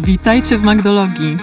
Witajcie 0.00 0.58
w 0.58 0.62
Magdologii. 0.62 1.36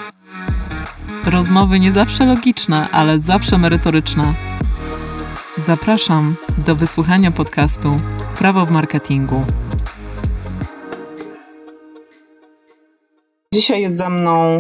Rozmowy 1.25 1.79
nie 1.79 1.91
zawsze 1.91 2.25
logiczne, 2.25 2.89
ale 2.91 3.19
zawsze 3.19 3.57
merytoryczne. 3.57 4.33
Zapraszam 5.57 6.35
do 6.57 6.75
wysłuchania 6.75 7.31
podcastu 7.31 7.99
Prawo 8.37 8.65
w 8.65 8.71
marketingu. 8.71 9.45
Dzisiaj 13.53 13.81
jest 13.81 13.97
ze 13.97 14.09
mną 14.09 14.57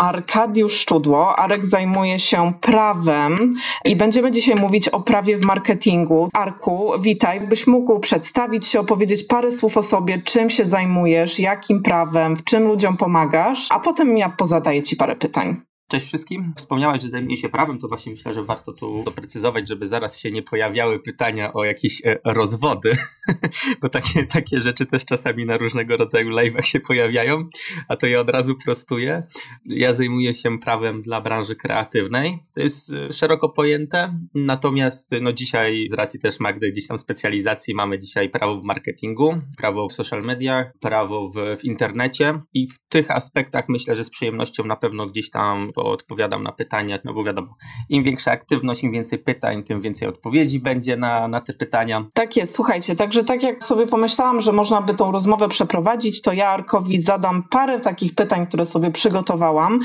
Arkadiusz 0.00 0.72
Szczudło. 0.72 1.38
Arek 1.38 1.66
zajmuje 1.66 2.18
się 2.18 2.52
prawem 2.60 3.36
i 3.84 3.96
będziemy 3.96 4.30
dzisiaj 4.30 4.54
mówić 4.54 4.88
o 4.88 5.00
prawie 5.00 5.36
w 5.36 5.40
marketingu. 5.40 6.28
Arku, 6.32 6.92
witaj. 7.00 7.40
Byś 7.40 7.66
mógł 7.66 8.00
przedstawić 8.00 8.66
się, 8.66 8.80
opowiedzieć 8.80 9.24
parę 9.24 9.50
słów 9.50 9.76
o 9.76 9.82
sobie, 9.82 10.22
czym 10.22 10.50
się 10.50 10.64
zajmujesz, 10.64 11.38
jakim 11.38 11.82
prawem, 11.82 12.36
w 12.36 12.44
czym 12.44 12.66
ludziom 12.66 12.96
pomagasz, 12.96 13.66
a 13.70 13.80
potem 13.80 14.18
ja 14.18 14.28
pozadaję 14.28 14.82
Ci 14.82 14.96
parę 14.96 15.16
pytań. 15.16 15.69
Cześć 15.90 16.06
wszystkim. 16.06 16.52
Wspomniałaś, 16.56 17.02
że 17.02 17.08
zajmuje 17.08 17.36
się 17.36 17.48
prawem, 17.48 17.78
to 17.78 17.88
właśnie 17.88 18.12
myślę, 18.12 18.32
że 18.32 18.42
warto 18.42 18.72
tu 18.72 19.02
doprecyzować, 19.04 19.68
żeby 19.68 19.86
zaraz 19.86 20.18
się 20.18 20.30
nie 20.30 20.42
pojawiały 20.42 21.00
pytania 21.00 21.52
o 21.52 21.64
jakieś 21.64 22.02
e, 22.04 22.18
rozwody, 22.24 22.96
bo 23.82 23.88
takie, 23.88 24.26
takie 24.26 24.60
rzeczy 24.60 24.86
też 24.86 25.04
czasami 25.04 25.46
na 25.46 25.56
różnego 25.56 25.96
rodzaju 25.96 26.30
live'ach 26.30 26.62
się 26.62 26.80
pojawiają, 26.80 27.48
a 27.88 27.96
to 27.96 28.06
ja 28.06 28.20
od 28.20 28.30
razu 28.30 28.56
prostuję. 28.64 29.22
Ja 29.66 29.94
zajmuję 29.94 30.34
się 30.34 30.58
prawem 30.58 31.02
dla 31.02 31.20
branży 31.20 31.56
kreatywnej. 31.56 32.38
To 32.54 32.60
jest 32.60 32.92
e, 32.92 33.12
szeroko 33.12 33.48
pojęte, 33.48 34.18
natomiast 34.34 35.10
no 35.20 35.32
dzisiaj 35.32 35.86
z 35.88 35.92
racji 35.92 36.20
też 36.20 36.40
Magdy 36.40 36.72
gdzieś 36.72 36.86
tam 36.86 36.98
specjalizacji 36.98 37.74
mamy 37.74 37.98
dzisiaj 37.98 38.28
prawo 38.28 38.60
w 38.60 38.64
marketingu, 38.64 39.40
prawo 39.56 39.88
w 39.88 39.92
social 39.92 40.22
mediach, 40.22 40.72
prawo 40.80 41.30
w, 41.30 41.60
w 41.60 41.64
internecie 41.64 42.40
i 42.54 42.66
w 42.66 42.78
tych 42.88 43.10
aspektach 43.10 43.64
myślę, 43.68 43.96
że 43.96 44.04
z 44.04 44.10
przyjemnością 44.10 44.64
na 44.64 44.76
pewno 44.76 45.06
gdzieś 45.06 45.30
tam 45.30 45.72
odpowiadam 45.84 46.42
na 46.42 46.52
pytania, 46.52 46.98
no 47.04 47.14
bo 47.14 47.24
wiadomo, 47.24 47.54
im 47.88 48.02
większa 48.02 48.30
aktywność, 48.30 48.82
im 48.82 48.92
więcej 48.92 49.18
pytań, 49.18 49.62
tym 49.62 49.80
więcej 49.80 50.08
odpowiedzi 50.08 50.60
będzie 50.60 50.96
na, 50.96 51.28
na 51.28 51.40
te 51.40 51.52
pytania. 51.52 52.04
Tak 52.14 52.36
jest, 52.36 52.54
słuchajcie, 52.54 52.96
także 52.96 53.24
tak 53.24 53.42
jak 53.42 53.64
sobie 53.64 53.86
pomyślałam, 53.86 54.40
że 54.40 54.52
można 54.52 54.80
by 54.80 54.94
tą 54.94 55.12
rozmowę 55.12 55.48
przeprowadzić, 55.48 56.22
to 56.22 56.32
ja 56.32 56.48
Arkowi 56.48 56.98
zadam 56.98 57.42
parę 57.42 57.80
takich 57.80 58.14
pytań, 58.14 58.46
które 58.46 58.66
sobie 58.66 58.90
przygotowałam, 58.90 59.80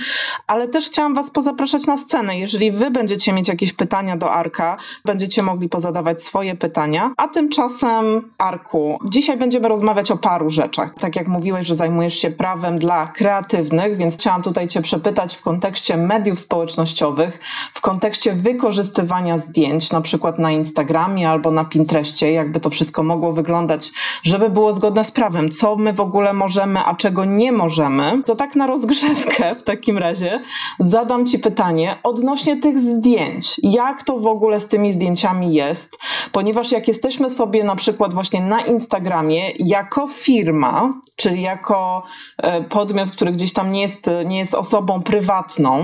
ale 0.47 0.67
też 0.67 0.85
chciałam 0.85 1.15
Was 1.15 1.31
pozapraszać 1.31 1.85
na 1.85 1.97
scenę. 1.97 2.39
Jeżeli 2.39 2.71
Wy 2.71 2.91
będziecie 2.91 3.33
mieć 3.33 3.47
jakieś 3.47 3.73
pytania 3.73 4.17
do 4.17 4.33
Arka, 4.33 4.77
będziecie 5.05 5.43
mogli 5.43 5.69
pozadawać 5.69 6.23
swoje 6.23 6.55
pytania, 6.55 7.13
a 7.17 7.27
tymczasem 7.27 8.31
Arku, 8.37 8.99
dzisiaj 9.05 9.37
będziemy 9.37 9.67
rozmawiać 9.67 10.11
o 10.11 10.17
paru 10.17 10.49
rzeczach. 10.49 10.93
Tak 10.93 11.15
jak 11.15 11.27
mówiłeś, 11.27 11.67
że 11.67 11.75
zajmujesz 11.75 12.15
się 12.15 12.29
prawem 12.29 12.79
dla 12.79 13.07
kreatywnych, 13.07 13.97
więc 13.97 14.15
chciałam 14.15 14.41
tutaj 14.41 14.67
Cię 14.67 14.81
przepytać 14.81 15.35
w 15.35 15.41
kontekście 15.41 15.84
kontekście 15.85 16.07
mediów 16.07 16.39
społecznościowych, 16.39 17.39
w 17.73 17.81
kontekście 17.81 18.33
wykorzystywania 18.33 19.39
zdjęć, 19.39 19.91
na 19.91 20.01
przykład 20.01 20.39
na 20.39 20.51
Instagramie 20.51 21.29
albo 21.29 21.51
na 21.51 21.65
Pinterestie, 21.65 22.31
jakby 22.31 22.59
to 22.59 22.69
wszystko 22.69 23.03
mogło 23.03 23.33
wyglądać, 23.33 23.91
żeby 24.23 24.49
było 24.49 24.73
zgodne 24.73 25.03
z 25.03 25.11
prawem, 25.11 25.49
co 25.49 25.75
my 25.75 25.93
w 25.93 25.99
ogóle 25.99 26.33
możemy, 26.33 26.79
a 26.79 26.95
czego 26.95 27.25
nie 27.25 27.51
możemy, 27.51 28.23
to 28.25 28.35
tak 28.35 28.55
na 28.55 28.67
rozgrzewkę 28.67 29.55
w 29.55 29.63
takim 29.63 29.97
razie 29.97 30.41
zadam 30.79 31.25
Ci 31.25 31.39
pytanie 31.39 31.95
odnośnie 32.03 32.57
tych 32.57 32.79
zdjęć. 32.79 33.55
Jak 33.63 34.03
to 34.03 34.17
w 34.17 34.27
ogóle 34.27 34.59
z 34.59 34.67
tymi 34.67 34.93
zdjęciami 34.93 35.53
jest? 35.53 35.97
Ponieważ 36.31 36.71
jak 36.71 36.87
jesteśmy 36.87 37.29
sobie 37.29 37.63
na 37.63 37.75
przykład 37.75 38.13
właśnie 38.13 38.41
na 38.41 38.61
Instagramie 38.61 39.51
jako 39.59 40.07
firma, 40.07 40.93
czyli 41.15 41.41
jako 41.41 42.03
e, 42.37 42.61
podmiot, 42.61 43.11
który 43.11 43.31
gdzieś 43.31 43.53
tam 43.53 43.69
nie 43.69 43.81
jest, 43.81 44.09
nie 44.25 44.39
jest 44.39 44.55
osobą 44.55 45.01
prywatną, 45.03 45.74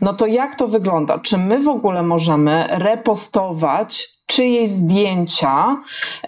no 0.00 0.12
to 0.12 0.26
jak 0.26 0.54
to 0.54 0.68
wygląda? 0.68 1.18
Czy 1.18 1.38
my 1.38 1.62
w 1.62 1.68
ogóle 1.68 2.02
możemy 2.02 2.66
repostować 2.70 4.18
czyjeś 4.28 4.70
zdjęcia 4.70 5.76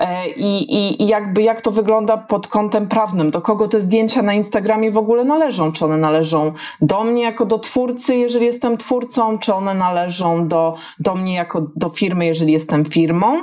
e, 0.00 0.28
i, 0.28 0.75
i, 0.75 1.03
i 1.03 1.06
jakby 1.06 1.43
jak 1.43 1.60
to 1.60 1.70
wygląda 1.70 2.16
pod 2.16 2.49
kątem 2.49 2.88
prawnym, 2.88 3.31
do 3.31 3.41
kogo 3.41 3.69
te 3.69 3.81
zdjęcia 3.81 4.22
na 4.22 4.34
Instagramie 4.34 4.91
w 4.91 4.97
ogóle 4.97 5.25
należą, 5.25 5.72
czy 5.72 5.84
one 5.84 5.97
należą 5.97 6.53
do 6.81 7.04
mnie 7.04 7.22
jako 7.22 7.47
do 7.47 7.59
twórcy, 7.59 8.16
jeżeli 8.16 8.47
jestem 8.47 8.76
twórcą, 8.76 9.38
czy 9.38 9.54
one 9.54 9.75
należą 9.75 10.49
do, 10.49 10.75
do 10.99 11.15
mnie 11.15 11.34
jako 11.34 11.66
do 11.76 11.88
firmy, 11.88 12.26
jeżeli 12.26 12.53
jestem 12.53 12.84
firmą. 12.84 13.43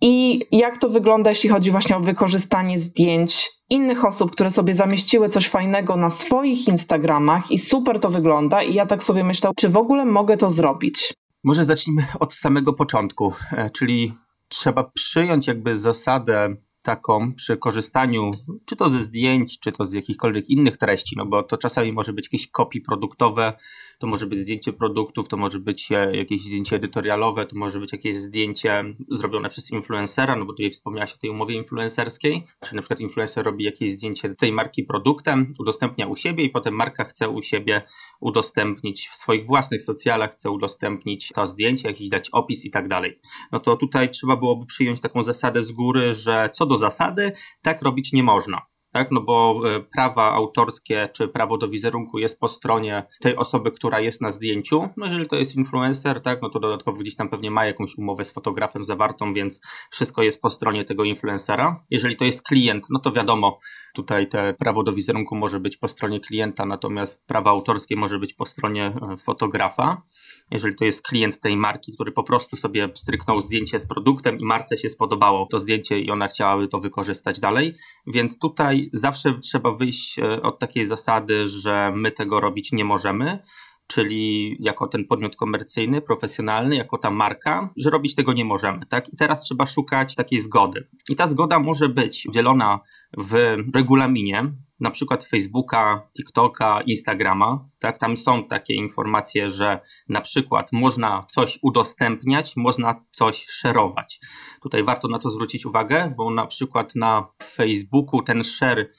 I 0.00 0.40
jak 0.52 0.78
to 0.78 0.88
wygląda, 0.88 1.30
jeśli 1.30 1.48
chodzi 1.48 1.70
właśnie 1.70 1.96
o 1.96 2.00
wykorzystanie 2.00 2.78
zdjęć 2.78 3.50
innych 3.70 4.04
osób, 4.04 4.30
które 4.30 4.50
sobie 4.50 4.74
zamieściły 4.74 5.28
coś 5.28 5.48
fajnego 5.48 5.96
na 5.96 6.10
swoich 6.10 6.68
Instagramach 6.68 7.50
i 7.50 7.58
super 7.58 8.00
to 8.00 8.10
wygląda 8.10 8.62
i 8.62 8.74
ja 8.74 8.86
tak 8.86 9.02
sobie 9.02 9.24
myślę, 9.24 9.50
czy 9.56 9.68
w 9.68 9.76
ogóle 9.76 10.04
mogę 10.04 10.36
to 10.36 10.50
zrobić? 10.50 11.14
Może 11.44 11.64
zacznijmy 11.64 12.06
od 12.20 12.34
samego 12.34 12.72
początku, 12.72 13.32
e, 13.52 13.70
czyli 13.70 14.12
trzeba 14.48 14.84
przyjąć 14.94 15.46
jakby 15.46 15.76
zasadę 15.76 16.56
taką 16.82 17.34
przy 17.34 17.56
korzystaniu, 17.56 18.30
czy 18.64 18.76
to 18.76 18.90
ze 18.90 19.00
zdjęć, 19.04 19.58
czy 19.60 19.72
to 19.72 19.84
z 19.84 19.92
jakichkolwiek 19.92 20.48
innych 20.48 20.76
treści, 20.76 21.16
no 21.16 21.26
bo 21.26 21.42
to 21.42 21.58
czasami 21.58 21.92
może 21.92 22.12
być 22.12 22.26
jakieś 22.26 22.50
kopii 22.50 22.80
produktowe, 22.80 23.52
to 23.98 24.06
może 24.06 24.26
być 24.26 24.38
zdjęcie 24.38 24.72
produktów, 24.72 25.28
to 25.28 25.36
może 25.36 25.60
być 25.60 25.92
e, 25.92 26.16
jakieś 26.16 26.42
zdjęcie 26.42 26.76
edytorialowe, 26.76 27.46
to 27.46 27.58
może 27.58 27.80
być 27.80 27.92
jakieś 27.92 28.14
zdjęcie 28.14 28.84
zrobione 29.08 29.48
przez 29.48 29.70
influencera, 29.70 30.36
no 30.36 30.44
bo 30.44 30.52
tutaj 30.52 30.70
wspomniałaś 30.70 31.14
o 31.14 31.18
tej 31.18 31.30
umowie 31.30 31.54
influencerskiej, 31.54 32.46
czy 32.64 32.74
na 32.74 32.82
przykład 32.82 33.00
influencer 33.00 33.44
robi 33.44 33.64
jakieś 33.64 33.92
zdjęcie 33.92 34.34
tej 34.34 34.52
marki 34.52 34.84
produktem, 34.84 35.52
udostępnia 35.60 36.06
u 36.06 36.16
siebie 36.16 36.44
i 36.44 36.50
potem 36.50 36.74
marka 36.74 37.04
chce 37.04 37.28
u 37.28 37.42
siebie 37.42 37.82
udostępnić 38.20 39.08
w 39.08 39.16
swoich 39.16 39.46
własnych 39.46 39.82
socjalach, 39.82 40.32
chce 40.32 40.50
udostępnić 40.50 41.32
to 41.34 41.46
zdjęcie, 41.46 41.88
jakiś 41.88 42.08
dać 42.08 42.30
opis 42.30 42.64
i 42.64 42.70
tak 42.70 42.88
dalej. 42.88 43.20
No 43.52 43.60
to 43.60 43.76
tutaj 43.76 44.10
trzeba 44.10 44.36
byłoby 44.36 44.66
przyjąć 44.66 45.00
taką 45.00 45.22
zasadę 45.22 45.62
z 45.62 45.72
góry, 45.72 46.14
że 46.14 46.50
co 46.52 46.66
do 46.66 46.78
zasady, 46.78 47.32
tak 47.62 47.82
robić 47.82 48.12
nie 48.12 48.22
można 48.22 48.73
tak? 48.94 49.10
No 49.10 49.20
bo 49.20 49.60
e, 49.64 49.80
prawa 49.80 50.32
autorskie 50.32 51.08
czy 51.12 51.28
prawo 51.28 51.58
do 51.58 51.68
wizerunku 51.68 52.18
jest 52.18 52.40
po 52.40 52.48
stronie 52.48 53.02
tej 53.20 53.36
osoby, 53.36 53.70
która 53.70 54.00
jest 54.00 54.20
na 54.20 54.32
zdjęciu. 54.32 54.88
No 54.96 55.06
jeżeli 55.06 55.26
to 55.26 55.36
jest 55.36 55.56
influencer, 55.56 56.22
tak, 56.22 56.42
no 56.42 56.48
to 56.48 56.60
dodatkowo 56.60 56.98
gdzieś 56.98 57.14
tam 57.14 57.28
pewnie 57.28 57.50
ma 57.50 57.66
jakąś 57.66 57.94
umowę 57.98 58.24
z 58.24 58.32
fotografem 58.32 58.84
zawartą, 58.84 59.34
więc 59.34 59.60
wszystko 59.90 60.22
jest 60.22 60.40
po 60.40 60.50
stronie 60.50 60.84
tego 60.84 61.04
influencera. 61.04 61.84
Jeżeli 61.90 62.16
to 62.16 62.24
jest 62.24 62.42
klient, 62.42 62.86
no 62.90 62.98
to 62.98 63.12
wiadomo, 63.12 63.58
tutaj 63.94 64.28
te 64.28 64.54
prawo 64.54 64.82
do 64.82 64.92
wizerunku 64.92 65.36
może 65.36 65.60
być 65.60 65.76
po 65.76 65.88
stronie 65.88 66.20
klienta, 66.20 66.66
natomiast 66.66 67.26
prawo 67.26 67.50
autorskie 67.50 67.96
może 67.96 68.18
być 68.18 68.34
po 68.34 68.46
stronie 68.46 68.86
e, 68.86 69.16
fotografa 69.16 70.02
jeżeli 70.50 70.74
to 70.74 70.84
jest 70.84 71.02
klient 71.02 71.40
tej 71.40 71.56
marki, 71.56 71.92
który 71.92 72.12
po 72.12 72.22
prostu 72.22 72.56
sobie 72.56 72.88
stryknął 72.94 73.40
zdjęcie 73.40 73.80
z 73.80 73.86
produktem 73.86 74.38
i 74.38 74.44
marce 74.44 74.78
się 74.78 74.90
spodobało 74.90 75.46
to 75.46 75.60
zdjęcie 75.60 76.00
i 76.00 76.10
ona 76.10 76.28
chciałaby 76.28 76.68
to 76.68 76.80
wykorzystać 76.80 77.40
dalej. 77.40 77.74
Więc 78.06 78.38
tutaj 78.38 78.83
zawsze 78.92 79.38
trzeba 79.38 79.72
wyjść 79.72 80.18
e, 80.18 80.42
od 80.42 80.58
takiej 80.58 80.84
zasady, 80.84 81.48
że 81.48 81.92
my 81.94 82.12
tego 82.12 82.40
robić 82.40 82.72
nie 82.72 82.84
możemy 82.84 83.38
czyli 83.86 84.56
jako 84.60 84.88
ten 84.88 85.04
podmiot 85.04 85.36
komercyjny, 85.36 86.00
profesjonalny, 86.00 86.76
jako 86.76 86.98
ta 86.98 87.10
marka, 87.10 87.70
że 87.76 87.90
robić 87.90 88.14
tego 88.14 88.32
nie 88.32 88.44
możemy, 88.44 88.86
tak? 88.86 89.12
I 89.12 89.16
teraz 89.16 89.42
trzeba 89.42 89.66
szukać 89.66 90.14
takiej 90.14 90.40
zgody. 90.40 90.88
I 91.08 91.16
ta 91.16 91.26
zgoda 91.26 91.58
może 91.58 91.88
być 91.88 92.26
dzielona 92.32 92.78
w 93.18 93.56
regulaminie, 93.74 94.52
na 94.80 94.90
przykład 94.90 95.24
Facebooka, 95.24 96.08
TikToka, 96.16 96.80
Instagrama, 96.80 97.68
tak, 97.78 97.98
tam 97.98 98.16
są 98.16 98.44
takie 98.44 98.74
informacje, 98.74 99.50
że 99.50 99.80
na 100.08 100.20
przykład 100.20 100.72
można 100.72 101.24
coś 101.28 101.58
udostępniać, 101.62 102.56
można 102.56 103.04
coś 103.12 103.46
szerować. 103.46 104.20
Tutaj 104.62 104.82
warto 104.82 105.08
na 105.08 105.18
to 105.18 105.30
zwrócić 105.30 105.66
uwagę, 105.66 106.14
bo 106.16 106.30
na 106.30 106.46
przykład 106.46 106.94
na 106.94 107.26
Facebooku 107.42 108.22
ten 108.22 108.44
share 108.44 108.90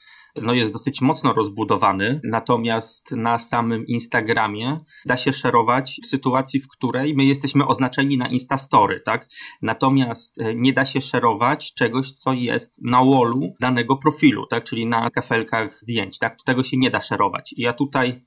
no 0.42 0.54
jest 0.54 0.72
dosyć 0.72 1.00
mocno 1.00 1.32
rozbudowany, 1.32 2.20
natomiast 2.24 3.10
na 3.10 3.38
samym 3.38 3.86
Instagramie 3.86 4.78
da 5.06 5.16
się 5.16 5.32
szerować 5.32 6.00
w 6.02 6.06
sytuacji, 6.06 6.60
w 6.60 6.68
której 6.68 7.14
my 7.14 7.24
jesteśmy 7.24 7.66
oznaczeni 7.66 8.18
na 8.18 8.28
Instastory, 8.28 9.00
tak? 9.00 9.28
Natomiast 9.62 10.40
e, 10.40 10.54
nie 10.54 10.72
da 10.72 10.84
się 10.84 11.00
szerować 11.00 11.74
czegoś, 11.74 12.12
co 12.12 12.32
jest 12.32 12.78
na 12.82 13.04
wallu 13.04 13.40
danego 13.60 13.96
profilu, 13.96 14.46
tak? 14.46 14.64
Czyli 14.64 14.86
na 14.86 15.10
kafelkach 15.10 15.78
zdjęć, 15.82 16.18
tak? 16.18 16.36
Tego 16.44 16.62
się 16.62 16.76
nie 16.76 16.90
da 16.90 17.00
szerować. 17.00 17.54
Ja 17.56 17.72
tutaj 17.72 18.26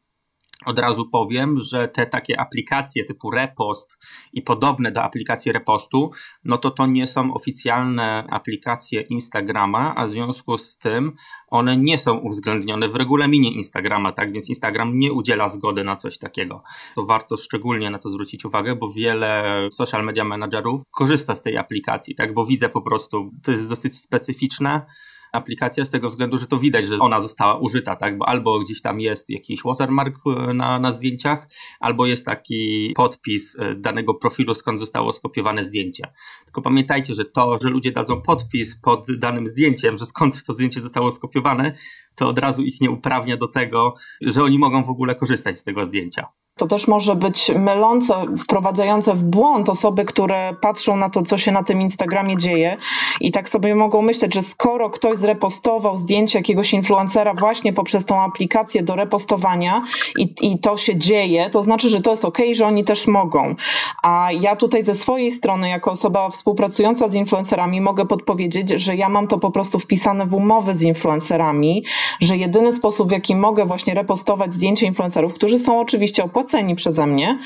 od 0.66 0.80
razu 0.80 1.10
powiem, 1.10 1.60
że 1.60 1.88
te 1.88 2.06
takie 2.06 2.40
aplikacje 2.40 3.04
typu 3.04 3.32
Repost 3.32 3.98
i 4.34 4.42
podobne 4.42 4.92
do 4.92 5.04
aplikacji 5.04 5.52
Repostu, 5.52 6.10
no 6.44 6.58
to 6.58 6.72
to 6.72 6.86
nie 6.86 7.08
są 7.08 7.34
oficjalne 7.34 8.24
aplikacje 8.30 9.02
Instagrama, 9.02 9.96
a 9.96 10.08
w 10.08 10.10
związku 10.10 10.58
z 10.58 10.78
tym 10.78 11.12
one 11.48 11.78
nie 11.78 11.98
są 11.98 12.18
uwzględnione 12.18 12.90
w 12.90 12.96
regulaminie 12.96 13.52
Instagrama, 13.52 14.12
tak 14.12 14.34
więc 14.34 14.50
Instagram 14.50 15.00
nie 15.00 15.14
udziela 15.14 15.50
zgody 15.50 15.84
na 15.84 15.96
coś 15.96 16.18
takiego. 16.18 16.64
To 16.96 17.06
warto 17.06 17.38
szczególnie 17.38 17.90
na 17.90 18.00
to 18.00 18.10
zwrócić 18.10 18.46
uwagę, 18.46 18.76
bo 18.76 18.92
wiele 18.92 19.44
social 19.72 20.06
media 20.06 20.24
managerów 20.24 20.82
korzysta 20.92 21.36
z 21.36 21.42
tej 21.42 21.58
aplikacji, 21.58 22.16
tak, 22.16 22.34
bo 22.34 22.46
widzę 22.46 22.70
po 22.70 22.82
prostu, 22.82 23.32
to 23.44 23.52
jest 23.52 23.70
dosyć 23.70 23.96
specyficzne, 23.96 24.86
aplikacja 25.32 25.86
z 25.86 25.90
tego 25.90 26.10
względu, 26.10 26.38
że 26.38 26.48
to 26.48 26.58
widać, 26.58 26.86
że 26.88 27.00
ona 27.00 27.22
została 27.22 27.60
użyta, 27.60 27.96
tak? 27.96 28.18
Bo 28.18 28.30
albo 28.30 28.60
gdzieś 28.60 28.82
tam 28.82 29.00
jest 29.00 29.30
jakiś 29.30 29.64
watermark 29.64 30.16
e, 30.26 30.54
na, 30.54 30.80
na 30.80 30.92
zdjęciach, 30.92 31.48
albo 31.80 32.06
jest 32.06 32.26
taki 32.26 32.94
podpis 32.96 33.56
e, 33.60 33.76
danego 33.76 34.14
profilu, 34.14 34.54
skąd 34.54 34.80
zostało 34.80 35.12
skopiowane 35.12 35.64
zdjęcie. 35.64 36.04
Tylko 36.46 36.62
pamiętajcie, 36.62 37.14
że 37.14 37.26
to, 37.26 37.60
że 37.62 37.70
ludzie 37.70 37.92
dadzą 37.92 38.22
podpis 38.22 38.80
pod 38.82 39.18
danym 39.18 39.48
zdjęciem, 39.48 39.98
że 39.98 40.06
skąd 40.06 40.44
to 40.44 40.54
zdjęcie 40.54 40.82
zostało 40.82 41.12
skopiowane, 41.12 41.76
to 42.16 42.28
od 42.28 42.40
razu 42.40 42.64
ich 42.64 42.82
nie 42.82 42.92
uprawnia 42.92 43.38
do 43.38 43.48
tego, 43.48 43.94
że 44.22 44.44
oni 44.44 44.60
mogą 44.60 44.84
w 44.84 44.90
ogóle 44.90 45.16
korzystać 45.16 45.58
z 45.58 45.64
tego 45.64 45.86
zdjęcia. 45.86 46.28
To 46.60 46.68
też 46.68 46.88
może 46.88 47.16
być 47.16 47.52
mylące, 47.56 48.14
wprowadzające 48.40 49.14
w 49.14 49.24
błąd 49.24 49.70
osoby, 49.70 50.06
które 50.06 50.54
patrzą 50.62 50.98
na 50.98 51.10
to, 51.10 51.24
co 51.24 51.38
się 51.38 51.52
na 51.52 51.64
tym 51.64 51.82
Instagramie 51.82 52.38
dzieje 52.38 52.78
i 53.22 53.32
tak 53.32 53.50
sobie 53.50 53.76
mogą 53.76 54.02
myśleć, 54.02 54.34
że 54.34 54.42
skoro 54.42 54.90
ktoś 54.90 55.18
zrepostował 55.18 55.96
zdjęcie 55.96 56.40
jakiegoś 56.40 56.74
influencera 56.74 57.34
właśnie 57.34 57.74
poprzez 57.74 58.06
tą 58.06 58.22
aplikację 58.22 58.84
do 58.84 58.96
repostowania 58.96 59.82
i, 60.18 60.36
i 60.42 60.60
to 60.60 60.78
się 60.78 60.98
dzieje, 60.98 61.50
to 61.50 61.64
znaczy, 61.64 61.90
że 61.90 62.02
to 62.02 62.12
jest 62.12 62.26
ok, 62.26 62.38
że 62.54 62.68
oni 62.68 62.84
też 62.84 63.08
mogą. 63.08 63.56
A 64.04 64.30
ja 64.32 64.56
tutaj 64.56 64.84
ze 64.84 64.94
swojej 64.94 65.32
strony, 65.32 65.70
jako 65.70 65.92
osoba 65.92 66.30
współpracująca 66.30 67.08
z 67.08 67.14
influencerami, 67.14 67.82
mogę 67.82 68.06
podpowiedzieć, 68.06 68.70
że 68.70 68.96
ja 68.96 69.10
mam 69.10 69.28
to 69.28 69.40
po 69.40 69.52
prostu 69.52 69.80
wpisane 69.80 70.26
w 70.26 70.34
umowy 70.34 70.74
z 70.74 70.82
influencerami, 70.82 71.84
że 72.22 72.38
jedyny 72.38 72.74
sposób, 72.74 73.10
w 73.10 73.12
jaki 73.12 73.36
mogę 73.36 73.66
właśnie 73.66 73.94
repostować 73.94 74.54
zdjęcia 74.54 74.86
influencerów, 74.86 75.34
którzy 75.34 75.60
są 75.60 75.80
oczywiście 75.80 76.24
opłacani, 76.24 76.49
opłaceni 76.50 76.76
przeze 76.76 77.08
mnie, 77.08 77.38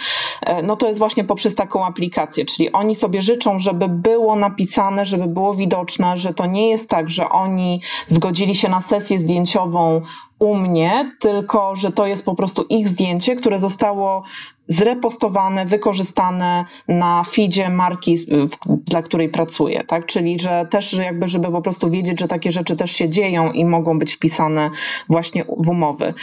e, 0.42 0.62
no 0.62 0.76
to 0.76 0.88
jest 0.88 1.00
właśnie 1.00 1.24
poprzez 1.24 1.56
taką 1.56 1.86
aplikację, 1.86 2.46
czyli 2.46 2.72
oni 2.72 2.96
sobie 2.96 3.22
życzą, 3.22 3.60
żeby 3.60 3.88
było 3.88 4.36
napisane, 4.36 5.06
żeby 5.06 5.28
było 5.28 5.54
widoczne, 5.54 6.18
że 6.18 6.34
to 6.34 6.46
nie 6.46 6.70
jest 6.70 6.90
tak, 6.90 7.10
że 7.10 7.30
oni 7.30 7.82
zgodzili 8.08 8.56
się 8.56 8.70
na 8.70 8.82
sesję 8.82 9.20
zdjęciową 9.20 10.02
u 10.40 10.56
mnie, 10.56 11.12
tylko 11.20 11.76
że 11.76 11.92
to 11.92 12.08
jest 12.08 12.26
po 12.26 12.36
prostu 12.36 12.64
ich 12.70 12.88
zdjęcie, 12.88 13.36
które 13.36 13.60
zostało 13.60 14.24
zrepostowane, 14.68 15.66
wykorzystane 15.66 16.66
na 16.88 17.24
feedzie 17.24 17.70
marki, 17.70 18.18
dla 18.66 19.02
której 19.02 19.30
pracuję, 19.30 19.84
tak? 19.84 20.06
Czyli, 20.06 20.40
że 20.40 20.68
też 20.70 20.94
jakby, 20.94 21.28
żeby 21.28 21.52
po 21.52 21.62
prostu 21.62 21.90
wiedzieć, 21.90 22.20
że 22.20 22.28
takie 22.28 22.52
rzeczy 22.52 22.76
też 22.76 22.92
się 22.92 23.10
dzieją 23.10 23.52
i 23.52 23.66
mogą 23.66 24.00
być 24.00 24.14
wpisane 24.14 24.70
właśnie 25.10 25.46
w 25.58 25.70
umowy. 25.70 26.14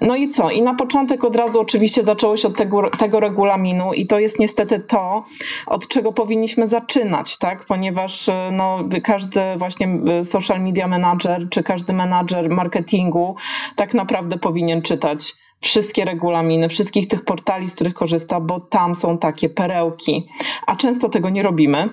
No 0.00 0.16
i 0.16 0.28
co? 0.28 0.50
I 0.50 0.62
na 0.62 0.74
początek 0.74 1.24
od 1.24 1.36
razu 1.36 1.60
oczywiście 1.60 2.04
zaczęło 2.04 2.36
się 2.36 2.48
od 2.48 2.56
tego, 2.56 2.90
tego 2.90 3.20
regulaminu 3.20 3.92
i 3.92 4.06
to 4.06 4.18
jest 4.18 4.38
niestety 4.38 4.80
to, 4.80 5.24
od 5.66 5.88
czego 5.88 6.12
powinniśmy 6.12 6.66
zaczynać, 6.66 7.38
tak? 7.38 7.64
Ponieważ 7.64 8.30
no, 8.52 8.78
każdy 9.02 9.40
właśnie 9.56 9.88
social 10.24 10.60
media 10.60 10.88
manager, 10.88 11.48
czy 11.50 11.62
każdy 11.62 11.92
menadżer 11.92 12.50
marketingu 12.50 13.36
tak 13.76 13.94
naprawdę 13.94 14.38
powinien 14.38 14.82
czytać 14.82 15.34
wszystkie 15.60 16.04
regulaminy, 16.04 16.68
wszystkich 16.68 17.08
tych 17.08 17.24
portali, 17.24 17.70
z 17.70 17.74
których 17.74 17.94
korzysta, 17.94 18.40
bo 18.40 18.60
tam 18.60 18.94
są 18.94 19.18
takie 19.18 19.48
perełki, 19.48 20.26
a 20.66 20.76
często 20.76 21.08
tego 21.08 21.30
nie 21.30 21.42
robimy. 21.42 21.88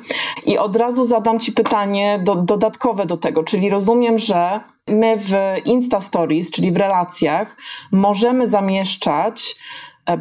I 0.45 0.57
od 0.57 0.75
razu 0.75 1.05
zadam 1.05 1.39
Ci 1.39 1.51
pytanie 1.51 2.19
do, 2.23 2.35
dodatkowe 2.35 3.05
do 3.05 3.17
tego, 3.17 3.43
czyli 3.43 3.69
rozumiem, 3.69 4.19
że 4.19 4.59
my 4.87 5.17
w 5.17 5.33
Insta 5.65 6.01
Stories, 6.01 6.51
czyli 6.51 6.71
w 6.71 6.77
relacjach, 6.77 7.57
możemy 7.91 8.47
zamieszczać 8.47 9.55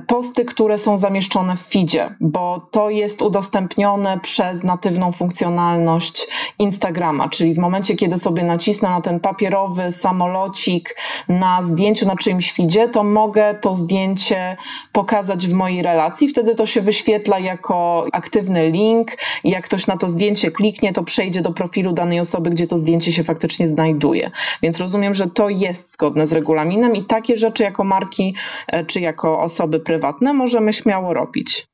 posty, 0.07 0.45
które 0.45 0.79
są 0.79 0.99
zamieszczone 0.99 1.57
w 1.57 1.61
feedzie, 1.61 2.15
bo 2.21 2.67
to 2.71 2.91
jest 2.91 3.23
udostępnione 3.23 4.21
przez 4.23 4.63
natywną 4.63 5.13
funkcjonalność 5.13 6.27
Instagrama, 6.59 7.29
czyli 7.29 7.55
w 7.55 7.59
momencie, 7.59 7.95
kiedy 7.95 8.19
sobie 8.19 8.43
nacisnę 8.43 8.89
na 8.89 9.01
ten 9.01 9.21
papierowy 9.21 9.93
samolocik 9.93 10.97
na 11.29 11.63
zdjęciu 11.63 12.07
na 12.07 12.17
czyimś 12.17 12.53
feedzie, 12.53 12.89
to 12.89 13.05
mogę 13.05 13.55
to 13.55 13.75
zdjęcie 13.75 14.57
pokazać 14.93 15.47
w 15.47 15.53
mojej 15.53 15.83
relacji, 15.83 16.29
wtedy 16.29 16.55
to 16.55 16.67
się 16.67 16.81
wyświetla 16.81 17.39
jako 17.39 18.07
aktywny 18.13 18.71
link. 18.71 19.11
Jak 19.45 19.65
ktoś 19.65 19.87
na 19.87 19.97
to 19.97 20.09
zdjęcie 20.09 20.51
kliknie, 20.51 20.93
to 20.93 21.05
przejdzie 21.05 21.41
do 21.43 21.53
profilu 21.53 21.93
danej 21.93 22.21
osoby, 22.21 22.51
gdzie 22.51 22.67
to 22.67 22.79
zdjęcie 22.79 23.13
się 23.13 23.25
faktycznie 23.25 23.69
znajduje. 23.69 24.31
Więc 24.63 24.81
rozumiem, 24.81 25.15
że 25.15 25.27
to 25.27 25.49
jest 25.49 25.93
zgodne 25.93 26.27
z 26.27 26.33
regulaminem 26.33 26.97
i 26.97 27.05
takie 27.05 27.37
rzeczy 27.37 27.63
jako 27.63 27.85
marki 27.85 28.35
e, 28.67 28.85
czy 28.85 29.01
jako 29.01 29.41
osoby 29.41 29.74
osoby 29.75 29.85
prywatne 29.85 30.33
możemy 30.33 30.73
śmiało 30.73 31.15
robić. 31.15 31.67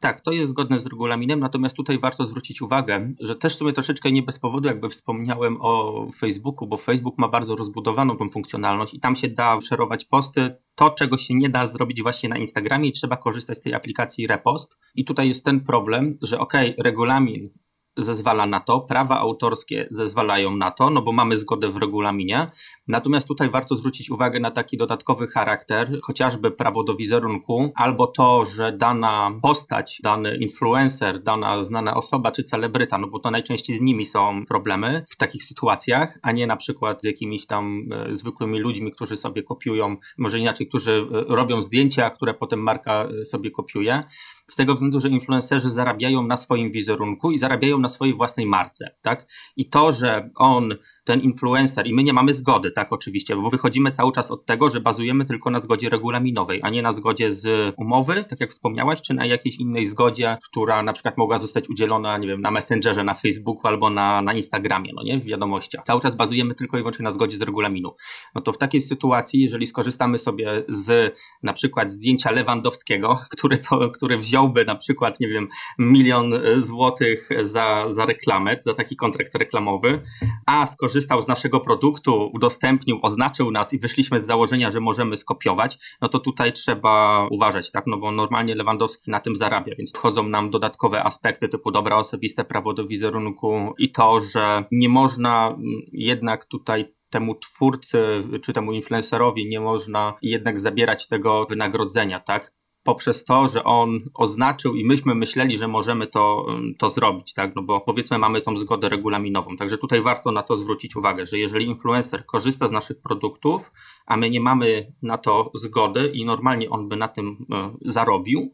Tak, 0.00 0.20
to 0.20 0.32
jest 0.32 0.50
zgodne 0.50 0.80
z 0.80 0.86
regulaminem, 0.86 1.40
natomiast 1.40 1.76
tutaj 1.76 1.98
warto 1.98 2.26
zwrócić 2.26 2.62
uwagę, 2.62 3.12
że 3.20 3.36
też 3.36 3.56
sobie 3.56 3.72
troszeczkę 3.72 4.12
nie 4.12 4.22
bez 4.22 4.38
powodu 4.38 4.68
jakby 4.68 4.88
wspomniałem 4.88 5.56
o 5.60 6.06
Facebooku, 6.18 6.68
bo 6.68 6.76
Facebook 6.76 7.18
ma 7.18 7.28
bardzo 7.28 7.56
rozbudowaną 7.56 8.16
tą 8.16 8.30
funkcjonalność 8.30 8.94
i 8.94 9.00
tam 9.00 9.16
się 9.16 9.28
da 9.28 9.60
szerować 9.60 10.04
posty, 10.04 10.56
to 10.74 10.90
czego 10.90 11.18
się 11.18 11.34
nie 11.34 11.48
da 11.48 11.66
zrobić 11.66 12.02
właśnie 12.02 12.28
na 12.28 12.38
Instagramie 12.38 12.88
i 12.88 12.92
trzeba 12.92 13.16
korzystać 13.16 13.58
z 13.58 13.60
tej 13.60 13.74
aplikacji 13.74 14.26
Repost. 14.26 14.76
I 14.94 15.04
tutaj 15.04 15.28
jest 15.28 15.44
ten 15.44 15.60
problem, 15.60 16.18
że 16.22 16.38
ok, 16.38 16.52
regulamin 16.78 17.50
zezwala 17.96 18.46
na 18.46 18.60
to, 18.60 18.80
prawa 18.80 19.18
autorskie 19.18 19.86
zezwalają 19.90 20.56
na 20.56 20.70
to, 20.70 20.90
no 20.90 21.02
bo 21.02 21.12
mamy 21.12 21.36
zgodę 21.36 21.68
w 21.68 21.76
regulaminie. 21.76 22.46
Natomiast 22.88 23.28
tutaj 23.28 23.50
warto 23.50 23.76
zwrócić 23.76 24.10
uwagę 24.10 24.40
na 24.40 24.50
taki 24.50 24.76
dodatkowy 24.76 25.26
charakter, 25.26 26.00
chociażby 26.02 26.50
prawo 26.50 26.84
do 26.84 26.94
wizerunku, 26.94 27.72
albo 27.74 28.06
to, 28.06 28.44
że 28.44 28.72
dana 28.72 29.30
postać, 29.42 30.00
dany 30.02 30.36
influencer, 30.36 31.22
dana 31.22 31.64
znana 31.64 31.94
osoba 31.94 32.32
czy 32.32 32.42
celebryta, 32.42 32.98
no 32.98 33.06
bo 33.06 33.18
to 33.18 33.30
najczęściej 33.30 33.76
z 33.76 33.80
nimi 33.80 34.06
są 34.06 34.46
problemy 34.46 35.04
w 35.10 35.16
takich 35.16 35.44
sytuacjach, 35.44 36.18
a 36.22 36.32
nie 36.32 36.46
na 36.46 36.56
przykład 36.56 37.02
z 37.02 37.04
jakimiś 37.04 37.46
tam 37.46 37.88
e, 37.92 38.14
zwykłymi 38.14 38.58
ludźmi, 38.58 38.92
którzy 38.92 39.16
sobie 39.16 39.42
kopiują, 39.42 39.96
może 40.18 40.38
inaczej, 40.38 40.68
którzy 40.68 41.06
e, 41.12 41.34
robią 41.34 41.62
zdjęcia, 41.62 42.10
które 42.10 42.34
potem 42.34 42.60
marka 42.60 43.08
e, 43.20 43.24
sobie 43.24 43.50
kopiuje 43.50 44.02
z 44.50 44.56
tego 44.56 44.74
względu, 44.74 45.00
że 45.00 45.08
influencerzy 45.08 45.70
zarabiają 45.70 46.26
na 46.26 46.36
swoim 46.36 46.72
wizerunku 46.72 47.30
i 47.30 47.38
zarabiają 47.38 47.78
na 47.78 47.88
swojej 47.88 48.14
własnej 48.14 48.46
marce, 48.46 48.96
tak? 49.02 49.26
I 49.56 49.68
to, 49.68 49.92
że 49.92 50.30
on, 50.34 50.74
ten 51.04 51.20
influencer, 51.20 51.86
i 51.86 51.94
my 51.94 52.02
nie 52.02 52.12
mamy 52.12 52.34
zgody, 52.34 52.70
tak, 52.70 52.92
oczywiście, 52.92 53.36
bo 53.36 53.50
wychodzimy 53.50 53.90
cały 53.90 54.12
czas 54.12 54.30
od 54.30 54.46
tego, 54.46 54.70
że 54.70 54.80
bazujemy 54.80 55.24
tylko 55.24 55.50
na 55.50 55.60
zgodzie 55.60 55.88
regulaminowej, 55.88 56.60
a 56.62 56.70
nie 56.70 56.82
na 56.82 56.92
zgodzie 56.92 57.32
z 57.32 57.74
umowy, 57.76 58.24
tak 58.24 58.40
jak 58.40 58.50
wspomniałaś, 58.50 59.02
czy 59.02 59.14
na 59.14 59.26
jakiejś 59.26 59.56
innej 59.56 59.86
zgodzie, 59.86 60.36
która 60.44 60.82
na 60.82 60.92
przykład 60.92 61.18
mogła 61.18 61.38
zostać 61.38 61.68
udzielona, 61.68 62.18
nie 62.18 62.28
wiem, 62.28 62.40
na 62.40 62.50
Messengerze, 62.50 63.04
na 63.04 63.14
Facebooku 63.14 63.66
albo 63.66 63.90
na, 63.90 64.22
na 64.22 64.32
Instagramie, 64.34 64.90
no 64.94 65.02
nie, 65.02 65.18
w 65.18 65.24
wiadomościach. 65.24 65.84
Cały 65.84 66.00
czas 66.00 66.16
bazujemy 66.16 66.54
tylko 66.54 66.76
i 66.76 66.80
wyłącznie 66.80 67.02
na 67.02 67.12
zgodzie 67.12 67.36
z 67.36 67.42
regulaminu. 67.42 67.94
No 68.34 68.40
to 68.40 68.52
w 68.52 68.58
takiej 68.58 68.80
sytuacji, 68.80 69.40
jeżeli 69.40 69.66
skorzystamy 69.66 70.18
sobie 70.18 70.64
z 70.68 71.14
na 71.42 71.52
przykład 71.52 71.92
zdjęcia 71.92 72.30
Lewandowskiego, 72.30 73.18
który, 73.34 73.58
to, 73.58 73.90
który 73.90 74.18
wziął 74.18 74.31
wziąłby 74.32 74.64
na 74.64 74.74
przykład, 74.74 75.20
nie 75.20 75.28
wiem, 75.28 75.48
milion 75.78 76.34
e, 76.34 76.60
złotych 76.60 77.28
za, 77.42 77.84
za 77.88 78.06
reklamę, 78.06 78.56
za 78.60 78.72
taki 78.72 78.96
kontrakt 78.96 79.34
reklamowy, 79.34 80.02
a 80.46 80.66
skorzystał 80.66 81.22
z 81.22 81.28
naszego 81.28 81.60
produktu, 81.60 82.30
udostępnił, 82.34 82.98
oznaczył 83.02 83.50
nas 83.50 83.72
i 83.72 83.78
wyszliśmy 83.78 84.20
z 84.20 84.26
założenia, 84.26 84.70
że 84.70 84.80
możemy 84.80 85.16
skopiować, 85.16 85.78
no 86.00 86.08
to 86.08 86.18
tutaj 86.18 86.52
trzeba 86.52 87.26
uważać, 87.30 87.70
tak? 87.70 87.84
No 87.86 87.98
bo 87.98 88.10
normalnie 88.10 88.54
Lewandowski 88.54 89.10
na 89.10 89.20
tym 89.20 89.36
zarabia, 89.36 89.74
więc 89.78 89.92
wchodzą 89.92 90.22
nam 90.22 90.50
dodatkowe 90.50 91.04
aspekty 91.04 91.48
typu 91.48 91.70
dobra 91.70 91.96
osobiste, 91.96 92.44
prawo 92.44 92.72
do 92.74 92.86
wizerunku 92.86 93.74
i 93.78 93.92
to, 93.92 94.20
że 94.20 94.64
nie 94.72 94.88
można 94.88 95.46
mm, 95.48 95.60
jednak 95.92 96.44
tutaj 96.44 96.84
temu 97.10 97.34
twórcy 97.34 98.24
czy 98.42 98.52
temu 98.52 98.72
influencerowi 98.72 99.48
nie 99.48 99.60
można 99.60 100.14
jednak 100.22 100.60
zabierać 100.60 101.08
tego 101.08 101.46
wynagrodzenia, 101.46 102.20
tak? 102.20 102.52
Poprzez 102.82 103.24
to, 103.24 103.48
że 103.48 103.64
on 103.64 104.00
oznaczył 104.14 104.74
i 104.74 104.84
myśmy 104.84 105.14
myśleli, 105.14 105.56
że 105.56 105.68
możemy 105.68 106.06
to, 106.06 106.46
to 106.78 106.90
zrobić, 106.90 107.34
tak? 107.34 107.56
No 107.56 107.62
bo 107.62 107.80
powiedzmy 107.80 108.18
mamy 108.18 108.40
tą 108.40 108.56
zgodę 108.56 108.88
regulaminową. 108.88 109.56
Także 109.56 109.78
tutaj 109.78 110.02
warto 110.02 110.32
na 110.32 110.42
to 110.42 110.56
zwrócić 110.56 110.96
uwagę, 110.96 111.26
że 111.26 111.38
jeżeli 111.38 111.66
influencer 111.66 112.26
korzysta 112.26 112.68
z 112.68 112.70
naszych 112.70 113.00
produktów, 113.00 113.72
a 114.06 114.16
my 114.16 114.30
nie 114.30 114.40
mamy 114.40 114.92
na 115.02 115.18
to 115.18 115.50
zgody 115.54 116.10
i 116.14 116.24
normalnie 116.24 116.70
on 116.70 116.88
by 116.88 116.96
na 116.96 117.08
tym 117.08 117.46
e, 117.52 117.74
zarobił, 117.84 118.52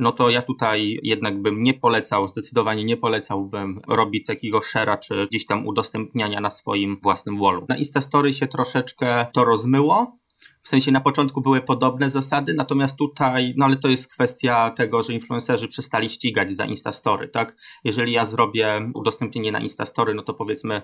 no 0.00 0.12
to 0.12 0.30
ja 0.30 0.42
tutaj 0.42 0.98
jednak 1.02 1.42
bym 1.42 1.62
nie 1.62 1.74
polecał, 1.74 2.28
zdecydowanie 2.28 2.84
nie 2.84 2.96
polecałbym 2.96 3.80
robić 3.88 4.26
takiego 4.26 4.58
share'a 4.58 4.98
czy 4.98 5.26
gdzieś 5.26 5.46
tam 5.46 5.66
udostępniania 5.66 6.40
na 6.40 6.50
swoim 6.50 7.00
własnym 7.02 7.38
wallu. 7.40 7.66
Na 7.68 7.76
Instastory 7.76 8.34
się 8.34 8.46
troszeczkę 8.46 9.26
to 9.32 9.44
rozmyło, 9.44 10.19
w 10.62 10.68
sensie 10.68 10.92
na 10.92 11.00
początku 11.00 11.40
były 11.40 11.60
podobne 11.60 12.10
zasady, 12.10 12.54
natomiast 12.54 12.96
tutaj, 12.96 13.54
no 13.56 13.64
ale 13.64 13.76
to 13.76 13.88
jest 13.88 14.12
kwestia 14.12 14.70
tego, 14.70 15.02
że 15.02 15.12
influencerzy 15.12 15.68
przestali 15.68 16.10
ścigać 16.10 16.52
za 16.52 16.64
Instastory, 16.64 17.28
tak? 17.28 17.56
Jeżeli 17.84 18.12
ja 18.12 18.26
zrobię 18.26 18.90
udostępnienie 18.94 19.52
na 19.52 19.60
Instastory, 19.60 20.14
no 20.14 20.22
to 20.22 20.34
powiedzmy 20.34 20.82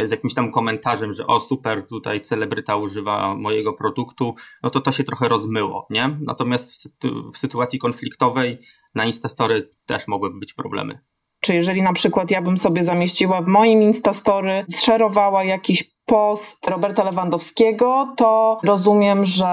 z 0.00 0.10
jakimś 0.10 0.34
tam 0.34 0.52
komentarzem, 0.52 1.12
że 1.12 1.26
o 1.26 1.40
super, 1.40 1.86
tutaj 1.86 2.20
celebryta 2.20 2.76
używa 2.76 3.34
mojego 3.34 3.72
produktu, 3.72 4.34
no 4.62 4.70
to 4.70 4.80
to 4.80 4.92
się 4.92 5.04
trochę 5.04 5.28
rozmyło, 5.28 5.86
nie? 5.90 6.10
Natomiast 6.20 6.88
w 7.34 7.38
sytuacji 7.38 7.78
konfliktowej 7.78 8.58
na 8.94 9.04
Instastory 9.04 9.70
też 9.86 10.08
mogłyby 10.08 10.38
być 10.38 10.52
problemy. 10.52 10.98
Czy 11.44 11.54
jeżeli 11.54 11.82
na 11.82 11.92
przykład 11.92 12.30
ja 12.30 12.42
bym 12.42 12.58
sobie 12.58 12.84
zamieściła 12.84 13.42
w 13.42 13.46
moim 13.46 13.82
Instastory, 13.82 14.64
zszerowała 14.68 15.44
jakiś 15.44 15.94
post 16.06 16.66
Roberta 16.66 17.04
Lewandowskiego, 17.04 18.08
to 18.16 18.60
rozumiem, 18.62 19.24
że 19.24 19.46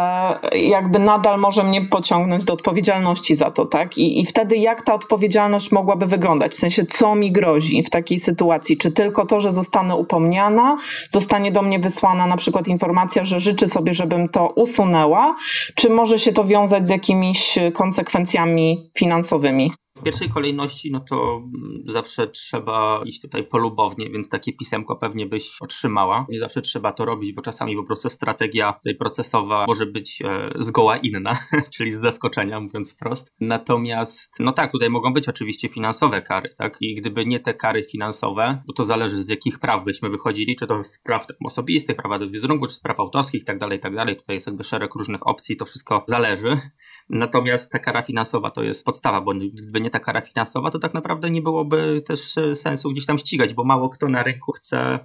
jakby 0.55 0.99
nadal 0.99 1.39
może 1.39 1.63
mnie 1.63 1.81
pociągnąć 1.81 2.45
do 2.45 2.53
odpowiedzialności 2.53 3.35
za 3.35 3.51
to, 3.51 3.65
tak? 3.65 3.97
I, 3.97 4.19
I 4.19 4.25
wtedy 4.25 4.57
jak 4.57 4.81
ta 4.81 4.93
odpowiedzialność 4.93 5.71
mogłaby 5.71 6.05
wyglądać? 6.05 6.51
W 6.53 6.59
sensie, 6.59 6.85
co 6.85 7.15
mi 7.15 7.31
grozi 7.31 7.83
w 7.83 7.89
takiej 7.89 8.19
sytuacji? 8.19 8.77
Czy 8.77 8.91
tylko 8.91 9.25
to, 9.25 9.39
że 9.39 9.51
zostanę 9.51 9.95
upomniana, 9.95 10.77
zostanie 11.09 11.51
do 11.51 11.61
mnie 11.61 11.79
wysłana 11.79 12.27
na 12.27 12.37
przykład 12.37 12.67
informacja, 12.67 13.23
że 13.25 13.39
życzy 13.39 13.67
sobie, 13.67 13.93
żebym 13.93 14.29
to 14.29 14.47
usunęła, 14.47 15.35
czy 15.75 15.89
może 15.89 16.19
się 16.19 16.33
to 16.33 16.43
wiązać 16.43 16.87
z 16.87 16.89
jakimiś 16.89 17.59
konsekwencjami 17.73 18.77
finansowymi? 18.97 19.71
W 20.01 20.03
pierwszej 20.03 20.29
kolejności, 20.29 20.91
no 20.91 20.99
to 20.99 21.35
mm, 21.35 21.83
zawsze 21.85 22.27
trzeba 22.27 23.01
iść 23.05 23.21
tutaj 23.21 23.43
polubownie, 23.43 24.09
więc 24.09 24.29
takie 24.29 24.53
pisemko 24.53 24.95
pewnie 24.95 25.25
byś 25.25 25.57
otrzymała. 25.59 26.25
Nie 26.29 26.39
zawsze 26.39 26.61
trzeba 26.61 26.91
to 26.91 27.05
robić, 27.05 27.33
bo 27.33 27.41
czasami 27.41 27.75
po 27.75 27.83
prostu 27.83 28.09
strategia 28.09 28.73
tutaj 28.73 28.95
procesowa 28.95 29.65
może 29.67 29.85
być 29.85 30.21
e, 30.21 30.49
zgoła 30.55 30.97
inna, 30.97 31.39
czyli 31.75 31.91
z 31.91 31.99
zaskoczenia, 31.99 32.59
mówiąc 32.59 32.91
wprost. 32.91 33.31
Natomiast, 33.39 34.33
no 34.39 34.51
tak, 34.51 34.71
tutaj 34.71 34.89
mogą 34.89 35.13
być 35.13 35.29
oczywiście 35.29 35.69
finansowe 35.69 36.21
kary, 36.21 36.49
tak? 36.57 36.77
I 36.81 36.95
gdyby 36.95 37.25
nie 37.25 37.39
te 37.39 37.53
kary 37.53 37.83
finansowe, 37.83 38.63
bo 38.67 38.73
to 38.73 38.83
zależy 38.85 39.23
z 39.23 39.29
jakich 39.29 39.59
praw 39.59 39.83
byśmy 39.83 40.09
wychodzili, 40.09 40.55
czy 40.55 40.67
to 40.67 40.83
z 40.83 40.99
praw 41.03 41.25
osobistych, 41.45 41.95
prawa 41.95 42.19
do 42.19 42.29
wizerunku, 42.29 42.67
czy 42.67 42.73
z 42.73 42.79
praw 42.79 42.99
autorskich 42.99 43.41
i 43.41 43.45
tak 43.45 43.57
dalej, 43.57 43.79
tak 43.79 43.95
dalej. 43.95 44.15
Tutaj 44.15 44.35
jest 44.35 44.47
jakby 44.47 44.63
szereg 44.63 44.95
różnych 44.95 45.27
opcji, 45.27 45.57
to 45.57 45.65
wszystko 45.65 46.05
zależy. 46.07 46.57
Natomiast 47.09 47.71
ta 47.71 47.79
kara 47.79 48.01
finansowa 48.01 48.51
to 48.51 48.63
jest 48.63 48.85
podstawa, 48.85 49.21
bo 49.21 49.31
gdyby 49.33 49.81
nie 49.81 49.90
ta 49.91 49.99
kara 49.99 50.21
finansowa, 50.21 50.71
to 50.71 50.79
tak 50.79 50.93
naprawdę 50.93 51.29
nie 51.29 51.41
byłoby 51.41 52.01
też 52.05 52.37
e, 52.37 52.55
sensu 52.55 52.91
gdzieś 52.91 53.05
tam 53.05 53.17
ścigać, 53.17 53.53
bo 53.53 53.63
mało 53.63 53.89
kto 53.89 54.09
na 54.09 54.23
rynku 54.23 54.51
chce 54.51 54.99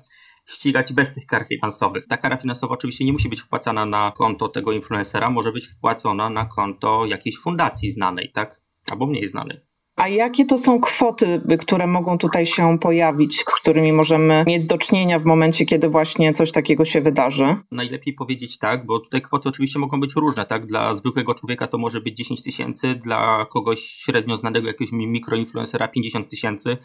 ścigać 0.46 0.92
bez 0.92 1.12
tych 1.12 1.26
kar 1.26 1.46
finansowych. 1.48 2.06
Ta 2.06 2.16
kara 2.16 2.36
finansowa 2.36 2.74
oczywiście 2.74 3.04
nie 3.04 3.12
musi 3.12 3.28
być 3.28 3.40
wpłacana 3.40 3.86
na 3.86 4.12
konto 4.16 4.48
tego 4.48 4.72
influencera, 4.72 5.30
może 5.30 5.52
być 5.52 5.66
wpłacona 5.66 6.30
na 6.30 6.44
konto 6.44 7.06
jakiejś 7.06 7.38
fundacji 7.38 7.92
znanej, 7.92 8.32
tak? 8.32 8.60
Albo 8.90 9.06
mniej 9.06 9.28
znanej. 9.28 9.60
A 9.96 10.08
jakie 10.08 10.44
to 10.44 10.58
są 10.58 10.80
kwoty, 10.80 11.40
które 11.60 11.86
mogą 11.86 12.18
tutaj 12.18 12.46
się 12.46 12.78
pojawić, 12.78 13.40
z 13.40 13.44
którymi 13.44 13.92
możemy 13.92 14.44
mieć 14.46 14.66
do 14.66 14.78
czynienia 14.78 15.18
w 15.18 15.24
momencie, 15.24 15.66
kiedy 15.66 15.88
właśnie 15.88 16.32
coś 16.32 16.52
takiego 16.52 16.84
się 16.84 17.00
wydarzy? 17.00 17.56
Najlepiej 17.70 18.14
powiedzieć 18.14 18.58
tak, 18.58 18.86
bo 18.86 18.98
tutaj 18.98 19.22
kwoty 19.22 19.48
oczywiście 19.48 19.78
mogą 19.78 20.00
być 20.00 20.14
różne, 20.14 20.46
tak? 20.46 20.66
Dla 20.66 20.94
zwykłego 20.94 21.34
człowieka 21.34 21.66
to 21.66 21.78
może 21.78 22.00
być 22.00 22.16
10 22.16 22.42
tysięcy, 22.42 22.94
dla 22.94 23.46
kogoś 23.52 23.80
średnio 23.80 24.36
znanego 24.36 24.66
jakiegoś 24.66 24.92
mikroinfluencera 24.92 25.88
50 25.88 26.28
tysięcy. 26.28 26.76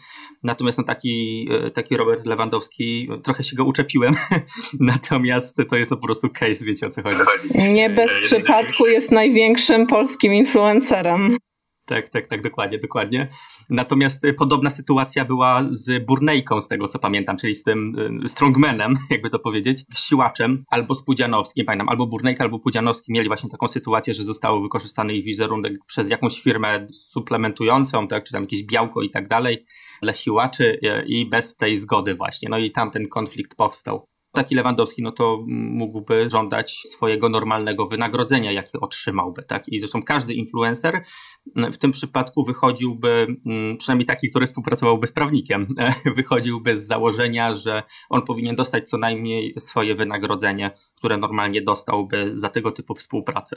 Natomiast 0.42 0.78
no 0.78 0.84
taki, 0.84 1.48
e, 1.50 1.70
taki 1.70 1.96
Robert 1.96 2.26
Lewandowski, 2.26 3.08
trochę 3.22 3.44
się 3.44 3.56
go 3.56 3.64
uczepiłem, 3.64 4.14
natomiast 4.80 5.56
to 5.68 5.76
jest 5.76 5.90
no 5.90 5.96
po 5.96 6.06
prostu 6.06 6.28
case, 6.30 6.64
wiecie 6.64 6.86
o 6.86 6.90
co 6.90 7.02
chodzi. 7.02 7.18
Nie 7.72 7.90
bez 7.90 8.10
e, 8.10 8.20
przypadku 8.20 8.86
jest 8.86 9.12
największym 9.12 9.86
polskim 9.86 10.34
influencerem. 10.34 11.36
Tak, 11.92 12.08
tak, 12.08 12.26
tak, 12.26 12.42
dokładnie, 12.42 12.78
dokładnie. 12.78 13.28
Natomiast 13.70 14.24
y, 14.24 14.34
podobna 14.34 14.70
sytuacja 14.70 15.24
była 15.24 15.64
z 15.70 16.04
Burnejką, 16.04 16.62
z 16.62 16.68
tego 16.68 16.88
co 16.88 16.98
pamiętam, 16.98 17.36
czyli 17.36 17.54
z 17.54 17.62
tym 17.62 17.94
y, 18.24 18.28
strongmanem, 18.28 18.96
jakby 19.10 19.30
to 19.30 19.38
powiedzieć, 19.38 19.84
siłaczem, 19.94 20.64
albo 20.70 20.94
z 20.94 21.04
Pudzianowskim, 21.04 21.66
pamiętam, 21.66 21.88
albo 21.88 22.06
Burnejka, 22.06 22.44
albo 22.44 22.58
Pudzianowski 22.58 23.12
mieli 23.12 23.28
właśnie 23.28 23.50
taką 23.50 23.68
sytuację, 23.68 24.14
że 24.14 24.22
zostało 24.22 24.60
wykorzystany 24.62 25.14
ich 25.14 25.24
wizerunek 25.24 25.72
przez 25.86 26.10
jakąś 26.10 26.42
firmę 26.42 26.86
suplementującą, 26.92 28.08
tak, 28.08 28.24
czy 28.24 28.32
tam 28.32 28.42
jakieś 28.42 28.62
białko 28.62 29.02
i 29.02 29.10
tak 29.10 29.28
dalej 29.28 29.64
dla 30.02 30.12
siłaczy 30.12 30.78
y, 30.84 31.06
i 31.06 31.26
bez 31.26 31.56
tej 31.56 31.76
zgody 31.76 32.14
właśnie. 32.14 32.48
No 32.48 32.58
i 32.58 32.70
tam 32.70 32.90
ten 32.90 33.08
konflikt 33.08 33.56
powstał 33.56 34.06
taki 34.32 34.54
Lewandowski, 34.54 35.02
no 35.02 35.12
to 35.12 35.44
mógłby 35.48 36.30
żądać 36.30 36.82
swojego 36.88 37.28
normalnego 37.28 37.86
wynagrodzenia, 37.86 38.52
jakie 38.52 38.80
otrzymałby, 38.80 39.42
tak? 39.42 39.68
I 39.68 39.80
zresztą 39.80 40.02
każdy 40.02 40.34
influencer 40.34 41.04
w 41.56 41.76
tym 41.76 41.92
przypadku 41.92 42.44
wychodziłby, 42.44 43.26
przynajmniej 43.78 44.06
taki, 44.06 44.30
który 44.30 44.46
współpracowałby 44.46 45.06
z 45.06 45.12
prawnikiem, 45.12 45.74
wychodziłby 46.16 46.78
z 46.78 46.86
założenia, 46.86 47.54
że 47.54 47.82
on 48.10 48.22
powinien 48.22 48.56
dostać 48.56 48.88
co 48.88 48.98
najmniej 48.98 49.54
swoje 49.58 49.94
wynagrodzenie, 49.94 50.70
które 50.96 51.16
normalnie 51.16 51.62
dostałby 51.62 52.30
za 52.34 52.48
tego 52.48 52.72
typu 52.72 52.94
współpracę. 52.94 53.56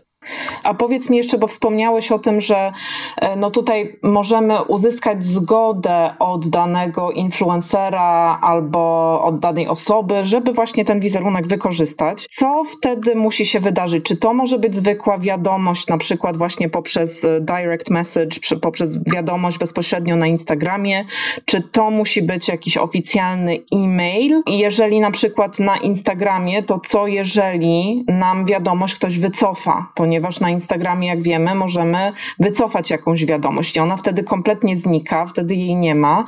A 0.63 0.73
powiedz 0.73 1.09
mi 1.09 1.17
jeszcze, 1.17 1.37
bo 1.37 1.47
wspomniałeś 1.47 2.11
o 2.11 2.19
tym, 2.19 2.41
że 2.41 2.73
e, 3.17 3.35
no 3.35 3.51
tutaj 3.51 3.99
możemy 4.03 4.63
uzyskać 4.63 5.25
zgodę 5.25 6.13
od 6.19 6.49
danego 6.49 7.11
influencera 7.11 8.39
albo 8.41 9.21
od 9.23 9.39
danej 9.39 9.67
osoby, 9.67 10.23
żeby 10.23 10.53
właśnie 10.53 10.64
właśnie 10.65 10.85
ten 10.85 10.99
wizerunek 10.99 11.47
wykorzystać. 11.47 12.27
Co 12.29 12.63
wtedy 12.63 13.15
musi 13.15 13.45
się 13.45 13.59
wydarzyć? 13.59 14.05
Czy 14.05 14.17
to 14.17 14.33
może 14.33 14.59
być 14.59 14.75
zwykła 14.75 15.17
wiadomość, 15.17 15.87
na 15.87 15.97
przykład 15.97 16.37
właśnie 16.37 16.69
poprzez 16.69 17.25
e, 17.25 17.41
direct 17.41 17.89
message, 17.89 18.39
poprzez 18.61 19.09
wiadomość 19.13 19.57
bezpośrednio 19.57 20.15
na 20.15 20.27
Instagramie? 20.27 21.05
Czy 21.45 21.61
to 21.61 21.89
musi 21.89 22.21
być 22.21 22.47
jakiś 22.47 22.77
oficjalny 22.77 23.59
e-mail? 23.73 24.41
Jeżeli 24.47 24.99
na 24.99 25.11
przykład 25.11 25.59
na 25.59 25.77
Instagramie, 25.77 26.63
to 26.63 26.79
co 26.79 27.07
jeżeli 27.07 28.03
nam 28.07 28.45
wiadomość 28.45 28.95
ktoś 28.95 29.19
wycofa? 29.19 29.87
Ponieważ 29.95 30.39
na 30.39 30.49
Instagramie, 30.49 31.07
jak 31.07 31.21
wiemy, 31.21 31.55
możemy 31.55 32.11
wycofać 32.39 32.89
jakąś 32.89 33.25
wiadomość 33.25 33.75
i 33.75 33.79
ona 33.79 33.97
wtedy 33.97 34.23
kompletnie 34.23 34.77
znika, 34.77 35.25
wtedy 35.25 35.55
jej 35.55 35.75
nie 35.75 35.95
ma. 35.95 36.25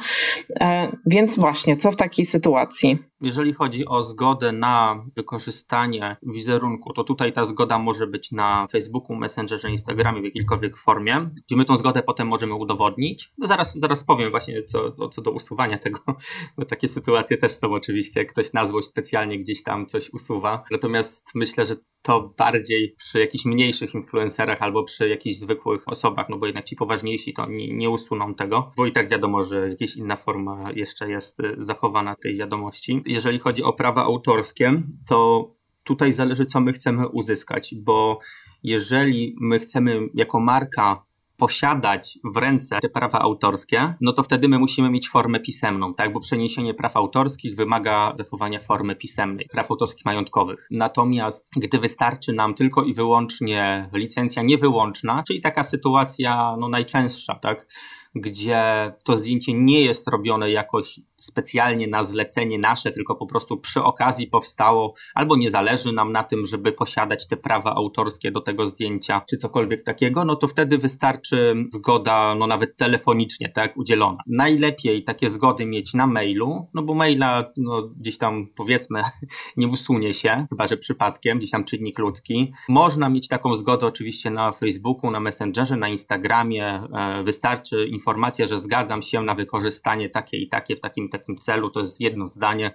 E, 0.60 0.88
więc 1.06 1.36
właśnie, 1.39 1.77
co 1.77 1.91
w 1.91 1.96
takiej 1.96 2.25
sytuacji? 2.25 3.08
Jeżeli 3.22 3.54
chodzi 3.54 3.86
o 3.86 4.04
zgodę 4.04 4.52
na 4.52 5.06
wykorzystanie 5.16 6.18
wizerunku, 6.24 6.94
to 6.94 7.04
tutaj 7.04 7.34
ta 7.34 7.46
zgoda 7.46 7.80
może 7.80 8.08
być 8.08 8.32
na 8.32 8.68
Facebooku, 8.72 9.16
Messengerze, 9.16 9.72
Instagramie 9.72 10.22
w 10.22 10.26
jakiejkolwiek 10.26 10.78
formie, 10.78 11.30
gdzie 11.48 11.56
my 11.56 11.66
tą 11.66 11.78
zgodę 11.78 12.04
potem 12.04 12.28
możemy 12.28 12.54
udowodnić. 12.54 13.32
No 13.38 13.48
zaraz, 13.48 13.80
zaraz 13.80 14.04
powiem 14.04 14.32
właśnie 14.32 14.64
co, 14.64 15.10
co 15.10 15.22
do 15.22 15.32
usuwania 15.32 15.78
tego, 15.78 16.00
bo 16.58 16.66
takie 16.66 16.88
sytuacje 16.88 17.38
też 17.38 17.52
są 17.52 17.74
oczywiście, 17.74 18.26
ktoś 18.26 18.54
na 18.54 18.68
złość 18.68 18.88
specjalnie 18.88 19.40
gdzieś 19.40 19.64
tam 19.64 19.86
coś 19.86 20.10
usuwa. 20.14 20.64
Natomiast 20.72 21.32
myślę, 21.36 21.66
że 21.66 21.76
to 22.08 22.34
bardziej 22.38 22.96
przy 22.98 23.20
jakichś 23.20 23.46
mniejszych 23.46 23.94
influencerach 23.94 24.62
albo 24.62 24.84
przy 24.84 25.10
jakichś 25.10 25.36
zwykłych 25.36 25.88
osobach, 25.88 26.30
no 26.30 26.38
bo 26.38 26.46
jednak 26.46 26.66
ci 26.66 26.76
poważniejsi 26.76 27.34
to 27.34 27.46
nie, 27.50 27.74
nie 27.74 27.90
usuną 27.90 28.36
tego, 28.36 28.72
bo 28.78 28.86
i 28.86 28.92
tak 28.92 29.10
wiadomo, 29.10 29.44
że 29.44 29.70
jakaś 29.70 29.96
inna 29.96 30.16
forma 30.16 30.72
jeszcze 30.76 31.10
jest 31.10 31.40
y, 31.40 31.56
zachowana 31.58 32.16
tej 32.16 32.38
wiadomości. 32.38 33.02
Jeżeli 33.06 33.40
chodzi 33.40 33.64
o 33.64 33.74
prawa 33.74 34.04
autorskie, 34.04 34.82
to 35.08 35.50
tutaj 35.84 36.14
zależy, 36.14 36.46
co 36.46 36.60
my 36.60 36.74
chcemy 36.74 37.08
uzyskać, 37.08 37.76
bo 37.76 38.20
jeżeli 38.64 39.36
my 39.42 39.60
chcemy 39.60 40.00
jako 40.14 40.40
marka 40.40 41.06
posiadać 41.38 42.20
w 42.24 42.38
ręce 42.38 42.79
te 42.82 42.89
prawa 42.89 43.20
autorskie, 43.20 43.94
no 44.01 44.13
to 44.13 44.24
wtedy 44.24 44.48
my 44.48 44.60
musimy 44.60 44.89
mieć 44.89 45.10
formę 45.10 45.39
pisemną, 45.39 45.94
tak? 45.94 46.13
Bo 46.13 46.20
przeniesienie 46.20 46.74
praw 46.74 46.98
autorskich 46.98 47.56
wymaga 47.56 48.13
zachowania 48.15 48.60
formy 48.60 48.96
pisemnej, 48.96 49.48
praw 49.51 49.72
autorskich 49.72 50.06
majątkowych. 50.06 50.67
Natomiast 50.72 51.48
gdy 51.56 51.79
wystarczy 51.79 52.34
nam 52.34 52.53
tylko 52.53 52.84
i 52.84 52.94
wyłącznie 52.94 53.89
licencja 53.94 54.41
niewyłączna, 54.41 55.24
czyli 55.24 55.41
taka 55.41 55.63
sytuacja 55.63 56.56
no 56.60 56.70
najczęstsza, 56.70 57.36
tak? 57.36 57.67
Gdzie 58.15 58.94
to 59.06 59.17
zdjęcie 59.17 59.53
nie 59.53 59.82
jest 59.82 60.08
robione 60.08 60.51
jakoś 60.51 61.00
specjalnie 61.20 61.88
na 61.88 62.04
zlecenie 62.04 62.60
nasze, 62.60 62.92
tylko 62.92 63.16
po 63.16 63.26
prostu 63.26 63.58
przy 63.58 63.84
okazji 63.84 64.28
powstało, 64.28 64.94
albo 65.16 65.36
nie 65.36 65.52
zależy 65.52 65.92
nam 65.92 66.12
na 66.12 66.24
tym, 66.24 66.46
żeby 66.46 66.72
posiadać 66.72 67.28
te 67.28 67.38
prawa 67.38 67.76
autorskie 67.76 68.32
do 68.32 68.42
tego 68.42 68.68
zdjęcia, 68.68 69.22
czy 69.30 69.38
cokolwiek 69.38 69.84
takiego, 69.84 70.26
no 70.26 70.36
to 70.36 70.48
wtedy 70.48 70.78
wystarczy 70.78 71.56
zgoda, 71.74 72.36
no 72.36 72.48
nawet 72.48 72.78
telefonicznie, 72.78 73.50
tak, 73.50 73.78
udzielona. 73.78 74.18
Najlepiej 74.28 75.04
takie 75.04 75.30
zgody 75.30 75.66
mieć 75.66 75.94
na 75.94 76.08
mailu, 76.08 76.68
no 76.74 76.84
bo 76.84 76.94
maila, 76.94 77.44
no 77.58 77.82
gdzieś 77.82 78.18
tam 78.18 78.48
powiedzmy, 78.56 79.04
nie 79.58 79.68
usunie 79.68 80.14
się, 80.14 80.46
chyba 80.50 80.68
że 80.68 80.78
przypadkiem, 80.78 81.38
gdzieś 81.38 81.52
tam 81.52 81.64
czynnik 81.64 82.00
ludzki. 82.00 82.54
Można 82.70 83.10
mieć 83.10 83.28
taką 83.28 83.56
zgodę 83.56 83.88
oczywiście 83.88 84.30
na 84.30 84.52
Facebooku, 84.52 85.12
na 85.12 85.20
Messengerze, 85.20 85.78
na 85.78 85.90
Instagramie. 85.90 86.66
E, 86.66 87.24
wystarczy 87.24 87.88
informacja, 87.88 88.48
że 88.48 88.58
zgadzam 88.58 89.02
się 89.02 89.22
na 89.22 89.36
wykorzystanie 89.36 90.10
takie 90.10 90.38
i 90.38 90.50
takie 90.50 90.76
w 90.76 90.80
takim 90.80 91.07
takim 91.10 91.38
celu, 91.38 91.70
to 91.70 91.80
jest 91.80 92.02
jedno 92.02 92.28
zdanie. 92.28 92.72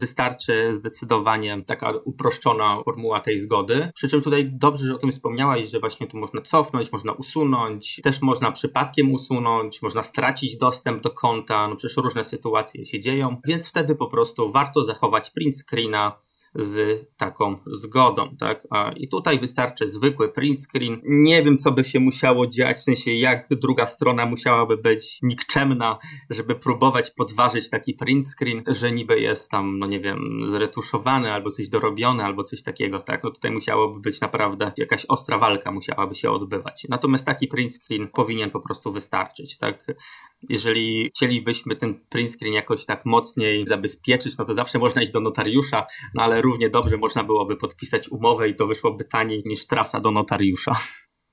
Wystarczy 0.00 0.74
zdecydowanie 0.74 1.62
taka 1.66 1.92
uproszczona 2.04 2.82
formuła 2.84 3.20
tej 3.20 3.38
zgody. 3.38 3.90
Przy 3.94 4.08
czym 4.08 4.22
tutaj 4.22 4.50
dobrze, 4.52 4.86
że 4.86 4.94
o 4.94 4.98
tym 4.98 5.12
wspomniałaś, 5.12 5.70
że 5.70 5.80
właśnie 5.80 6.06
tu 6.06 6.16
można 6.16 6.42
cofnąć, 6.42 6.92
można 6.92 7.12
usunąć, 7.12 8.00
też 8.02 8.22
można 8.22 8.52
przypadkiem 8.52 9.12
usunąć, 9.12 9.82
można 9.82 10.02
stracić 10.02 10.56
dostęp 10.56 11.02
do 11.02 11.10
konta, 11.10 11.68
no 11.68 11.76
przecież 11.76 11.96
różne 11.96 12.24
sytuacje 12.24 12.86
się 12.86 13.00
dzieją, 13.00 13.36
więc 13.46 13.68
wtedy 13.68 13.94
po 13.94 14.06
prostu 14.06 14.52
warto 14.52 14.84
zachować 14.84 15.30
print 15.30 15.56
screena 15.56 16.18
z 16.58 17.06
taką 17.16 17.58
zgodą, 17.66 18.36
tak? 18.38 18.62
A, 18.70 18.90
I 18.96 19.08
tutaj 19.08 19.38
wystarczy 19.38 19.88
zwykły 19.88 20.32
print 20.32 20.60
screen. 20.60 21.00
Nie 21.04 21.42
wiem, 21.42 21.58
co 21.58 21.72
by 21.72 21.84
się 21.84 22.00
musiało 22.00 22.46
dziać, 22.46 22.76
w 22.76 22.82
sensie 22.82 23.14
jak 23.14 23.46
druga 23.50 23.86
strona 23.86 24.26
musiałaby 24.26 24.76
być 24.76 25.18
nikczemna, 25.22 25.98
żeby 26.30 26.54
próbować 26.54 27.10
podważyć 27.10 27.70
taki 27.70 27.94
print 27.94 28.28
screen, 28.28 28.62
że 28.66 28.92
niby 28.92 29.20
jest 29.20 29.50
tam, 29.50 29.78
no 29.78 29.86
nie 29.86 30.00
wiem, 30.00 30.40
zretuszowany 30.50 31.32
albo 31.32 31.50
coś 31.50 31.68
dorobione, 31.68 32.24
albo 32.24 32.42
coś 32.42 32.62
takiego, 32.62 33.00
tak? 33.00 33.24
No 33.24 33.30
tutaj 33.30 33.50
musiałoby 33.50 34.00
być 34.00 34.20
naprawdę 34.20 34.72
jakaś 34.76 35.06
ostra 35.06 35.38
walka 35.38 35.72
musiałaby 35.72 36.14
się 36.14 36.30
odbywać. 36.30 36.86
Natomiast 36.88 37.26
taki 37.26 37.48
print 37.48 37.72
screen 37.72 38.08
powinien 38.08 38.50
po 38.50 38.60
prostu 38.60 38.92
wystarczyć, 38.92 39.58
tak? 39.58 39.86
Jeżeli 40.48 41.10
chcielibyśmy 41.10 41.76
ten 41.76 42.00
print 42.08 42.30
screen 42.30 42.54
jakoś 42.54 42.84
tak 42.84 43.06
mocniej 43.06 43.66
zabezpieczyć, 43.66 44.38
no 44.38 44.44
to 44.44 44.54
zawsze 44.54 44.78
można 44.78 45.02
iść 45.02 45.12
do 45.12 45.20
notariusza, 45.20 45.86
no 46.14 46.22
ale 46.22 46.42
równie 46.46 46.70
dobrze 46.70 46.96
można 46.96 47.24
byłoby 47.24 47.56
podpisać 47.56 48.08
umowę 48.08 48.48
i 48.48 48.54
to 48.54 48.66
wyszłoby 48.66 49.04
taniej 49.04 49.42
niż 49.46 49.66
trasa 49.66 50.00
do 50.00 50.10
notariusza. 50.10 50.74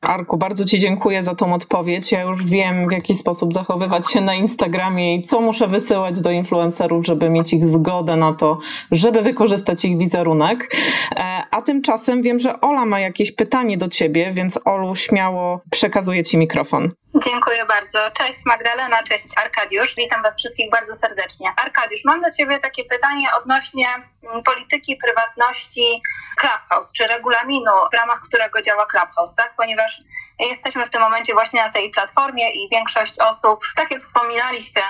Arku, 0.06 0.38
bardzo 0.38 0.66
Ci 0.66 0.80
dziękuję 0.80 1.24
za 1.24 1.36
tą 1.36 1.54
odpowiedź. 1.54 2.12
Ja 2.12 2.22
już 2.22 2.46
wiem, 2.46 2.90
w 2.90 2.92
jaki 2.92 3.16
sposób 3.16 3.54
zachowywać 3.54 4.12
się 4.12 4.22
na 4.22 4.36
Instagramie 4.36 5.16
i 5.16 5.24
co 5.24 5.42
muszę 5.42 5.68
wysyłać 5.68 6.22
do 6.22 6.32
influencerów, 6.32 7.06
żeby 7.06 7.30
mieć 7.30 7.54
ich 7.54 7.66
zgodę 7.66 8.16
na 8.16 8.34
to, 8.34 8.60
żeby 8.92 9.22
wykorzystać 9.22 9.86
ich 9.86 9.98
wizerunek. 9.98 10.76
E, 11.16 11.44
a 11.52 11.62
tymczasem 11.62 12.22
wiem, 12.22 12.40
że 12.40 12.62
Ola 12.62 12.86
ma 12.86 13.00
jakieś 13.00 13.32
pytanie 13.32 13.78
do 13.78 13.88
Ciebie, 13.88 14.32
więc 14.34 14.60
Olu, 14.66 14.96
śmiało 14.96 15.62
przekazuję 15.72 16.24
Ci 16.24 16.38
mikrofon. 16.38 16.92
Dziękuję 17.16 17.66
bardzo. 17.66 18.00
Cześć 18.18 18.38
Magdalena, 18.46 19.04
cześć 19.04 19.26
Arkadiusz. 19.36 19.96
Witam 19.96 20.24
Was 20.24 20.38
wszystkich 20.38 20.70
bardzo 20.72 20.94
serdecznie. 20.94 21.54
Arkadiusz, 21.58 22.06
mam 22.06 22.20
do 22.20 22.32
Ciebie 22.32 22.60
takie 22.60 22.84
pytanie 22.84 23.28
odnośnie 23.42 23.88
mm, 24.24 24.44
polityki 24.44 24.98
prywatności 25.04 26.02
Clubhouse, 26.38 26.94
czy 26.94 27.08
regulaminu, 27.08 27.72
w 27.92 27.96
ramach 27.96 28.20
którego 28.20 28.62
działa 28.62 28.86
Clubhouse, 28.86 29.36
tak? 29.36 29.54
Ponieważ 29.58 29.93
jesteśmy 30.40 30.86
w 30.86 30.90
tym 30.90 31.02
momencie 31.02 31.34
właśnie 31.34 31.64
na 31.64 31.70
tej 31.70 31.90
platformie 31.90 32.52
i 32.52 32.70
większość 32.70 33.20
osób, 33.20 33.60
tak 33.76 33.92
jak 33.92 34.02
wspominaliście, 34.02 34.82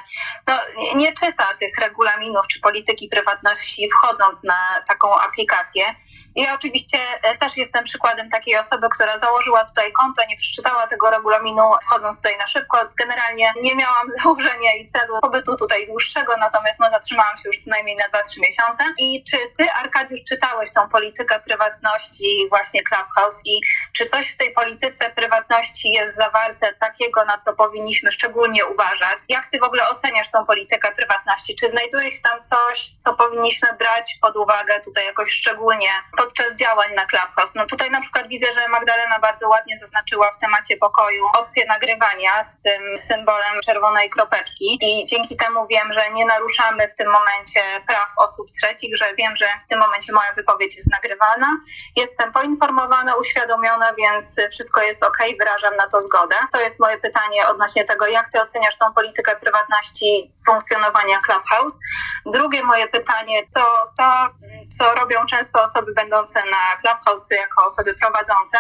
no, 0.48 0.54
nie 0.96 1.14
czyta 1.14 1.54
tych 1.60 1.78
regulaminów 1.82 2.48
czy 2.48 2.60
polityki 2.60 3.08
prywatności 3.08 3.90
wchodząc 3.90 4.44
na 4.44 4.84
taką 4.88 5.20
aplikację. 5.20 5.96
Ja 6.36 6.54
oczywiście 6.56 6.98
e, 7.24 7.38
też 7.38 7.58
jestem 7.58 7.84
przykładem 7.84 8.30
takiej 8.30 8.58
osoby, 8.58 8.88
która 8.90 9.18
założyła 9.18 9.66
tutaj 9.66 9.92
konto, 9.92 10.22
nie 10.30 10.36
przeczytała 10.36 10.88
tego 10.88 11.10
regulaminu 11.10 11.64
wchodząc 11.86 12.16
tutaj 12.16 12.38
na 12.38 12.46
szybko. 12.46 12.78
Generalnie 12.98 13.54
nie 13.62 13.76
miałam 13.76 14.10
założenia 14.22 14.76
i 14.76 14.86
celu 14.86 15.22
pobytu 15.22 15.56
tutaj 15.56 15.88
dłuższego, 15.88 16.38
natomiast 16.38 16.80
no, 16.80 16.90
zatrzymałam 16.90 17.38
się 17.38 17.44
już 17.46 17.60
co 17.60 17.70
najmniej 17.70 17.96
na 17.96 18.20
2-3 18.20 18.40
miesiące. 18.40 18.84
I 18.98 19.24
czy 19.24 19.38
ty, 19.58 19.72
Arkadiusz, 19.72 20.24
czytałeś 20.30 20.74
tą 20.74 20.90
politykę 20.90 21.40
prywatności 21.40 22.48
właśnie 22.50 22.84
Clubhouse 22.84 23.42
i 23.46 23.60
czy 23.94 24.06
coś 24.06 24.28
w 24.28 24.38
tej 24.38 24.52
polityce 24.52 24.93
prywatności 25.16 25.92
jest 25.92 26.16
zawarte 26.16 26.74
takiego, 26.74 27.26
na 27.26 27.38
co 27.38 27.54
powinniśmy 27.56 28.12
szczególnie 28.12 28.66
uważać? 28.66 29.20
Jak 29.30 29.48
ty 29.48 29.60
w 29.60 29.64
ogóle 29.64 29.90
oceniasz 29.90 30.32
tą 30.32 30.46
politykę 30.46 30.92
prywatności? 30.92 31.56
Czy 31.56 31.68
znajduje 31.68 32.12
się 32.12 32.22
tam 32.22 32.44
coś, 32.44 32.94
co 32.98 33.14
powinniśmy 33.14 33.68
brać 33.80 34.18
pod 34.22 34.38
uwagę 34.38 34.80
tutaj 34.80 35.06
jakoś 35.06 35.32
szczególnie 35.32 35.90
podczas 36.18 36.56
działań 36.56 36.94
na 36.96 37.06
Clubhouse? 37.06 37.56
No 37.56 37.66
tutaj 37.66 37.92
na 37.92 38.02
przykład 38.02 38.28
widzę, 38.28 38.48
że 38.52 38.68
Magdalena 38.68 39.20
bardzo 39.20 39.50
ładnie 39.50 39.78
zaznaczyła 39.78 40.32
w 40.32 40.38
temacie 40.38 40.78
pokoju 40.78 41.26
opcję 41.34 41.66
nagrywania 41.66 42.44
z 42.44 42.58
tym 42.58 42.98
symbolem 42.98 43.62
czerwonej 43.66 44.10
kropeczki 44.10 44.80
i 44.82 45.04
dzięki 45.04 45.36
temu 45.36 45.68
wiem, 45.68 45.94
że 45.94 46.12
nie 46.12 46.26
naruszamy 46.26 46.88
w 46.88 46.96
tym 46.96 47.08
momencie 47.12 47.62
praw 47.88 48.10
osób 48.18 48.52
trzecich, 48.52 48.98
że 48.98 49.16
wiem, 49.16 49.36
że 49.36 49.46
w 49.66 49.70
tym 49.70 49.80
momencie 49.80 50.14
moja 50.14 50.34
wypowiedź 50.34 50.76
jest 50.76 50.90
nagrywana. 50.92 51.48
Jestem 51.96 52.32
poinformowana, 52.32 53.16
uświadomiona, 53.16 53.94
więc 53.94 54.42
wszystko 54.52 54.82
jest 54.84 55.04
ok, 55.04 55.18
wyrażam 55.40 55.76
na 55.76 55.88
to 55.88 56.00
zgodę. 56.00 56.36
To 56.52 56.60
jest 56.60 56.80
moje 56.80 56.98
pytanie 56.98 57.48
odnośnie 57.48 57.84
tego, 57.84 58.08
jak 58.08 58.28
ty 58.30 58.40
oceniasz 58.40 58.78
tą 58.78 58.94
politykę 58.94 59.36
prywatności 59.36 60.34
funkcjonowania 60.46 61.22
Clubhouse. 61.22 61.80
Drugie 62.26 62.64
moje 62.64 62.88
pytanie 62.88 63.44
to 63.56 63.92
to, 63.98 64.30
co 64.78 64.96
robią 64.96 65.26
często 65.26 65.62
osoby 65.62 65.94
będące 65.94 66.40
na 66.52 66.78
Clubhouse 66.82 67.32
jako 67.32 67.66
osoby 67.66 67.94
prowadzące. 67.94 68.58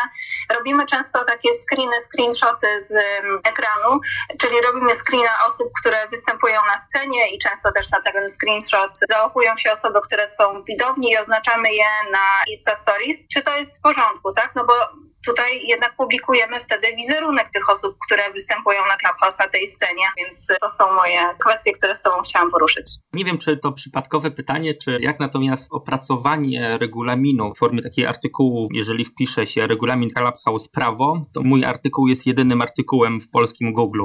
Robimy 0.53 0.85
często 0.85 1.25
takie 1.25 1.49
screeny, 1.53 1.99
screenshoty 2.01 2.79
z 2.79 2.93
ekranu, 3.47 3.99
czyli 4.41 4.61
robimy 4.61 4.95
screena 4.95 5.45
osób, 5.45 5.71
które 5.79 6.07
występują 6.07 6.65
na 6.65 6.77
scenie 6.77 7.29
i 7.29 7.39
często 7.39 7.71
też 7.71 7.89
na 7.91 8.01
ten 8.01 8.29
screenshot 8.29 8.91
załapują 9.09 9.55
się 9.55 9.71
osoby, 9.71 9.99
które 10.05 10.27
są 10.27 10.63
widowni 10.63 11.11
i 11.11 11.17
oznaczamy 11.17 11.73
je 11.73 11.89
na 12.11 12.43
Insta 12.47 12.75
Stories. 12.75 13.27
Czy 13.33 13.41
to 13.41 13.57
jest 13.57 13.77
w 13.77 13.81
porządku, 13.81 14.31
tak? 14.31 14.55
No 14.55 14.65
bo 14.65 14.73
tutaj 15.25 15.67
jednak 15.67 15.95
publikujemy 15.95 16.59
wtedy 16.59 16.87
wizerunek 16.95 17.49
tych 17.49 17.69
osób, 17.69 17.97
które 18.07 18.31
występują 18.33 18.79
na 18.87 18.95
Clubhouse 18.95 19.39
na 19.39 19.47
tej 19.47 19.67
scenie, 19.67 20.05
więc 20.17 20.47
to 20.61 20.69
są 20.69 20.93
moje 20.93 21.19
kwestie, 21.45 21.71
które 21.71 21.95
z 21.95 22.01
Tobą 22.01 22.21
chciałam 22.21 22.51
poruszyć. 22.51 22.85
Nie 23.13 23.25
wiem, 23.25 23.37
czy 23.37 23.57
to 23.57 23.71
przypadkowe 23.71 24.31
pytanie, 24.31 24.73
czy 24.73 24.97
jak 25.01 25.19
natomiast 25.19 25.67
opracowanie 25.73 26.77
regulaminu 26.77 27.53
w 27.55 27.57
formie 27.57 27.81
takiego 27.81 28.09
artykułu, 28.09 28.69
jeżeli 28.71 29.05
wpisze 29.05 29.47
się 29.47 29.67
regulamin 29.67 30.09
Clubhouse 30.09 30.67
prawo, 30.67 31.21
to 31.33 31.41
mój 31.41 31.65
artykuł 31.65 32.07
jest 32.07 32.25
jedynym 32.25 32.61
artykułem 32.61 33.21
w 33.21 33.29
polskim 33.29 33.73
Google 33.73 34.03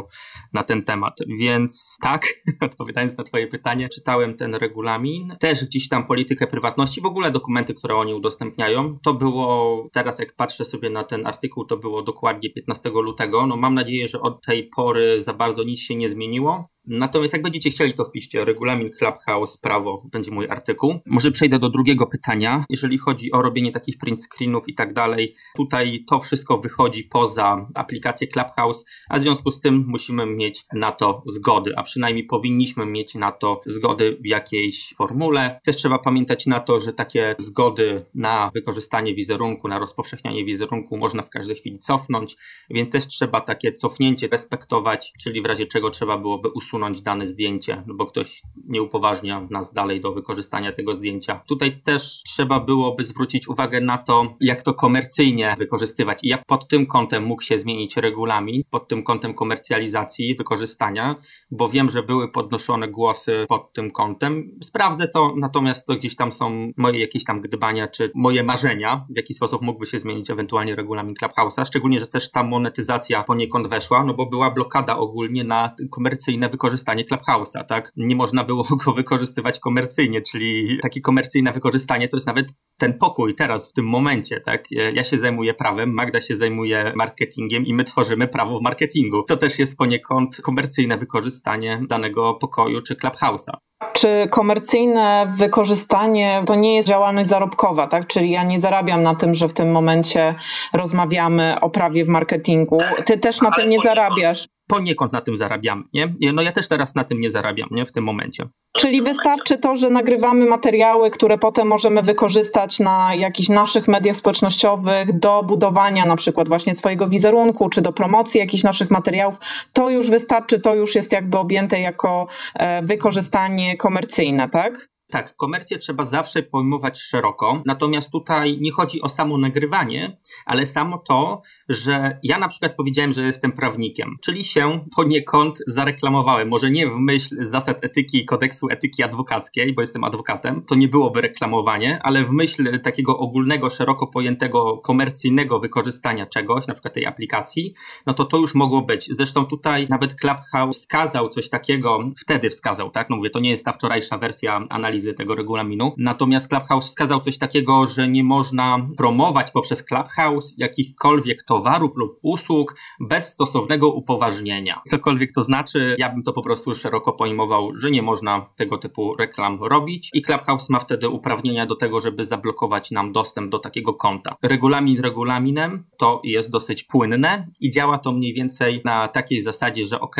na 0.52 0.62
ten 0.62 0.84
temat, 0.84 1.14
więc 1.38 1.96
tak, 2.02 2.26
odpowiadając 2.60 3.18
na 3.18 3.24
Twoje 3.24 3.46
pytanie, 3.46 3.88
czytałem 3.88 4.36
ten 4.36 4.54
regulamin, 4.54 5.36
też 5.40 5.64
gdzieś 5.64 5.88
tam 5.88 6.06
politykę 6.06 6.46
prywatności, 6.46 7.00
w 7.00 7.06
ogóle 7.06 7.30
dokumenty, 7.30 7.74
które 7.74 7.94
oni 7.96 8.14
udostępniają, 8.14 8.98
to 9.02 9.14
było 9.14 9.88
teraz 9.92 10.18
jak 10.18 10.36
patrzę 10.36 10.64
sobie 10.64 10.90
na 10.90 11.04
ten 11.08 11.26
artykuł 11.26 11.64
to 11.64 11.76
było 11.76 12.02
dokładnie 12.02 12.50
15 12.50 12.90
lutego. 12.90 13.46
No 13.46 13.56
mam 13.56 13.74
nadzieję, 13.74 14.08
że 14.08 14.20
od 14.20 14.46
tej 14.46 14.68
pory 14.76 15.22
za 15.22 15.34
bardzo 15.34 15.62
nic 15.62 15.80
się 15.80 15.94
nie 15.94 16.08
zmieniło. 16.08 16.68
Natomiast 16.90 17.32
jak 17.32 17.42
będziecie 17.42 17.70
chcieli, 17.70 17.94
to 17.94 18.04
wpiszcie 18.04 18.44
regulamin 18.44 18.90
Clubhouse, 18.90 19.58
prawo, 19.58 20.06
będzie 20.12 20.30
mój 20.30 20.48
artykuł. 20.48 20.94
Może 21.06 21.30
przejdę 21.30 21.58
do 21.58 21.68
drugiego 21.68 22.06
pytania. 22.06 22.64
Jeżeli 22.70 22.98
chodzi 22.98 23.32
o 23.32 23.42
robienie 23.42 23.72
takich 23.72 23.98
print 23.98 24.20
screenów 24.22 24.68
i 24.68 24.74
tak 24.74 24.92
dalej, 24.92 25.34
tutaj 25.56 26.04
to 26.10 26.20
wszystko 26.20 26.58
wychodzi 26.58 27.04
poza 27.04 27.68
aplikację 27.74 28.26
Clubhouse, 28.26 28.84
a 29.08 29.18
w 29.18 29.22
związku 29.22 29.50
z 29.50 29.60
tym 29.60 29.84
musimy 29.88 30.26
mieć 30.26 30.64
na 30.72 30.92
to 30.92 31.22
zgody, 31.26 31.76
a 31.76 31.82
przynajmniej 31.82 32.24
powinniśmy 32.24 32.86
mieć 32.86 33.14
na 33.14 33.32
to 33.32 33.60
zgody 33.66 34.18
w 34.20 34.26
jakiejś 34.26 34.94
formule. 34.96 35.60
Też 35.64 35.76
trzeba 35.76 35.98
pamiętać 35.98 36.46
na 36.46 36.60
to, 36.60 36.80
że 36.80 36.92
takie 36.92 37.34
zgody 37.38 38.04
na 38.14 38.50
wykorzystanie 38.54 39.14
wizerunku, 39.14 39.68
na 39.68 39.78
rozpowszechnianie 39.78 40.44
wizerunku 40.44 40.96
można 40.96 41.22
w 41.22 41.30
każdej 41.30 41.56
chwili 41.56 41.78
cofnąć, 41.78 42.36
więc 42.70 42.92
też 42.92 43.06
trzeba 43.06 43.40
takie 43.40 43.72
cofnięcie 43.72 44.28
respektować, 44.28 45.12
czyli 45.22 45.42
w 45.42 45.46
razie 45.46 45.66
czego 45.66 45.90
trzeba 45.90 46.18
byłoby 46.18 46.48
usunąć 46.48 46.77
usunąć 46.78 47.02
dane 47.02 47.26
zdjęcie, 47.26 47.82
bo 47.86 48.06
ktoś 48.06 48.42
nie 48.68 48.82
upoważnia 48.82 49.46
nas 49.50 49.72
dalej 49.72 50.00
do 50.00 50.12
wykorzystania 50.12 50.72
tego 50.72 50.94
zdjęcia. 50.94 51.42
Tutaj 51.48 51.82
też 51.82 52.22
trzeba 52.26 52.60
byłoby 52.60 53.04
zwrócić 53.04 53.48
uwagę 53.48 53.80
na 53.80 53.98
to, 53.98 54.36
jak 54.40 54.62
to 54.62 54.74
komercyjnie 54.74 55.54
wykorzystywać 55.58 56.24
i 56.24 56.28
jak 56.28 56.44
pod 56.46 56.68
tym 56.68 56.86
kątem 56.86 57.24
mógł 57.24 57.42
się 57.42 57.58
zmienić 57.58 57.96
regulamin, 57.96 58.62
pod 58.70 58.88
tym 58.88 59.02
kątem 59.02 59.34
komercjalizacji, 59.34 60.36
wykorzystania, 60.36 61.14
bo 61.50 61.68
wiem, 61.68 61.90
że 61.90 62.02
były 62.02 62.32
podnoszone 62.32 62.88
głosy 62.88 63.46
pod 63.48 63.72
tym 63.72 63.90
kątem. 63.90 64.58
Sprawdzę 64.62 65.08
to, 65.08 65.34
natomiast 65.36 65.86
to 65.86 65.94
gdzieś 65.94 66.16
tam 66.16 66.32
są 66.32 66.72
moje 66.76 67.00
jakieś 67.00 67.24
tam 67.24 67.40
gdybania, 67.40 67.88
czy 67.88 68.10
moje 68.14 68.42
marzenia, 68.42 69.06
w 69.10 69.16
jaki 69.16 69.34
sposób 69.34 69.62
mógłby 69.62 69.86
się 69.86 70.00
zmienić 70.00 70.30
ewentualnie 70.30 70.76
regulamin 70.76 71.14
Clubhouse'a, 71.14 71.66
szczególnie, 71.66 71.98
że 71.98 72.06
też 72.06 72.30
ta 72.30 72.42
monetyzacja 72.42 73.24
poniekąd 73.24 73.68
weszła, 73.68 74.04
no 74.04 74.14
bo 74.14 74.26
była 74.26 74.50
blokada 74.50 74.96
ogólnie 74.96 75.44
na 75.44 75.74
komercyjne 75.90 76.48
wykorzystanie 76.48 76.67
wykorzystanie 76.68 77.04
Clubhouse'a, 77.04 77.64
tak? 77.64 77.92
Nie 77.96 78.16
można 78.16 78.44
było 78.44 78.64
go 78.84 78.92
wykorzystywać 78.92 79.60
komercyjnie, 79.60 80.22
czyli 80.22 80.78
takie 80.82 81.00
komercyjne 81.00 81.52
wykorzystanie 81.52 82.08
to 82.08 82.16
jest 82.16 82.26
nawet 82.26 82.46
ten 82.78 82.98
pokój 82.98 83.34
teraz, 83.34 83.70
w 83.70 83.72
tym 83.72 83.86
momencie, 83.86 84.40
tak? 84.40 84.64
Ja 84.70 85.04
się 85.04 85.18
zajmuję 85.18 85.54
prawem, 85.54 85.94
Magda 85.94 86.20
się 86.20 86.36
zajmuje 86.36 86.92
marketingiem 86.96 87.66
i 87.66 87.74
my 87.74 87.84
tworzymy 87.84 88.28
prawo 88.28 88.58
w 88.58 88.62
marketingu. 88.62 89.22
To 89.22 89.36
też 89.36 89.58
jest 89.58 89.76
poniekąd 89.76 90.36
komercyjne 90.36 90.98
wykorzystanie 90.98 91.80
danego 91.88 92.34
pokoju 92.34 92.82
czy 92.82 92.94
Clubhouse'a. 92.94 93.52
Czy 93.92 94.28
komercyjne 94.30 95.32
wykorzystanie 95.36 96.42
to 96.46 96.54
nie 96.54 96.76
jest 96.76 96.88
działalność 96.88 97.28
zarobkowa, 97.28 97.86
tak? 97.86 98.06
Czyli 98.06 98.30
ja 98.30 98.44
nie 98.44 98.60
zarabiam 98.60 99.02
na 99.02 99.14
tym, 99.14 99.34
że 99.34 99.48
w 99.48 99.52
tym 99.52 99.70
momencie 99.70 100.34
rozmawiamy 100.72 101.56
o 101.60 101.70
prawie 101.70 102.04
w 102.04 102.08
marketingu. 102.08 102.78
Ty 103.06 103.18
też 103.18 103.40
na 103.40 103.50
tym 103.50 103.70
nie 103.70 103.80
zarabiasz 103.80 104.46
poniekąd 104.68 105.12
na 105.12 105.20
tym 105.20 105.36
zarabiamy, 105.36 105.82
nie? 105.94 106.32
No 106.32 106.42
ja 106.42 106.52
też 106.52 106.68
teraz 106.68 106.94
na 106.94 107.04
tym 107.04 107.20
nie 107.20 107.30
zarabiam, 107.30 107.68
nie? 107.70 107.84
W 107.84 107.92
tym 107.92 108.04
momencie. 108.04 108.44
Czyli 108.76 109.02
wystarczy 109.02 109.58
to, 109.58 109.76
że 109.76 109.90
nagrywamy 109.90 110.46
materiały, 110.46 111.10
które 111.10 111.38
potem 111.38 111.68
możemy 111.68 112.02
wykorzystać 112.02 112.78
na 112.78 113.14
jakichś 113.14 113.48
naszych 113.48 113.88
mediach 113.88 114.16
społecznościowych 114.16 115.18
do 115.18 115.42
budowania 115.42 116.04
na 116.04 116.16
przykład 116.16 116.48
właśnie 116.48 116.74
swojego 116.74 117.08
wizerunku, 117.08 117.68
czy 117.68 117.82
do 117.82 117.92
promocji 117.92 118.40
jakichś 118.40 118.62
naszych 118.62 118.90
materiałów. 118.90 119.38
To 119.72 119.90
już 119.90 120.10
wystarczy, 120.10 120.60
to 120.60 120.74
już 120.74 120.94
jest 120.94 121.12
jakby 121.12 121.38
objęte 121.38 121.80
jako 121.80 122.26
e, 122.54 122.82
wykorzystanie 122.82 123.76
komercyjne, 123.76 124.48
tak? 124.48 124.88
Tak, 125.10 125.36
komercję 125.36 125.78
trzeba 125.78 126.04
zawsze 126.04 126.42
pojmować 126.42 127.00
szeroko, 127.00 127.62
natomiast 127.66 128.10
tutaj 128.10 128.58
nie 128.60 128.72
chodzi 128.72 129.02
o 129.02 129.08
samo 129.08 129.38
nagrywanie, 129.38 130.18
ale 130.46 130.66
samo 130.66 130.98
to, 130.98 131.42
że 131.68 132.18
ja 132.22 132.38
na 132.38 132.48
przykład 132.48 132.74
powiedziałem, 132.76 133.12
że 133.12 133.22
jestem 133.22 133.52
prawnikiem, 133.52 134.16
czyli 134.22 134.44
się 134.44 134.84
poniekąd 134.96 135.58
zareklamowałem. 135.66 136.48
Może 136.48 136.70
nie 136.70 136.86
w 136.86 136.96
myśl 136.96 137.36
zasad 137.40 137.84
etyki, 137.84 138.24
kodeksu 138.24 138.66
etyki 138.70 139.02
adwokackiej, 139.02 139.72
bo 139.72 139.80
jestem 139.80 140.04
adwokatem, 140.04 140.64
to 140.64 140.74
nie 140.74 140.88
byłoby 140.88 141.20
reklamowanie, 141.20 141.98
ale 142.02 142.24
w 142.24 142.30
myśl 142.30 142.80
takiego 142.80 143.18
ogólnego, 143.18 143.70
szeroko 143.70 144.06
pojętego 144.06 144.78
komercyjnego 144.78 145.58
wykorzystania 145.60 146.26
czegoś, 146.26 146.66
na 146.66 146.74
przykład 146.74 146.94
tej 146.94 147.06
aplikacji, 147.06 147.74
no 148.06 148.14
to 148.14 148.24
to 148.24 148.36
już 148.36 148.54
mogło 148.54 148.82
być. 148.82 149.08
Zresztą 149.10 149.46
tutaj 149.46 149.86
nawet 149.90 150.14
Clubhouse 150.14 150.78
wskazał 150.78 151.28
coś 151.28 151.48
takiego, 151.48 151.98
wtedy 152.20 152.50
wskazał, 152.50 152.90
tak? 152.90 153.10
No 153.10 153.16
mówię, 153.16 153.30
to 153.30 153.40
nie 153.40 153.50
jest 153.50 153.64
ta 153.64 153.72
wczorajsza 153.72 154.18
wersja 154.18 154.66
analizy 154.70 154.97
tego 155.16 155.34
regulaminu. 155.34 155.92
Natomiast 155.96 156.48
Clubhouse 156.48 156.88
wskazał 156.88 157.20
coś 157.20 157.38
takiego, 157.38 157.86
że 157.86 158.08
nie 158.08 158.24
można 158.24 158.88
promować 158.96 159.50
poprzez 159.50 159.84
Clubhouse 159.84 160.54
jakichkolwiek 160.56 161.42
towarów 161.42 161.96
lub 161.96 162.18
usług 162.22 162.76
bez 163.00 163.28
stosownego 163.28 163.92
upoważnienia. 163.92 164.80
Cokolwiek 164.88 165.32
to 165.32 165.42
znaczy, 165.42 165.96
ja 165.98 166.08
bym 166.08 166.22
to 166.22 166.32
po 166.32 166.42
prostu 166.42 166.74
szeroko 166.74 167.12
pojmował, 167.12 167.74
że 167.74 167.90
nie 167.90 168.02
można 168.02 168.46
tego 168.56 168.78
typu 168.78 169.16
reklam 169.16 169.58
robić 169.62 170.10
i 170.14 170.22
Clubhouse 170.22 170.70
ma 170.70 170.80
wtedy 170.80 171.08
uprawnienia 171.08 171.66
do 171.66 171.76
tego, 171.76 172.00
żeby 172.00 172.24
zablokować 172.24 172.90
nam 172.90 173.12
dostęp 173.12 173.50
do 173.50 173.58
takiego 173.58 173.94
konta. 173.94 174.36
Regulamin 174.42 175.00
regulaminem 175.00 175.84
to 175.98 176.20
jest 176.24 176.50
dosyć 176.50 176.82
płynne 176.82 177.48
i 177.60 177.70
działa 177.70 177.98
to 177.98 178.12
mniej 178.12 178.34
więcej 178.34 178.80
na 178.84 179.08
takiej 179.08 179.40
zasadzie, 179.40 179.86
że 179.86 180.00
ok, 180.00 180.16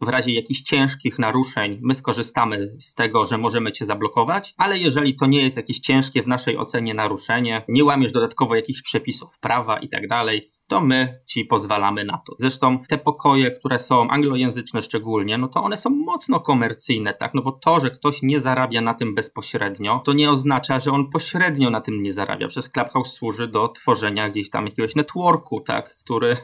w 0.00 0.08
razie 0.08 0.32
jakichś 0.32 0.60
ciężkich 0.60 1.18
naruszeń 1.18 1.78
my 1.82 1.94
skorzystamy 1.94 2.76
z 2.80 2.94
tego, 2.94 3.26
że 3.26 3.38
możemy 3.38 3.72
cię 3.72 3.84
zablokować, 3.84 4.54
ale 4.56 4.78
jeżeli 4.78 5.16
to 5.16 5.26
nie 5.26 5.42
jest 5.42 5.56
jakieś 5.56 5.78
ciężkie 5.78 6.22
w 6.22 6.26
naszej 6.26 6.58
ocenie 6.58 6.94
naruszenie, 6.94 7.62
nie 7.68 7.84
łamiesz 7.84 8.12
dodatkowo 8.12 8.54
jakichś 8.54 8.82
przepisów 8.82 9.38
prawa 9.40 9.78
i 9.78 9.88
tak 9.88 10.06
dalej, 10.06 10.48
to 10.68 10.80
my 10.80 11.20
ci 11.26 11.44
pozwalamy 11.44 12.04
na 12.04 12.18
to. 12.18 12.34
Zresztą 12.38 12.78
te 12.88 12.98
pokoje, 12.98 13.50
które 13.50 13.78
są 13.78 14.08
anglojęzyczne 14.08 14.82
szczególnie, 14.82 15.38
no 15.38 15.48
to 15.48 15.62
one 15.62 15.76
są 15.76 15.90
mocno 15.90 16.40
komercyjne, 16.40 17.14
tak? 17.14 17.34
No 17.34 17.42
bo 17.42 17.52
to, 17.52 17.80
że 17.80 17.90
ktoś 17.90 18.22
nie 18.22 18.40
zarabia 18.40 18.80
na 18.80 18.94
tym 18.94 19.14
bezpośrednio, 19.14 19.98
to 20.04 20.12
nie 20.12 20.30
oznacza, 20.30 20.80
że 20.80 20.92
on 20.92 21.10
pośrednio 21.10 21.70
na 21.70 21.80
tym 21.80 22.02
nie 22.02 22.12
zarabia. 22.12 22.48
Przez 22.48 22.68
Clubhouse 22.68 23.12
służy 23.12 23.48
do 23.48 23.68
tworzenia 23.68 24.28
gdzieś 24.28 24.50
tam 24.50 24.66
jakiegoś 24.66 24.94
networku, 24.94 25.60
tak? 25.60 25.96
Który 26.00 26.36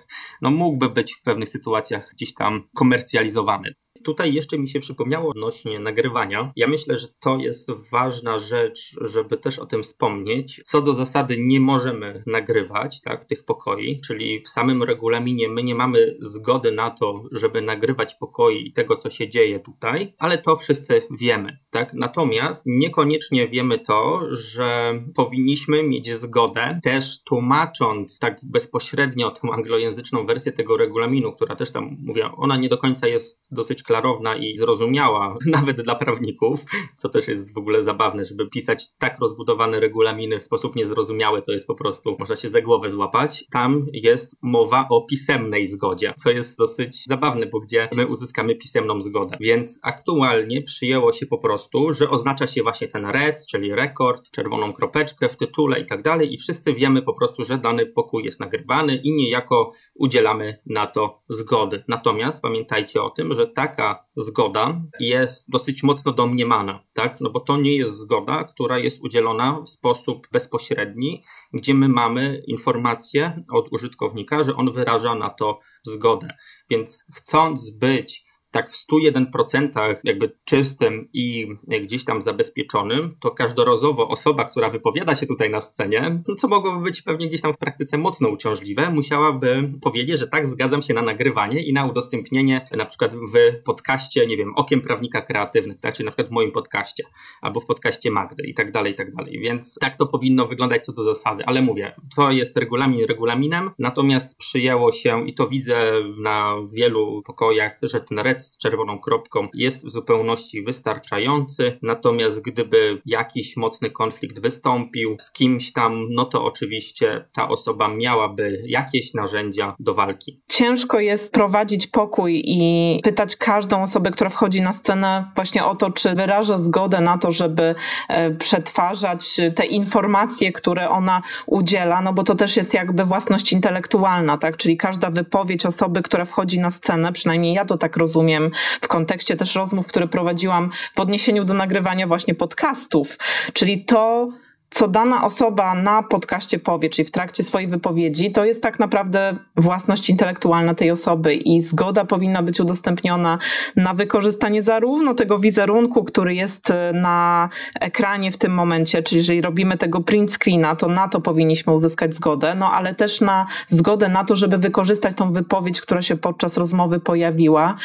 no 0.42 0.50
mógłby 0.50 0.88
być 0.88 1.14
w 1.14 1.22
pewnych 1.22 1.48
sytuacjach 1.48 2.12
gdzieś 2.14 2.34
tam 2.34 2.68
komercjalizowany. 2.74 3.74
Tutaj 4.04 4.34
jeszcze 4.34 4.58
mi 4.58 4.68
się 4.68 4.80
przypomniało 4.80 5.30
odnośnie 5.30 5.78
nagrywania. 5.78 6.52
Ja 6.56 6.66
myślę, 6.66 6.96
że 6.96 7.06
to 7.20 7.38
jest 7.38 7.70
ważna 7.90 8.38
rzecz, 8.38 8.96
żeby 9.00 9.38
też 9.38 9.58
o 9.58 9.66
tym 9.66 9.82
wspomnieć. 9.82 10.60
Co 10.64 10.82
do 10.82 10.94
zasady 10.94 11.36
nie 11.38 11.60
możemy 11.60 12.22
nagrywać 12.26 13.00
tak, 13.00 13.24
tych 13.24 13.44
pokoi, 13.44 14.00
czyli 14.06 14.40
w 14.40 14.48
samym 14.48 14.82
regulaminie 14.82 15.48
my 15.48 15.62
nie 15.62 15.74
mamy 15.74 16.16
zgody 16.20 16.72
na 16.72 16.90
to, 16.90 17.24
żeby 17.32 17.62
nagrywać 17.62 18.14
pokoi 18.14 18.66
i 18.66 18.72
tego, 18.72 18.96
co 18.96 19.10
się 19.10 19.28
dzieje 19.28 19.60
tutaj, 19.60 20.14
ale 20.18 20.38
to 20.38 20.56
wszyscy 20.56 21.02
wiemy. 21.10 21.58
Tak? 21.70 21.94
Natomiast 21.94 22.62
niekoniecznie 22.66 23.48
wiemy 23.48 23.78
to, 23.78 24.20
że 24.30 24.94
powinniśmy 25.14 25.82
mieć 25.82 26.12
zgodę 26.12 26.80
też 26.82 27.22
tłumacząc 27.24 28.18
tak 28.18 28.40
bezpośrednio 28.42 29.30
tą 29.30 29.52
anglojęzyczną 29.52 30.26
wersję 30.26 30.52
tego 30.52 30.76
regulaminu, 30.76 31.32
która 31.32 31.54
też 31.54 31.70
tam, 31.70 31.96
mówię, 32.00 32.30
ona 32.36 32.56
nie 32.56 32.68
do 32.68 32.78
końca 32.78 33.08
jest 33.08 33.48
dosyć 33.50 33.82
klarowna 33.92 34.36
i 34.36 34.56
zrozumiała, 34.56 35.36
nawet 35.60 35.82
dla 35.82 35.94
prawników, 35.94 36.60
co 36.96 37.08
też 37.08 37.28
jest 37.28 37.54
w 37.54 37.58
ogóle 37.58 37.82
zabawne, 37.82 38.24
żeby 38.24 38.48
pisać 38.48 38.84
tak 38.98 39.18
rozbudowane 39.20 39.80
regulaminy 39.80 40.38
w 40.38 40.42
sposób 40.42 40.76
niezrozumiały, 40.76 41.42
to 41.42 41.52
jest 41.52 41.66
po 41.66 41.74
prostu, 41.74 42.16
można 42.18 42.36
się 42.36 42.48
za 42.48 42.60
głowę 42.60 42.90
złapać. 42.90 43.44
Tam 43.50 43.86
jest 43.92 44.36
mowa 44.42 44.86
o 44.90 45.00
pisemnej 45.00 45.66
zgodzie, 45.66 46.14
co 46.16 46.30
jest 46.30 46.58
dosyć 46.58 47.04
zabawne, 47.06 47.46
bo 47.46 47.60
gdzie 47.60 47.88
my 47.92 48.06
uzyskamy 48.06 48.54
pisemną 48.54 49.02
zgodę. 49.02 49.36
Więc 49.40 49.78
aktualnie 49.82 50.62
przyjęło 50.62 51.12
się 51.12 51.26
po 51.26 51.38
prostu, 51.38 51.94
że 51.94 52.10
oznacza 52.10 52.46
się 52.46 52.62
właśnie 52.62 52.88
ten 52.88 53.06
res, 53.06 53.46
czyli 53.46 53.74
rekord, 53.74 54.30
czerwoną 54.30 54.72
kropeczkę 54.72 55.28
w 55.28 55.36
tytule 55.36 55.80
i 55.80 55.86
tak 55.86 56.02
dalej 56.02 56.34
i 56.34 56.38
wszyscy 56.38 56.74
wiemy 56.74 57.02
po 57.02 57.12
prostu, 57.12 57.44
że 57.44 57.58
dany 57.58 57.86
pokój 57.86 58.24
jest 58.24 58.40
nagrywany 58.40 58.96
i 58.96 59.12
niejako 59.12 59.72
udzielamy 59.94 60.58
na 60.66 60.86
to 60.86 61.22
zgody. 61.28 61.84
Natomiast 61.88 62.42
pamiętajcie 62.42 63.02
o 63.02 63.10
tym, 63.10 63.34
że 63.34 63.46
taka 63.46 63.81
taka 63.82 64.04
zgoda 64.16 64.80
jest 65.00 65.50
dosyć 65.50 65.82
mocno 65.82 66.12
domniemana, 66.12 66.80
tak? 66.92 67.20
No 67.20 67.30
bo 67.30 67.40
to 67.40 67.56
nie 67.56 67.76
jest 67.76 67.96
zgoda, 67.96 68.44
która 68.44 68.78
jest 68.78 69.02
udzielona 69.02 69.60
w 69.60 69.68
sposób 69.68 70.28
bezpośredni, 70.32 71.22
gdzie 71.52 71.74
my 71.74 71.88
mamy 71.88 72.42
informację 72.46 73.44
od 73.50 73.72
użytkownika, 73.72 74.42
że 74.42 74.56
on 74.56 74.72
wyraża 74.72 75.14
na 75.14 75.30
to 75.30 75.58
zgodę. 75.82 76.28
Więc 76.70 77.04
chcąc 77.14 77.70
być 77.70 78.24
tak 78.52 78.70
w 78.70 78.86
101% 78.92 79.94
jakby 80.04 80.32
czystym 80.44 81.08
i 81.12 81.48
gdzieś 81.82 82.04
tam 82.04 82.22
zabezpieczonym, 82.22 83.16
to 83.20 83.30
każdorazowo 83.30 84.08
osoba, 84.08 84.44
która 84.44 84.70
wypowiada 84.70 85.14
się 85.14 85.26
tutaj 85.26 85.50
na 85.50 85.60
scenie, 85.60 86.22
co 86.38 86.48
mogłoby 86.48 86.84
być 86.84 87.02
pewnie 87.02 87.28
gdzieś 87.28 87.40
tam 87.40 87.52
w 87.52 87.58
praktyce 87.58 87.98
mocno 87.98 88.28
uciążliwe, 88.28 88.90
musiałaby 88.90 89.72
powiedzieć, 89.82 90.18
że 90.18 90.26
tak, 90.26 90.48
zgadzam 90.48 90.82
się 90.82 90.94
na 90.94 91.02
nagrywanie 91.02 91.62
i 91.62 91.72
na 91.72 91.86
udostępnienie 91.86 92.66
na 92.76 92.84
przykład 92.84 93.14
w 93.14 93.62
podcaście, 93.64 94.26
nie 94.26 94.36
wiem, 94.36 94.54
Okiem 94.56 94.80
Prawnika 94.80 95.20
Kreatywnych, 95.20 95.80
tak, 95.80 95.94
czy 95.94 96.04
na 96.04 96.10
przykład 96.10 96.28
w 96.28 96.30
moim 96.30 96.52
podcaście, 96.52 97.04
albo 97.40 97.60
w 97.60 97.66
podcaście 97.66 98.10
Magdy 98.10 98.46
i 98.46 98.54
tak 98.54 98.70
dalej, 98.70 98.92
i 98.92 98.94
tak 98.94 99.10
dalej. 99.10 99.40
Więc 99.40 99.78
tak 99.80 99.96
to 99.96 100.06
powinno 100.06 100.46
wyglądać 100.46 100.84
co 100.84 100.92
do 100.92 101.04
zasady, 101.04 101.44
ale 101.46 101.62
mówię, 101.62 101.92
to 102.16 102.30
jest 102.30 102.56
regulamin 102.56 103.04
regulaminem, 103.04 103.70
natomiast 103.78 104.38
przyjęło 104.38 104.92
się 104.92 105.26
i 105.28 105.34
to 105.34 105.48
widzę 105.48 105.92
na 106.18 106.54
wielu 106.72 107.22
pokojach, 107.22 107.78
że 107.82 108.00
ten 108.00 108.18
rec 108.18 108.41
z 108.42 108.58
czerwoną 108.58 108.98
kropką 108.98 109.48
jest 109.54 109.86
w 109.86 109.90
zupełności 109.90 110.62
wystarczający. 110.62 111.78
Natomiast 111.82 112.42
gdyby 112.42 113.02
jakiś 113.06 113.56
mocny 113.56 113.90
konflikt 113.90 114.40
wystąpił 114.40 115.16
z 115.20 115.32
kimś 115.32 115.72
tam, 115.72 116.06
no 116.10 116.24
to 116.24 116.44
oczywiście 116.44 117.28
ta 117.32 117.48
osoba 117.48 117.88
miałaby 117.88 118.62
jakieś 118.66 119.14
narzędzia 119.14 119.74
do 119.78 119.94
walki. 119.94 120.40
Ciężko 120.48 121.00
jest 121.00 121.32
prowadzić 121.32 121.86
pokój 121.86 122.42
i 122.44 123.00
pytać 123.02 123.36
każdą 123.36 123.82
osobę, 123.82 124.10
która 124.10 124.30
wchodzi 124.30 124.62
na 124.62 124.72
scenę, 124.72 125.32
właśnie 125.34 125.64
o 125.64 125.74
to, 125.74 125.90
czy 125.90 126.14
wyraża 126.14 126.58
zgodę 126.58 127.00
na 127.00 127.18
to, 127.18 127.32
żeby 127.32 127.74
e, 128.08 128.30
przetwarzać 128.30 129.40
te 129.56 129.66
informacje, 129.66 130.52
które 130.52 130.88
ona 130.88 131.22
udziela, 131.46 132.02
no 132.02 132.12
bo 132.12 132.22
to 132.22 132.34
też 132.34 132.56
jest 132.56 132.74
jakby 132.74 133.04
własność 133.04 133.52
intelektualna, 133.52 134.38
tak? 134.38 134.56
Czyli 134.56 134.76
każda 134.76 135.10
wypowiedź 135.10 135.66
osoby, 135.66 136.02
która 136.02 136.24
wchodzi 136.24 136.60
na 136.60 136.70
scenę, 136.70 137.12
przynajmniej 137.12 137.54
ja 137.54 137.64
to 137.64 137.78
tak 137.78 137.96
rozumiem, 137.96 138.31
w 138.80 138.88
kontekście 138.88 139.36
też 139.36 139.54
rozmów, 139.54 139.86
które 139.86 140.08
prowadziłam 140.08 140.70
w 140.94 141.00
odniesieniu 141.00 141.44
do 141.44 141.54
nagrywania 141.54 142.06
właśnie 142.06 142.34
podcastów. 142.34 143.18
Czyli 143.52 143.84
to, 143.84 144.28
co 144.72 144.88
dana 144.88 145.24
osoba 145.24 145.74
na 145.74 146.02
podcaście 146.02 146.58
powie, 146.58 146.90
czyli 146.90 147.08
w 147.08 147.10
trakcie 147.10 147.44
swojej 147.44 147.68
wypowiedzi, 147.68 148.32
to 148.32 148.44
jest 148.44 148.62
tak 148.62 148.78
naprawdę 148.78 149.36
własność 149.56 150.10
intelektualna 150.10 150.74
tej 150.74 150.90
osoby 150.90 151.34
i 151.34 151.62
zgoda 151.62 152.04
powinna 152.04 152.42
być 152.42 152.60
udostępniona 152.60 153.38
na 153.76 153.94
wykorzystanie 153.94 154.62
zarówno 154.62 155.14
tego 155.14 155.38
wizerunku, 155.38 156.04
który 156.04 156.34
jest 156.34 156.70
e, 156.70 156.92
na 156.94 157.48
ekranie 157.80 158.30
w 158.30 158.36
tym 158.36 158.54
momencie, 158.54 159.02
czyli 159.02 159.18
jeżeli 159.18 159.40
robimy 159.40 159.78
tego 159.78 160.00
print 160.00 160.32
screena, 160.32 160.76
to 160.76 160.88
na 160.88 161.08
to 161.08 161.20
powinniśmy 161.20 161.72
uzyskać 161.72 162.14
zgodę, 162.14 162.54
no 162.54 162.72
ale 162.72 162.94
też 162.94 163.20
na 163.20 163.46
zgodę 163.66 164.08
na 164.08 164.24
to, 164.24 164.36
żeby 164.36 164.58
wykorzystać 164.58 165.16
tą 165.16 165.32
wypowiedź, 165.32 165.80
która 165.80 166.02
się 166.02 166.16
podczas 166.16 166.56
rozmowy 166.56 167.00
pojawiła. 167.00 167.76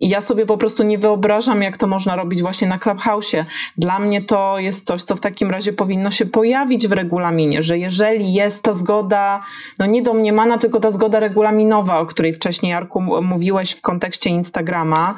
I 0.00 0.08
ja 0.08 0.20
sobie 0.20 0.46
po 0.46 0.56
prostu 0.56 0.82
nie 0.82 0.98
wyobrażam, 0.98 1.62
jak 1.62 1.76
to 1.76 1.86
można 1.86 2.16
robić 2.16 2.42
właśnie 2.42 2.68
na 2.68 2.78
Clubhouse'ie. 2.78 3.44
Dla 3.76 3.98
mnie 3.98 4.22
to 4.22 4.58
jest 4.58 4.86
coś, 4.86 5.02
co 5.02 5.16
w 5.16 5.20
takim 5.20 5.50
razie 5.50 5.72
powinno 5.72 6.10
się 6.10 6.26
pojawić 6.32 6.88
w 6.88 6.92
regulaminie, 6.92 7.62
że 7.62 7.78
jeżeli 7.78 8.34
jest 8.34 8.62
ta 8.62 8.74
zgoda, 8.74 9.42
no 9.78 9.86
nie 9.86 10.02
domniemana, 10.02 10.58
tylko 10.58 10.80
ta 10.80 10.90
zgoda 10.90 11.20
regulaminowa, 11.20 11.98
o 11.98 12.06
której 12.06 12.32
wcześniej, 12.32 12.72
Arku, 12.72 13.00
mówiłeś 13.22 13.72
w 13.72 13.80
kontekście 13.80 14.30
Instagrama, 14.30 15.14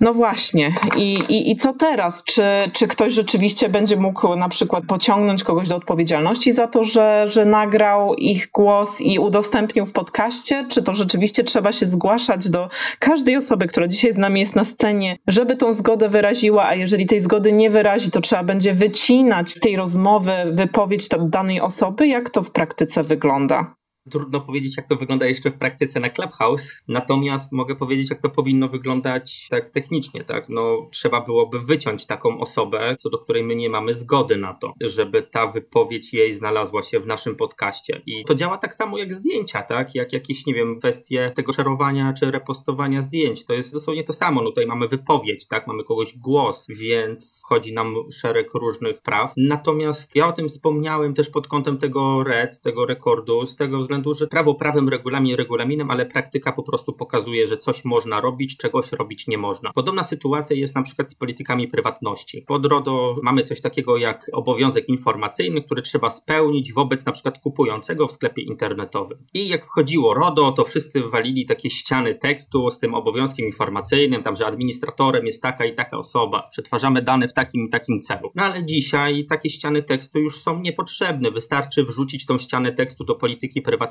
no 0.00 0.14
właśnie. 0.14 0.74
I, 0.96 1.18
i, 1.28 1.50
i 1.50 1.56
co 1.56 1.72
teraz? 1.72 2.24
Czy, 2.24 2.42
czy 2.72 2.88
ktoś 2.88 3.12
rzeczywiście 3.12 3.68
będzie 3.68 3.96
mógł 3.96 4.36
na 4.36 4.48
przykład 4.48 4.84
pociągnąć 4.84 5.44
kogoś 5.44 5.68
do 5.68 5.76
odpowiedzialności 5.76 6.52
za 6.52 6.66
to, 6.66 6.84
że, 6.84 7.24
że 7.28 7.44
nagrał 7.44 8.14
ich 8.14 8.50
głos 8.54 9.00
i 9.00 9.18
udostępnił 9.18 9.86
w 9.86 9.92
podcaście? 9.92 10.66
Czy 10.68 10.82
to 10.82 10.94
rzeczywiście 10.94 11.44
trzeba 11.44 11.72
się 11.72 11.86
zgłaszać 11.86 12.48
do 12.48 12.68
każdej 12.98 13.36
osoby, 13.36 13.66
która 13.66 13.88
dzisiaj 13.88 14.12
z 14.12 14.18
nami 14.18 14.40
jest 14.40 14.56
na 14.56 14.64
scenie, 14.64 15.18
żeby 15.26 15.56
tą 15.56 15.72
zgodę 15.72 16.08
wyraziła, 16.08 16.66
a 16.66 16.74
jeżeli 16.74 17.06
tej 17.06 17.20
zgody 17.20 17.52
nie 17.52 17.70
wyrazi, 17.70 18.10
to 18.10 18.20
trzeba 18.20 18.42
będzie 18.42 18.74
wycinać 18.74 19.50
z 19.50 19.60
tej 19.60 19.76
rozmowy 19.76 20.32
wypowiedź 20.56 21.08
danej 21.30 21.60
osoby? 21.60 22.06
Jak 22.06 22.30
to 22.30 22.42
w 22.42 22.50
praktyce 22.50 23.02
wygląda? 23.02 23.74
Trudno 24.10 24.40
powiedzieć, 24.40 24.76
jak 24.76 24.88
to 24.88 24.96
wygląda 24.96 25.26
jeszcze 25.26 25.50
w 25.50 25.58
praktyce 25.58 26.00
na 26.00 26.10
Clubhouse, 26.10 26.72
natomiast 26.88 27.52
mogę 27.52 27.76
powiedzieć, 27.76 28.10
jak 28.10 28.22
to 28.22 28.30
powinno 28.30 28.68
wyglądać 28.68 29.46
tak 29.50 29.70
technicznie, 29.70 30.24
tak? 30.24 30.48
No, 30.48 30.88
trzeba 30.90 31.20
byłoby 31.20 31.60
wyciąć 31.60 32.06
taką 32.06 32.40
osobę, 32.40 32.96
co 32.98 33.10
do 33.10 33.18
której 33.18 33.42
my 33.42 33.56
nie 33.56 33.70
mamy 33.70 33.94
zgody 33.94 34.36
na 34.36 34.54
to, 34.54 34.72
żeby 34.80 35.22
ta 35.22 35.46
wypowiedź 35.46 36.14
jej 36.14 36.34
znalazła 36.34 36.82
się 36.82 37.00
w 37.00 37.06
naszym 37.06 37.36
podcaście. 37.36 38.02
I 38.06 38.24
to 38.24 38.34
działa 38.34 38.58
tak 38.58 38.74
samo 38.74 38.98
jak 38.98 39.14
zdjęcia, 39.14 39.62
tak? 39.62 39.94
Jak 39.94 40.12
jakieś, 40.12 40.46
nie 40.46 40.54
wiem, 40.54 40.78
kwestie 40.78 41.32
tego 41.34 41.52
szerowania 41.52 42.12
czy 42.12 42.30
repostowania 42.30 43.02
zdjęć. 43.02 43.44
To 43.44 43.52
jest 43.52 43.72
dosłownie 43.72 44.04
to 44.04 44.12
samo. 44.12 44.42
No 44.42 44.50
tutaj 44.50 44.66
mamy 44.66 44.88
wypowiedź, 44.88 45.46
tak? 45.46 45.66
Mamy 45.66 45.84
kogoś 45.84 46.18
głos, 46.18 46.66
więc 46.68 47.42
chodzi 47.44 47.72
nam 47.72 47.94
szereg 48.12 48.54
różnych 48.54 49.02
praw. 49.02 49.32
Natomiast 49.36 50.14
ja 50.14 50.26
o 50.26 50.32
tym 50.32 50.48
wspomniałem 50.48 51.14
też 51.14 51.30
pod 51.30 51.48
kątem 51.48 51.78
tego 51.78 52.24
RED, 52.24 52.60
tego 52.60 52.86
rekordu, 52.86 53.46
z 53.46 53.56
tego 53.56 53.78
względu, 53.78 53.95
że 54.12 54.26
prawo 54.26 54.54
prawem, 54.54 54.88
regulamin 54.88 55.34
regulaminem, 55.34 55.90
ale 55.90 56.06
praktyka 56.06 56.52
po 56.52 56.62
prostu 56.62 56.92
pokazuje, 56.92 57.46
że 57.46 57.56
coś 57.56 57.84
można 57.84 58.20
robić, 58.20 58.56
czegoś 58.56 58.92
robić 58.92 59.26
nie 59.26 59.38
można. 59.38 59.72
Podobna 59.72 60.02
sytuacja 60.02 60.56
jest 60.56 60.74
na 60.74 60.82
przykład 60.82 61.10
z 61.10 61.14
politykami 61.14 61.68
prywatności. 61.68 62.42
Pod 62.46 62.66
RODO 62.66 63.16
mamy 63.22 63.42
coś 63.42 63.60
takiego 63.60 63.96
jak 63.96 64.30
obowiązek 64.32 64.88
informacyjny, 64.88 65.62
który 65.62 65.82
trzeba 65.82 66.10
spełnić 66.10 66.72
wobec 66.72 67.06
na 67.06 67.12
przykład 67.12 67.38
kupującego 67.38 68.08
w 68.08 68.12
sklepie 68.12 68.42
internetowym. 68.42 69.18
I 69.34 69.48
jak 69.48 69.64
wchodziło 69.64 70.14
RODO, 70.14 70.52
to 70.52 70.64
wszyscy 70.64 71.02
walili 71.02 71.46
takie 71.46 71.70
ściany 71.70 72.14
tekstu 72.14 72.70
z 72.70 72.78
tym 72.78 72.94
obowiązkiem 72.94 73.46
informacyjnym, 73.46 74.22
tam, 74.22 74.36
że 74.36 74.46
administratorem 74.46 75.26
jest 75.26 75.42
taka 75.42 75.64
i 75.64 75.74
taka 75.74 75.98
osoba, 75.98 76.48
przetwarzamy 76.50 77.02
dane 77.02 77.28
w 77.28 77.32
takim 77.32 77.66
i 77.66 77.70
takim 77.70 78.00
celu. 78.00 78.30
No 78.34 78.42
ale 78.42 78.64
dzisiaj 78.64 79.26
takie 79.26 79.50
ściany 79.50 79.82
tekstu 79.82 80.18
już 80.18 80.40
są 80.40 80.60
niepotrzebne. 80.60 81.30
Wystarczy 81.30 81.84
wrzucić 81.84 82.26
tą 82.26 82.38
ścianę 82.38 82.72
tekstu 82.72 83.04
do 83.04 83.14
polityki 83.14 83.62
prywatności, 83.62 83.85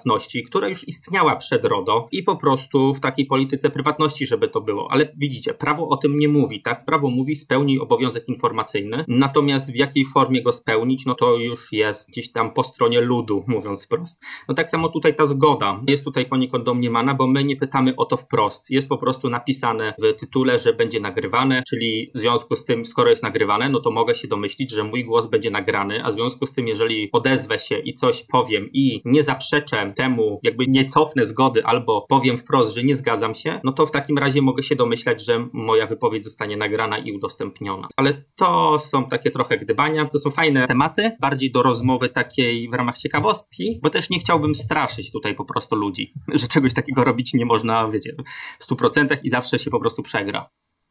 która 0.48 0.68
już 0.68 0.88
istniała 0.88 1.36
przed 1.36 1.66
RODO 1.66 2.08
i 2.12 2.24
po 2.24 2.36
prostu 2.36 2.94
w 2.94 3.00
takiej 3.00 3.26
polityce 3.26 3.70
prywatności, 3.70 4.26
żeby 4.26 4.48
to 4.48 4.62
było. 4.62 4.92
Ale 4.92 5.10
widzicie, 5.18 5.54
prawo 5.54 5.90
o 5.90 5.98
tym 5.98 6.20
nie 6.20 6.28
mówi, 6.28 6.62
tak? 6.62 6.86
Prawo 6.86 7.10
mówi 7.10 7.36
spełnij 7.36 7.80
obowiązek 7.80 8.28
informacyjny, 8.30 9.06
natomiast 9.08 9.72
w 9.72 9.76
jakiej 9.76 10.06
formie 10.06 10.42
go 10.42 10.52
spełnić, 10.52 11.06
no 11.06 11.16
to 11.16 11.36
już 11.38 11.72
jest 11.72 12.10
gdzieś 12.10 12.32
tam 12.32 12.54
po 12.54 12.64
stronie 12.64 13.02
ludu, 13.02 13.44
mówiąc 13.48 13.86
wprost. 13.86 14.22
No 14.48 14.54
tak 14.54 14.70
samo 14.70 14.90
tutaj 14.90 15.16
ta 15.16 15.26
zgoda 15.26 15.82
jest 15.88 16.04
tutaj 16.04 16.26
poniekąd 16.26 16.66
domniemana, 16.66 17.14
bo 17.14 17.28
my 17.28 17.44
nie 17.44 17.56
pytamy 17.56 17.96
o 17.96 18.06
to 18.06 18.18
wprost. 18.18 18.70
Jest 18.70 18.90
po 18.90 18.98
prostu 18.98 19.30
napisane 19.30 19.94
w 20.00 20.14
tytule, 20.14 20.60
że 20.60 20.74
będzie 20.74 21.00
nagrywane, 21.00 21.64
czyli 21.70 22.12
w 22.16 22.18
związku 22.18 22.56
z 22.56 22.66
tym, 22.66 22.86
skoro 22.86 23.10
jest 23.10 23.24
nagrywane, 23.24 23.70
no 23.70 23.80
to 23.80 23.92
mogę 23.92 24.16
się 24.16 24.28
domyślić, 24.28 24.72
że 24.72 24.84
mój 24.84 25.06
głos 25.06 25.28
będzie 25.28 25.52
nagrany, 25.52 26.04
a 26.04 26.12
w 26.12 26.14
związku 26.14 26.46
z 26.46 26.52
tym, 26.52 26.68
jeżeli 26.68 27.10
odezwę 27.12 27.60
się 27.60 27.78
i 27.78 27.94
coś 27.94 28.24
powiem 28.24 28.70
i 28.74 29.02
nie 29.06 29.24
zaprzeczę 29.24 29.85
temu, 29.94 30.40
jakby 30.44 30.68
nie 30.68 30.86
cofnę 30.86 31.26
zgody 31.26 31.66
albo 31.66 32.06
powiem 32.10 32.38
wprost, 32.38 32.76
że 32.76 32.84
nie 32.84 32.96
zgadzam 32.96 33.36
się, 33.36 33.60
no 33.64 33.72
to 33.72 33.86
w 33.86 33.92
takim 33.92 34.18
razie 34.18 34.42
mogę 34.42 34.64
się 34.64 34.76
domyślać, 34.76 35.26
że 35.26 35.48
moja 35.54 35.88
wypowiedź 35.88 36.24
zostanie 36.24 36.58
nagrana 36.58 36.98
i 36.98 37.12
udostępniona. 37.12 37.88
Ale 37.96 38.24
to 38.36 38.80
są 38.80 39.08
takie 39.08 39.32
trochę 39.32 39.58
gdybania, 39.58 40.06
to 40.06 40.20
są 40.20 40.32
fajne 40.32 40.66
tematy, 40.66 41.12
bardziej 41.22 41.52
do 41.52 41.64
rozmowy 41.64 42.10
takiej 42.10 42.70
w 42.70 42.74
ramach 42.74 42.98
ciekawostki, 42.98 43.80
bo 43.84 43.90
też 43.90 44.10
nie 44.10 44.20
chciałbym 44.20 44.56
straszyć 44.56 45.12
tutaj 45.12 45.36
po 45.36 45.46
prostu 45.46 45.76
ludzi, 45.76 46.14
że 46.34 46.48
czegoś 46.48 46.74
takiego 46.74 47.04
robić 47.04 47.34
nie 47.34 47.46
można, 47.46 47.90
wiecie, 47.90 48.16
w 48.60 48.68
100% 48.68 49.18
i 49.24 49.30
zawsze 49.30 49.60
się 49.60 49.72
po 49.72 49.80
prostu 49.80 50.04
przegra. 50.04 50.50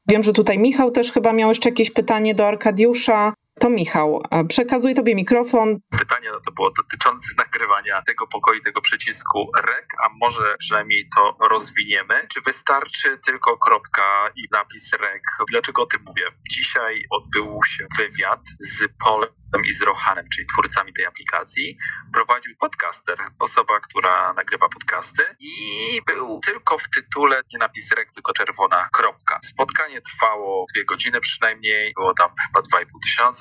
Wiem, 0.09 0.23
że 0.23 0.33
tutaj 0.33 0.59
Michał 0.59 0.91
też 0.91 1.13
chyba 1.13 1.33
miał 1.33 1.49
jeszcze 1.49 1.69
jakieś 1.69 1.91
pytanie 1.91 2.35
do 2.35 2.47
Arkadiusza. 2.47 3.33
To 3.61 3.71
Michał, 3.71 4.23
przekazuję 4.49 4.95
Tobie 4.95 5.15
mikrofon. 5.15 5.79
Pytanie 5.99 6.31
to 6.47 6.53
było 6.53 6.71
dotyczące 6.71 7.27
nagrywania 7.39 8.03
tego 8.03 8.27
pokoju, 8.27 8.61
tego 8.61 8.81
przycisku 8.81 9.51
REC, 9.57 9.87
a 10.05 10.09
może 10.21 10.57
przynajmniej 10.59 11.09
to 11.17 11.37
rozwiniemy. 11.49 12.15
Czy 12.35 12.41
wystarczy 12.41 13.19
tylko 13.27 13.57
kropka 13.57 14.31
i 14.37 14.43
napis 14.53 14.93
REC? 14.93 15.23
Dlaczego 15.51 15.83
o 15.83 15.87
tym 15.87 16.01
mówię? 16.07 16.27
Dzisiaj 16.51 17.05
odbył 17.11 17.61
się 17.67 17.87
wywiad 17.99 18.41
z 18.61 18.85
Polem 19.05 19.65
i 19.67 19.73
z 19.73 19.83
Rohanem, 19.83 20.25
czyli 20.35 20.47
twórcami 20.47 20.93
tej 20.93 21.07
aplikacji. 21.07 21.77
Prowadził 22.13 22.57
podcaster, 22.57 23.19
osoba, 23.39 23.81
która 23.81 24.33
nagrywa 24.33 24.69
podcasty 24.69 25.23
i 25.41 26.01
był 26.07 26.41
tylko 26.41 26.79
w 26.79 26.91
tytule 26.91 27.43
nie 27.53 27.59
napis 27.59 27.93
REC, 27.93 28.13
tylko 28.15 28.33
czerwona 28.33 28.89
kropka. 28.93 29.39
Spotkanie 29.43 30.01
trwało 30.01 30.65
dwie 30.75 30.85
godziny 30.85 31.21
przynajmniej, 31.21 31.93
było 31.97 32.15
tam 32.15 32.31
chyba 32.47 32.63
dwa 32.63 32.81
i 32.81 32.87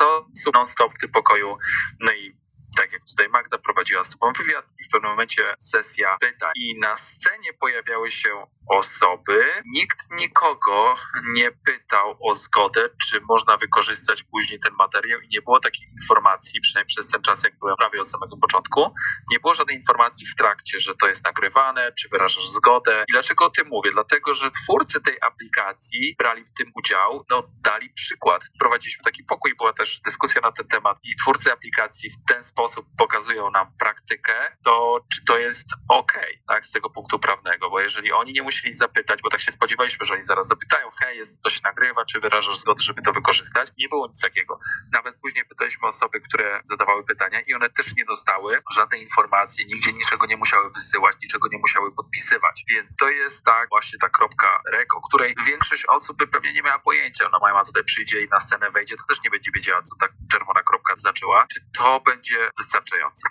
tysiąca 0.03 0.33
osób 0.33 0.53
non-stop 0.53 0.93
w 0.93 0.97
tym 0.97 1.09
pokoju. 1.09 1.57
No 1.99 2.11
i 2.11 2.35
tak 2.77 2.91
jak 2.93 3.01
tutaj 3.05 3.29
Magda 3.29 3.57
prowadziła 3.57 4.03
z 4.03 4.09
tobą 4.09 4.33
wywiad 4.37 4.65
i 4.79 4.83
w 4.87 4.91
pewnym 4.91 5.11
momencie 5.11 5.55
sesja 5.59 6.17
pytań. 6.19 6.51
I 6.55 6.79
na 6.79 6.97
scenie 6.97 7.53
pojawiały 7.59 8.11
się 8.11 8.47
osoby. 8.69 9.45
Nikt 9.65 9.97
nikogo 10.11 10.95
nie 11.33 11.51
pytał 11.51 12.17
o 12.21 12.33
zgodę, 12.33 12.89
czy 13.01 13.21
można 13.21 13.57
wykorzystać 13.57 14.23
później 14.23 14.59
ten 14.59 14.73
materiał 14.73 15.19
i 15.19 15.27
nie 15.27 15.41
było 15.41 15.59
takiej 15.59 15.87
informacji, 15.89 16.61
przynajmniej 16.61 16.87
przez 16.87 17.07
ten 17.07 17.21
czas, 17.21 17.43
jak 17.43 17.59
byłem 17.59 17.75
prawie 17.75 18.01
od 18.01 18.09
samego 18.09 18.37
początku, 18.37 18.93
nie 19.31 19.39
było 19.39 19.53
żadnej 19.53 19.75
informacji 19.75 20.27
w 20.27 20.35
trakcie, 20.35 20.79
że 20.79 20.95
to 20.95 21.07
jest 21.07 21.23
nagrywane, 21.23 21.91
czy 21.91 22.09
wyrażasz 22.09 22.47
zgodę. 22.47 23.03
I 23.09 23.11
dlaczego 23.11 23.45
o 23.45 23.49
tym 23.49 23.67
mówię? 23.67 23.91
Dlatego, 23.91 24.33
że 24.33 24.51
twórcy 24.51 25.01
tej 25.01 25.17
aplikacji 25.21 26.15
brali 26.17 26.45
w 26.45 26.53
tym 26.53 26.71
udział, 26.75 27.25
no 27.29 27.43
dali 27.63 27.89
przykład. 27.89 28.43
Prowadziliśmy 28.59 29.03
taki 29.03 29.23
pokój, 29.23 29.55
była 29.57 29.73
też 29.73 30.01
dyskusja 30.01 30.41
na 30.41 30.51
ten 30.51 30.67
temat 30.67 30.99
i 31.03 31.15
twórcy 31.15 31.51
aplikacji 31.51 32.09
w 32.09 32.25
ten 32.27 32.43
sposób 32.43 32.62
pokazują 32.97 33.51
nam 33.51 33.67
praktykę, 33.79 34.33
to 34.63 34.99
czy 35.13 35.25
to 35.25 35.37
jest 35.37 35.67
ok, 35.89 36.19
tak, 36.47 36.65
z 36.65 36.71
tego 36.71 36.89
punktu 36.89 37.19
prawnego, 37.19 37.69
bo 37.69 37.79
jeżeli 37.79 38.11
oni 38.11 38.33
nie 38.33 38.43
musieli 38.43 38.73
zapytać, 38.73 39.21
bo 39.21 39.29
tak 39.29 39.39
się 39.39 39.51
spodziewaliśmy, 39.51 40.05
że 40.05 40.13
oni 40.13 40.23
zaraz 40.23 40.47
zapytają, 40.47 40.89
hej, 40.99 41.17
jest, 41.17 41.41
to 41.41 41.49
się 41.49 41.59
nagrywa, 41.63 42.05
czy 42.05 42.19
wyrażasz 42.19 42.57
zgodę, 42.57 42.81
żeby 42.81 43.01
to 43.01 43.13
wykorzystać? 43.13 43.69
Nie 43.77 43.89
było 43.89 44.07
nic 44.07 44.21
takiego. 44.21 44.59
Nawet 44.91 45.15
później 45.21 45.45
pytaliśmy 45.45 45.87
osoby, 45.87 46.21
które 46.21 46.59
zadawały 46.63 47.03
pytania 47.03 47.41
i 47.41 47.53
one 47.53 47.69
też 47.69 47.95
nie 47.95 48.05
dostały 48.05 48.61
żadnej 48.75 49.01
informacji, 49.01 49.65
nigdzie 49.65 49.93
niczego 49.93 50.25
nie 50.25 50.37
musiały 50.37 50.71
wysyłać, 50.71 51.15
niczego 51.21 51.47
nie 51.51 51.57
musiały 51.57 51.95
podpisywać. 51.95 52.63
Więc 52.69 52.95
to 52.95 53.09
jest 53.09 53.45
tak 53.45 53.69
właśnie 53.69 53.99
ta 53.99 54.09
kropka 54.09 54.61
REK, 54.71 54.95
o 54.95 55.01
której 55.01 55.35
większość 55.47 55.85
osób 55.87 56.17
by 56.17 56.27
pewnie 56.27 56.53
nie 56.53 56.61
miała 56.61 56.79
pojęcia. 56.79 57.29
No 57.31 57.39
mama 57.39 57.63
tutaj 57.65 57.83
przyjdzie 57.83 58.21
i 58.21 58.27
na 58.29 58.39
scenę 58.39 58.71
wejdzie, 58.71 58.95
to 58.97 59.03
też 59.07 59.23
nie 59.23 59.29
będzie 59.29 59.51
wiedziała, 59.55 59.81
co 59.81 59.95
ta 59.99 60.07
czerwona 60.33 60.63
kropka 60.63 60.95
znaczyła. 60.95 61.45
Czy 61.53 61.59
to 61.77 61.99
będzie 62.05 62.49
wystarczające? 62.57 63.27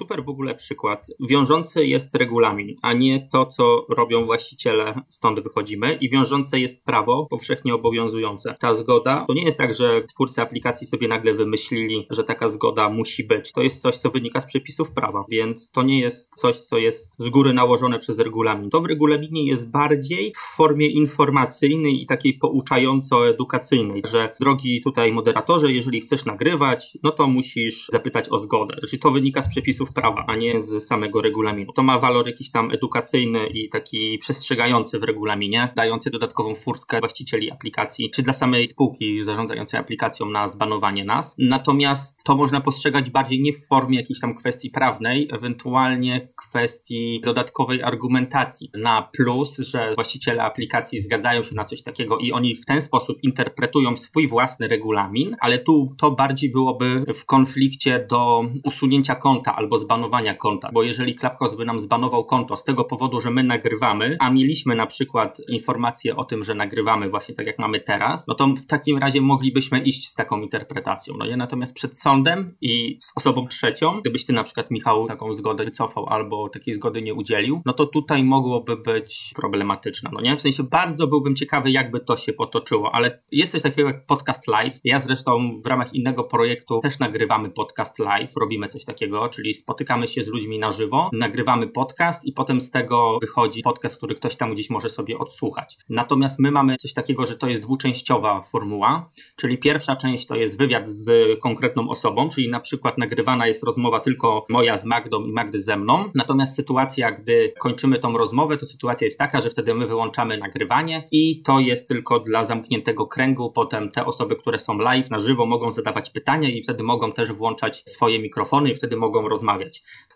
Super 0.00 0.24
w 0.24 0.28
ogóle 0.28 0.54
przykład. 0.54 1.06
Wiążący 1.28 1.86
jest 1.86 2.14
regulamin, 2.14 2.76
a 2.82 2.92
nie 2.92 3.28
to, 3.32 3.46
co 3.46 3.86
robią 3.88 4.24
właściciele, 4.24 5.00
stąd 5.08 5.40
wychodzimy. 5.40 5.98
I 6.00 6.08
wiążące 6.08 6.60
jest 6.60 6.84
prawo 6.84 7.26
powszechnie 7.30 7.74
obowiązujące. 7.74 8.56
Ta 8.60 8.74
zgoda 8.74 9.24
to 9.28 9.34
nie 9.34 9.44
jest 9.44 9.58
tak, 9.58 9.74
że 9.74 10.02
twórcy 10.02 10.42
aplikacji 10.42 10.86
sobie 10.86 11.08
nagle 11.08 11.34
wymyślili, 11.34 12.06
że 12.10 12.24
taka 12.24 12.48
zgoda 12.48 12.88
musi 12.88 13.24
być. 13.24 13.52
To 13.52 13.62
jest 13.62 13.82
coś, 13.82 13.96
co 13.96 14.10
wynika 14.10 14.40
z 14.40 14.46
przepisów 14.46 14.92
prawa, 14.92 15.24
więc 15.30 15.70
to 15.70 15.82
nie 15.82 16.00
jest 16.00 16.30
coś, 16.36 16.56
co 16.56 16.78
jest 16.78 17.12
z 17.18 17.28
góry 17.28 17.52
nałożone 17.52 17.98
przez 17.98 18.18
regulamin. 18.18 18.70
To 18.70 18.80
w 18.80 18.86
regulaminie 18.86 19.46
jest 19.46 19.70
bardziej 19.70 20.32
w 20.36 20.56
formie 20.56 20.86
informacyjnej 20.86 22.02
i 22.02 22.06
takiej 22.06 22.38
pouczająco-edukacyjnej, 22.38 24.02
że 24.10 24.34
drogi 24.40 24.80
tutaj 24.84 25.12
moderatorze, 25.12 25.72
jeżeli 25.72 26.00
chcesz 26.00 26.24
nagrywać, 26.24 26.98
no 27.02 27.10
to 27.10 27.26
musisz 27.26 27.88
zapytać 27.92 28.28
o 28.28 28.38
zgodę. 28.38 28.76
Czyli 28.88 29.00
to 29.00 29.10
wynika 29.10 29.42
z 29.42 29.48
przepisów 29.48 29.89
prawa, 29.92 30.24
a 30.26 30.36
nie 30.36 30.60
z 30.60 30.86
samego 30.86 31.22
regulaminu. 31.22 31.72
To 31.72 31.82
ma 31.82 31.98
walor 31.98 32.26
jakiś 32.26 32.50
tam 32.50 32.70
edukacyjny 32.70 33.46
i 33.46 33.68
taki 33.68 34.18
przestrzegający 34.18 34.98
w 34.98 35.02
regulaminie, 35.02 35.68
dający 35.76 36.10
dodatkową 36.10 36.54
furtkę 36.54 37.00
właścicieli 37.00 37.50
aplikacji, 37.50 38.10
czy 38.10 38.22
dla 38.22 38.32
samej 38.32 38.66
spółki 38.66 39.24
zarządzającej 39.24 39.80
aplikacją 39.80 40.26
na 40.26 40.48
zbanowanie 40.48 41.04
nas. 41.04 41.36
Natomiast 41.38 42.24
to 42.24 42.36
można 42.36 42.60
postrzegać 42.60 43.10
bardziej 43.10 43.40
nie 43.40 43.52
w 43.52 43.66
formie 43.66 43.96
jakiejś 43.96 44.20
tam 44.20 44.34
kwestii 44.34 44.70
prawnej, 44.70 45.28
ewentualnie 45.32 46.20
w 46.20 46.34
kwestii 46.36 47.20
dodatkowej 47.24 47.82
argumentacji 47.82 48.70
na 48.74 49.02
plus, 49.02 49.56
że 49.58 49.94
właściciele 49.94 50.42
aplikacji 50.42 51.00
zgadzają 51.00 51.42
się 51.42 51.54
na 51.54 51.64
coś 51.64 51.82
takiego 51.82 52.18
i 52.18 52.32
oni 52.32 52.56
w 52.56 52.64
ten 52.64 52.82
sposób 52.82 53.18
interpretują 53.22 53.96
swój 53.96 54.28
własny 54.28 54.68
regulamin, 54.68 55.36
ale 55.40 55.58
tu 55.58 55.94
to 55.98 56.10
bardziej 56.10 56.50
byłoby 56.50 57.04
w 57.14 57.24
konflikcie 57.24 58.06
do 58.10 58.44
usunięcia 58.64 59.14
konta 59.14 59.56
albo 59.56 59.78
zbanowania 59.80 60.34
konta, 60.34 60.70
bo 60.72 60.82
jeżeli 60.82 61.14
Clubhouse 61.14 61.54
by 61.54 61.64
nam 61.64 61.80
zbanował 61.80 62.24
konto 62.24 62.56
z 62.56 62.64
tego 62.64 62.84
powodu, 62.84 63.20
że 63.20 63.30
my 63.30 63.42
nagrywamy, 63.42 64.16
a 64.20 64.30
mieliśmy 64.30 64.76
na 64.76 64.86
przykład 64.86 65.40
informację 65.48 66.16
o 66.16 66.24
tym, 66.24 66.44
że 66.44 66.54
nagrywamy 66.54 67.10
właśnie 67.10 67.34
tak 67.34 67.46
jak 67.46 67.58
mamy 67.58 67.80
teraz, 67.80 68.26
no 68.26 68.34
to 68.34 68.46
w 68.46 68.66
takim 68.66 68.98
razie 68.98 69.20
moglibyśmy 69.20 69.78
iść 69.78 70.08
z 70.08 70.14
taką 70.14 70.40
interpretacją. 70.40 71.14
No 71.18 71.26
nie? 71.26 71.36
Natomiast 71.36 71.74
przed 71.74 71.98
sądem 71.98 72.56
i 72.60 72.98
z 73.02 73.12
osobą 73.16 73.46
trzecią, 73.46 74.00
gdybyś 74.00 74.26
ty 74.26 74.32
na 74.32 74.44
przykład 74.44 74.70
Michał 74.70 75.06
taką 75.06 75.34
zgodę 75.34 75.64
wycofał 75.70 76.06
albo 76.06 76.48
takiej 76.48 76.74
zgody 76.74 77.02
nie 77.02 77.14
udzielił, 77.14 77.62
no 77.66 77.72
to 77.72 77.86
tutaj 77.86 78.24
mogłoby 78.24 78.76
być 78.76 79.32
problematyczne. 79.36 80.10
No 80.12 80.20
nie? 80.20 80.36
W 80.36 80.40
sensie 80.40 80.62
bardzo 80.62 81.06
byłbym 81.06 81.36
ciekawy, 81.36 81.70
jakby 81.70 82.00
to 82.00 82.16
się 82.16 82.32
potoczyło, 82.32 82.94
ale 82.94 83.22
jest 83.32 83.52
coś 83.52 83.62
takiego 83.62 83.88
jak 83.88 84.06
podcast 84.06 84.48
live. 84.48 84.80
Ja 84.84 85.00
zresztą 85.00 85.60
w 85.64 85.66
ramach 85.66 85.94
innego 85.94 86.24
projektu 86.24 86.80
też 86.80 86.98
nagrywamy 86.98 87.50
podcast 87.50 87.98
live, 87.98 88.36
robimy 88.40 88.68
coś 88.68 88.84
takiego, 88.84 89.28
czyli 89.28 89.54
spotykamy 89.70 90.08
się 90.08 90.24
z 90.24 90.26
ludźmi 90.26 90.58
na 90.58 90.72
żywo, 90.72 91.10
nagrywamy 91.12 91.66
podcast 91.66 92.24
i 92.24 92.32
potem 92.32 92.60
z 92.60 92.70
tego 92.70 93.18
wychodzi 93.20 93.62
podcast, 93.62 93.96
który 93.96 94.14
ktoś 94.14 94.36
tam 94.36 94.54
gdzieś 94.54 94.70
może 94.70 94.88
sobie 94.88 95.18
odsłuchać. 95.18 95.78
Natomiast 95.88 96.38
my 96.38 96.50
mamy 96.50 96.76
coś 96.76 96.92
takiego, 96.92 97.26
że 97.26 97.36
to 97.36 97.46
jest 97.48 97.62
dwuczęściowa 97.62 98.42
formuła, 98.42 99.08
czyli 99.36 99.58
pierwsza 99.58 99.96
część 99.96 100.26
to 100.26 100.36
jest 100.36 100.58
wywiad 100.58 100.88
z 100.88 101.10
konkretną 101.40 101.88
osobą, 101.88 102.28
czyli 102.28 102.48
na 102.48 102.60
przykład 102.60 102.98
nagrywana 102.98 103.46
jest 103.46 103.62
rozmowa 103.62 104.00
tylko 104.00 104.44
moja 104.48 104.76
z 104.76 104.84
Magdą 104.84 105.24
i 105.24 105.32
Magdy 105.32 105.62
ze 105.62 105.76
mną. 105.76 106.04
Natomiast 106.14 106.56
sytuacja, 106.56 107.12
gdy 107.12 107.52
kończymy 107.58 107.98
tą 107.98 108.18
rozmowę, 108.18 108.56
to 108.56 108.66
sytuacja 108.66 109.04
jest 109.04 109.18
taka, 109.18 109.40
że 109.40 109.50
wtedy 109.50 109.74
my 109.74 109.86
wyłączamy 109.86 110.38
nagrywanie 110.38 111.08
i 111.12 111.42
to 111.42 111.60
jest 111.60 111.88
tylko 111.88 112.20
dla 112.20 112.44
zamkniętego 112.44 113.06
kręgu. 113.06 113.52
Potem 113.52 113.90
te 113.90 114.06
osoby, 114.06 114.36
które 114.36 114.58
są 114.58 114.78
live 114.78 115.10
na 115.10 115.20
żywo, 115.20 115.46
mogą 115.46 115.70
zadawać 115.72 116.10
pytania 116.10 116.48
i 116.48 116.62
wtedy 116.62 116.82
mogą 116.82 117.12
też 117.12 117.32
włączać 117.32 117.82
swoje 117.86 118.18
mikrofony 118.18 118.70
i 118.70 118.74
wtedy 118.74 118.96
mogą 118.96 119.28
rozmawiać. 119.28 119.49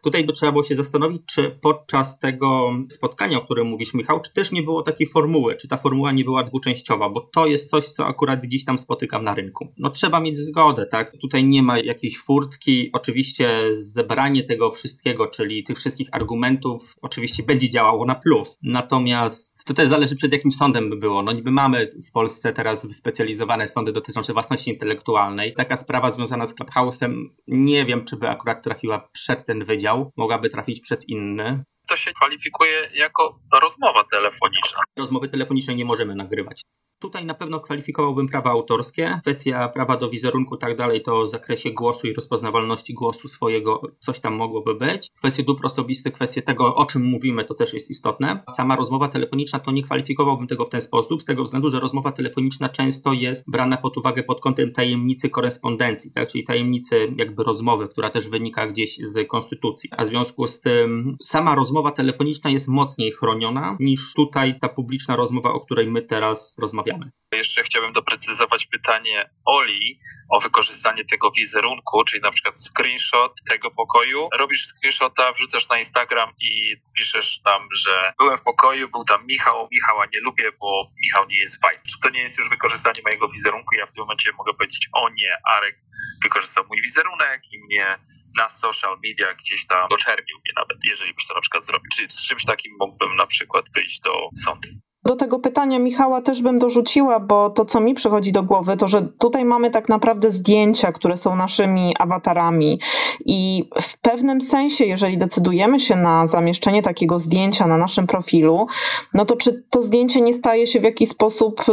Tutaj 0.05 0.25
by 0.25 0.33
trzeba 0.33 0.53
było 0.53 0.65
się 0.65 0.75
zastanowić, 0.75 1.23
czy 1.27 1.51
podczas 1.51 2.19
tego 2.19 2.73
spotkania, 2.91 3.39
o 3.39 3.41
którym 3.41 3.67
mówisz, 3.67 3.95
Michał, 3.95 4.21
czy 4.21 4.33
też 4.33 4.53
nie 4.53 4.63
było 4.63 4.83
takiej 4.83 5.07
formuły, 5.07 5.57
czy 5.57 5.69
ta 5.69 5.77
formuła 5.77 6.13
nie 6.13 6.25
była 6.25 6.43
dwuczęściowa, 6.43 7.09
bo 7.09 7.21
to 7.21 7.47
jest 7.47 7.71
coś, 7.71 7.89
co 7.89 8.07
akurat 8.07 8.41
gdzieś 8.41 8.65
tam 8.65 8.79
spotykam 8.79 9.25
na 9.25 9.35
rynku. 9.35 9.69
No 9.79 9.91
trzeba 9.91 10.21
mieć 10.21 10.37
zgodę, 10.37 10.87
tak? 10.87 11.13
Tutaj 11.21 11.45
nie 11.45 11.63
ma 11.63 11.79
jakiejś 11.79 12.19
furtki. 12.19 12.91
Oczywiście 12.93 13.61
zebranie 13.77 14.43
tego 14.43 14.71
wszystkiego, 14.71 15.27
czyli 15.27 15.65
tych 15.65 15.77
wszystkich 15.77 16.09
argumentów, 16.13 16.97
oczywiście 17.03 17.43
będzie 17.43 17.71
działało 17.71 18.07
na 18.07 18.15
plus. 18.15 18.59
Natomiast 18.63 19.65
to 19.65 19.75
też 19.75 19.89
zależy 19.89 20.17
przed 20.17 20.33
jakim 20.33 20.53
sądem 20.53 20.91
by 20.91 20.97
było. 20.97 21.23
No 21.23 21.33
niby 21.33 21.51
mamy 21.51 21.91
w 22.09 22.11
Polsce 22.11 22.53
teraz 22.53 22.87
wyspecjalizowane 22.87 23.69
sądy 23.69 23.93
dotyczące 23.93 24.33
własności 24.33 24.71
intelektualnej. 24.71 25.55
Taka 25.55 25.77
sprawa 25.77 26.11
związana 26.11 26.47
z 26.47 26.55
Clubhouse'em, 26.55 27.25
nie 27.49 27.85
wiem, 27.85 28.05
czy 28.05 28.17
by 28.17 28.29
akurat 28.29 28.63
trafiła 28.63 29.09
przed 29.25 29.45
ten 29.45 29.65
wydział, 29.65 30.13
mogłaby 30.17 30.49
trafić 30.49 30.81
przed 30.81 31.09
inny. 31.09 31.65
To 31.89 31.97
się 31.97 32.13
kwalifikuje 32.13 32.91
jako 32.95 33.35
rozmowa 33.63 34.05
telefoniczna. 34.11 34.81
Rozmowy 34.99 35.29
telefonicznej 35.29 35.77
nie 35.77 35.85
możemy 35.85 36.15
nagrywać. 36.15 36.63
Tutaj 37.05 37.27
na 37.27 37.35
pewno 37.35 37.61
kwalifikowałbym 37.61 38.29
prawa 38.29 38.51
autorskie. 38.51 39.19
Kwestia 39.23 39.69
prawa 39.69 39.97
do 39.97 40.11
wizerunku 40.11 40.57
tak 40.57 40.77
dalej 40.77 41.03
to 41.03 41.25
w 41.25 41.31
zakresie 41.31 41.71
głosu 41.71 42.07
i 42.07 42.13
rozpoznawalności 42.13 42.95
głosu 42.95 43.29
swojego 43.29 43.83
coś 44.01 44.21
tam 44.21 44.35
mogłoby 44.35 44.75
być. 44.75 45.11
Kwestie 45.19 45.43
dóbr 45.43 45.67
osobistych, 45.67 46.13
kwestie 46.13 46.43
tego, 46.43 46.75
o 46.75 46.87
czym 46.87 47.05
mówimy, 47.05 47.45
to 47.45 47.55
też 47.55 47.75
jest 47.75 47.91
istotne. 47.91 48.43
Sama 48.51 48.77
rozmowa 48.77 49.09
telefoniczna 49.09 49.59
to 49.59 49.71
nie 49.71 49.83
kwalifikowałbym 49.83 50.47
tego 50.47 50.65
w 50.65 50.69
ten 50.69 50.81
sposób, 50.81 51.23
z 51.23 51.25
tego 51.25 51.45
względu, 51.45 51.71
że 51.71 51.81
rozmowa 51.81 52.13
telefoniczna 52.13 52.69
często 52.69 53.13
jest 53.13 53.51
brana 53.51 53.77
pod 53.77 53.97
uwagę 53.97 54.23
pod 54.23 54.41
kątem 54.41 54.73
tajemnicy 54.73 55.31
korespondencji, 55.31 56.11
tak? 56.13 56.29
czyli 56.29 56.45
tajemnicy 56.45 57.13
jakby 57.17 57.45
rozmowy, 57.45 57.89
która 57.89 58.11
też 58.11 58.29
wynika 58.29 58.67
gdzieś 58.67 58.97
z 58.97 59.29
konstytucji. 59.29 59.91
A 59.97 60.05
w 60.05 60.09
związku 60.09 60.47
z 60.47 60.61
tym 60.61 61.17
sama 61.23 61.55
rozmowa 61.55 61.91
telefoniczna 61.91 62.51
jest 62.51 62.69
mocniej 62.69 63.13
chroniona 63.13 63.77
niż 63.81 64.15
tutaj 64.15 64.59
ta 64.59 64.69
publiczna 64.69 65.17
rozmowa, 65.17 65.53
o 65.53 65.61
której 65.61 65.87
my 65.91 66.03
teraz 66.03 66.57
rozmawiamy. 66.59 66.94
Jeszcze 67.33 67.63
chciałbym 67.63 67.93
doprecyzować 67.93 68.67
pytanie 68.67 69.31
Oli 69.45 69.99
o 70.31 70.41
wykorzystanie 70.41 71.05
tego 71.05 71.31
wizerunku, 71.31 72.05
czyli 72.05 72.23
na 72.23 72.31
przykład 72.31 72.59
screenshot 72.59 73.33
tego 73.49 73.71
pokoju. 73.71 74.29
Robisz 74.39 74.67
screenshota, 74.67 75.33
wrzucasz 75.33 75.69
na 75.69 75.79
Instagram 75.79 76.31
i 76.41 76.77
piszesz 76.97 77.41
tam, 77.45 77.69
że 77.75 78.13
byłem 78.19 78.37
w 78.37 78.43
pokoju, 78.43 78.89
był 78.89 79.05
tam 79.05 79.27
Michał, 79.27 79.69
Michała 79.73 80.07
nie 80.13 80.21
lubię, 80.21 80.53
bo 80.61 80.89
Michał 81.03 81.27
nie 81.29 81.37
jest 81.37 81.63
fajny. 81.63 81.83
To 82.03 82.09
nie 82.09 82.21
jest 82.21 82.39
już 82.39 82.49
wykorzystanie 82.49 83.03
mojego 83.05 83.29
wizerunku? 83.29 83.75
Ja 83.75 83.87
w 83.87 83.93
tym 83.93 84.03
momencie 84.03 84.33
mogę 84.33 84.55
powiedzieć, 84.55 84.89
o 84.93 85.09
nie, 85.09 85.37
Arek 85.45 85.77
wykorzystał 86.23 86.65
mój 86.69 86.83
wizerunek 86.83 87.43
i 87.53 87.59
mnie 87.65 87.99
na 88.37 88.49
social 88.49 88.99
media 89.05 89.35
gdzieś 89.35 89.67
tam 89.67 89.89
doczernił 89.89 90.37
mnie 90.45 90.53
nawet, 90.57 90.85
jeżeli 90.85 91.15
byś 91.15 91.27
to 91.27 91.35
na 91.35 91.41
przykład 91.41 91.65
zrobił. 91.65 91.91
Czyli 91.97 92.11
z 92.11 92.27
czymś 92.27 92.45
takim 92.45 92.77
mógłbym 92.81 93.17
na 93.17 93.27
przykład 93.27 93.65
wyjść 93.75 94.01
do 94.01 94.29
sądu. 94.45 94.69
Do 95.05 95.17
tego 95.17 95.39
pytania 95.39 95.79
Michała 95.79 96.21
też 96.21 96.43
bym 96.43 96.59
dorzuciła, 96.59 97.21
bo 97.21 97.51
to, 97.51 97.65
co 97.65 97.81
mi 97.81 97.95
przychodzi 97.95 98.33
do 98.33 98.43
głowy, 98.43 98.77
to 98.77 98.89
że 98.89 99.03
tutaj 99.03 99.45
mamy 99.45 99.71
tak 99.71 99.89
naprawdę 99.89 100.31
zdjęcia, 100.31 100.93
które 100.93 101.17
są 101.17 101.37
naszymi 101.37 101.95
awatarami. 101.99 102.81
I 103.27 103.69
w 103.81 103.99
pewnym 103.99 104.41
sensie, 104.41 104.85
jeżeli 104.85 105.19
decydujemy 105.19 105.81
się 105.81 105.97
na 105.97 106.27
zamieszczenie 106.27 106.83
takiego 106.83 107.19
zdjęcia 107.19 107.67
na 107.67 107.79
naszym 107.79 108.07
profilu, 108.07 108.67
no 109.15 109.25
to 109.25 109.37
czy 109.37 109.65
to 109.71 109.83
zdjęcie 109.83 110.21
nie 110.21 110.35
staje 110.35 110.67
się 110.67 110.81
w 110.81 110.85
jakiś 110.85 111.09
sposób 111.09 111.61
y, 111.61 111.73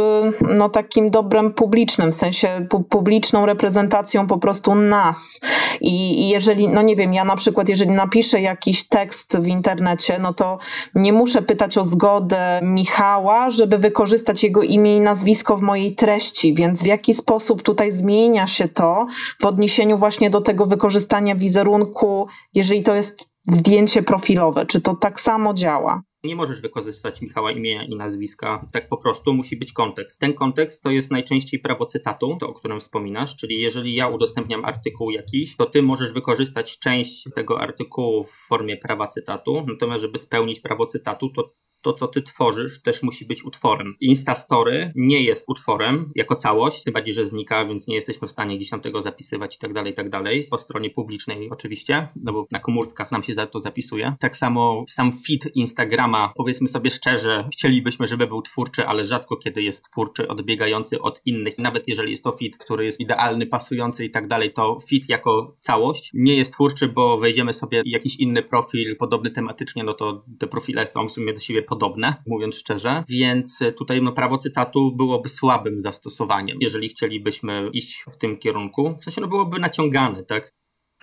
no, 0.54 0.68
takim 0.68 1.10
dobrem 1.10 1.52
publicznym, 1.52 2.12
w 2.12 2.14
sensie 2.14 2.66
pu 2.70 2.80
publiczną 2.80 3.46
reprezentacją 3.46 4.26
po 4.26 4.38
prostu 4.38 4.74
nas. 4.74 5.40
I, 5.80 6.20
I 6.20 6.28
jeżeli, 6.28 6.68
no 6.68 6.82
nie 6.82 6.96
wiem, 6.96 7.14
ja 7.14 7.24
na 7.24 7.36
przykład, 7.36 7.68
jeżeli 7.68 7.90
napiszę 7.90 8.40
jakiś 8.40 8.88
tekst 8.88 9.38
w 9.38 9.46
internecie, 9.46 10.18
no 10.18 10.34
to 10.34 10.58
nie 10.94 11.12
muszę 11.12 11.42
pytać 11.42 11.78
o 11.78 11.84
zgodę 11.84 12.60
Michała, 12.62 13.21
żeby 13.50 13.78
wykorzystać 13.78 14.44
jego 14.44 14.62
imię 14.62 14.96
i 14.96 15.00
nazwisko 15.00 15.56
w 15.56 15.62
mojej 15.62 15.94
treści, 15.94 16.54
więc 16.54 16.82
w 16.82 16.86
jaki 16.86 17.14
sposób 17.14 17.62
tutaj 17.62 17.92
zmienia 17.92 18.46
się 18.46 18.68
to 18.68 19.06
w 19.40 19.46
odniesieniu 19.46 19.98
właśnie 19.98 20.30
do 20.30 20.40
tego 20.40 20.66
wykorzystania 20.66 21.34
wizerunku, 21.34 22.26
jeżeli 22.54 22.82
to 22.82 22.94
jest 22.94 23.18
zdjęcie 23.48 24.02
profilowe, 24.02 24.66
czy 24.66 24.80
to 24.80 24.94
tak 24.94 25.20
samo 25.20 25.54
działa? 25.54 26.02
Nie 26.24 26.36
możesz 26.36 26.60
wykorzystać 26.60 27.22
Michała 27.22 27.52
imienia 27.52 27.84
i 27.84 27.96
nazwiska 27.96 28.68
tak 28.72 28.88
po 28.88 28.96
prostu, 28.96 29.34
musi 29.34 29.56
być 29.56 29.72
kontekst. 29.72 30.20
Ten 30.20 30.34
kontekst 30.34 30.82
to 30.82 30.90
jest 30.90 31.10
najczęściej 31.10 31.60
prawo 31.60 31.86
cytatu, 31.86 32.36
to 32.40 32.48
o 32.48 32.52
którym 32.52 32.80
wspominasz, 32.80 33.36
czyli 33.36 33.60
jeżeli 33.60 33.94
ja 33.94 34.08
udostępniam 34.08 34.64
artykuł 34.64 35.10
jakiś, 35.10 35.56
to 35.56 35.66
ty 35.66 35.82
możesz 35.82 36.12
wykorzystać 36.12 36.78
część 36.78 37.28
tego 37.34 37.60
artykułu 37.60 38.24
w 38.24 38.30
formie 38.30 38.76
prawa 38.76 39.06
cytatu, 39.06 39.64
natomiast 39.68 40.02
żeby 40.02 40.18
spełnić 40.18 40.60
prawo 40.60 40.86
cytatu, 40.86 41.30
to 41.30 41.46
to, 41.82 41.92
co 41.92 42.08
ty 42.08 42.22
tworzysz, 42.22 42.82
też 42.82 43.02
musi 43.02 43.24
być 43.24 43.44
utworem. 43.44 43.94
Instastory 44.00 44.92
nie 44.96 45.22
jest 45.22 45.44
utworem 45.48 46.10
jako 46.14 46.34
całość, 46.34 46.82
tym 46.82 46.92
bardziej, 46.92 47.14
że 47.14 47.26
znika, 47.26 47.66
więc 47.66 47.86
nie 47.86 47.94
jesteśmy 47.94 48.28
w 48.28 48.30
stanie 48.30 48.56
gdzieś 48.56 48.70
tam 48.70 48.80
tego 48.80 49.00
zapisywać 49.00 49.56
i 49.56 49.58
tak 49.58 49.72
dalej, 49.72 49.92
i 49.92 49.94
tak 49.94 50.08
dalej. 50.08 50.46
Po 50.50 50.58
stronie 50.58 50.90
publicznej 50.90 51.50
oczywiście, 51.50 52.08
no 52.16 52.32
bo 52.32 52.46
na 52.50 52.58
komórkach 52.58 53.12
nam 53.12 53.22
się 53.22 53.34
za 53.34 53.46
to 53.46 53.60
zapisuje. 53.60 54.14
Tak 54.20 54.36
samo 54.36 54.84
sam 54.88 55.12
feed 55.12 55.56
Instagrama, 55.56 56.32
powiedzmy 56.36 56.68
sobie 56.68 56.90
szczerze, 56.90 57.48
chcielibyśmy, 57.52 58.08
żeby 58.08 58.26
był 58.26 58.42
twórczy, 58.42 58.86
ale 58.86 59.04
rzadko 59.04 59.36
kiedy 59.36 59.62
jest 59.62 59.84
twórczy, 59.84 60.28
odbiegający 60.28 61.00
od 61.00 61.20
innych. 61.24 61.58
Nawet 61.58 61.88
jeżeli 61.88 62.10
jest 62.10 62.24
to 62.24 62.32
feed, 62.32 62.58
który 62.58 62.84
jest 62.84 63.00
idealny, 63.00 63.46
pasujący 63.46 64.04
i 64.04 64.10
tak 64.10 64.28
dalej, 64.28 64.52
to 64.52 64.78
feed 64.90 65.08
jako 65.08 65.56
całość 65.60 66.10
nie 66.14 66.34
jest 66.34 66.52
twórczy, 66.52 66.88
bo 66.88 67.18
wejdziemy 67.18 67.52
sobie 67.52 67.82
jakiś 67.84 68.16
inny 68.16 68.42
profil, 68.42 68.96
podobny 68.96 69.30
tematycznie, 69.30 69.84
no 69.84 69.94
to 69.94 70.24
te 70.38 70.46
profile 70.46 70.86
są 70.86 71.08
w 71.08 71.12
sumie 71.12 71.32
do 71.32 71.40
siebie 71.40 71.62
podobne, 71.72 72.14
mówiąc 72.26 72.54
szczerze, 72.54 73.04
więc 73.08 73.58
tutaj 73.76 74.02
no, 74.02 74.12
prawo 74.12 74.38
cytatu 74.38 74.96
byłoby 74.96 75.28
słabym 75.28 75.80
zastosowaniem, 75.80 76.58
jeżeli 76.60 76.88
chcielibyśmy 76.88 77.70
iść 77.72 78.04
w 78.12 78.16
tym 78.16 78.38
kierunku. 78.38 78.96
W 79.00 79.04
sensie 79.04 79.20
no, 79.20 79.28
byłoby 79.28 79.58
naciągane, 79.58 80.24
tak? 80.24 80.54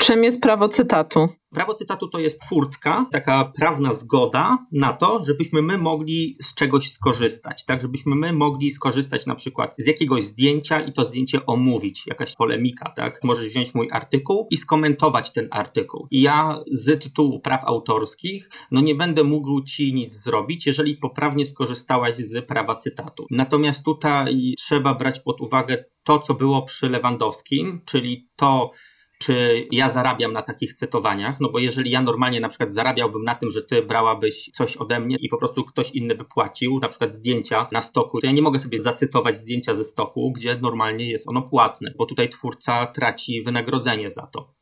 Czym 0.02 0.24
jest 0.24 0.42
prawo 0.42 0.68
cytatu? 0.68 1.28
Prawo 1.54 1.74
cytatu 1.74 2.08
to 2.08 2.20
jest 2.20 2.46
furtka, 2.46 3.06
taka 3.12 3.52
prawna 3.56 3.94
zgoda 3.94 4.58
na 4.72 4.94
to, 4.94 5.24
żebyśmy 5.24 5.62
my 5.62 5.78
mogli 5.78 6.38
z 6.42 6.54
czegoś 6.54 6.92
skorzystać, 6.92 7.66
tak? 7.66 7.82
Żebyśmy 7.82 8.16
my 8.16 8.34
mogli 8.34 8.72
skorzystać 8.72 9.26
na 9.26 9.36
przykład 9.36 9.76
z 9.78 9.88
jakiegoś 9.88 10.24
zdjęcia 10.24 10.82
i 10.82 10.94
to 10.94 11.06
zdjęcie 11.06 11.46
omówić, 11.46 12.08
jakaś 12.08 12.36
polemika, 12.36 12.90
tak? 12.90 13.24
Możesz 13.24 13.48
wziąć 13.48 13.74
mój 13.74 13.88
artykuł 13.92 14.48
i 14.52 14.58
skomentować 14.58 15.32
ten 15.32 15.48
artykuł. 15.52 16.08
I 16.12 16.22
ja 16.22 16.60
z 16.72 17.04
tytułu 17.04 17.40
praw 17.40 17.66
autorskich, 17.66 18.50
no 18.72 18.82
nie 18.82 18.96
będę 18.96 19.24
mógł 19.24 19.62
ci 19.62 19.94
nic 19.94 20.14
zrobić, 20.14 20.68
jeżeli 20.68 20.98
poprawnie 20.98 21.46
skorzystałaś 21.46 22.16
z 22.16 22.46
prawa 22.46 22.76
cytatu. 22.76 23.28
Natomiast 23.32 23.84
tutaj 23.84 24.54
trzeba 24.58 24.94
brać 24.94 25.20
pod 25.20 25.42
uwagę 25.42 25.86
to, 26.04 26.20
co 26.20 26.34
było 26.34 26.62
przy 26.62 26.90
Lewandowskim, 26.90 27.82
czyli 27.86 28.30
to, 28.36 28.72
czy 29.20 29.68
ja 29.72 29.90
zarabiam 29.90 30.34
na 30.34 30.42
takich 30.42 30.74
cytowaniach, 30.74 31.40
no 31.40 31.50
bo 31.50 31.60
jeżeli 31.60 31.92
ja 31.92 32.02
normalnie 32.02 32.40
na 32.40 32.50
przykład 32.50 32.74
zarabiałbym 32.74 33.24
na 33.24 33.36
tym, 33.36 33.52
że 33.52 33.62
ty 33.62 33.82
brałabyś 33.82 34.50
coś 34.54 34.78
ode 34.78 35.00
mnie 35.00 35.18
i 35.20 35.30
po 35.30 35.38
prostu 35.38 35.64
ktoś 35.64 35.92
inny 35.92 36.16
by 36.16 36.26
płacił, 36.26 36.80
na 36.80 36.88
przykład 36.88 37.14
zdjęcia 37.14 37.68
na 37.72 37.82
stoku, 37.82 38.20
to 38.20 38.28
ja 38.28 38.34
nie 38.34 38.42
mogę 38.42 38.60
sobie 38.60 38.80
zacytować 38.80 39.38
zdjęcia 39.38 39.76
ze 39.76 39.84
stoku, 39.84 40.32
gdzie 40.32 40.60
normalnie 40.62 41.10
jest 41.10 41.28
ono 41.28 41.42
płatne, 41.42 41.94
bo 41.98 42.06
tutaj 42.06 42.30
twórca 42.30 42.86
traci 42.86 43.44
wynagrodzenie 43.44 44.12
za 44.12 44.28
to. 44.28 44.54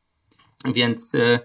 Więc... 0.65 1.13
Yy, 1.13 1.39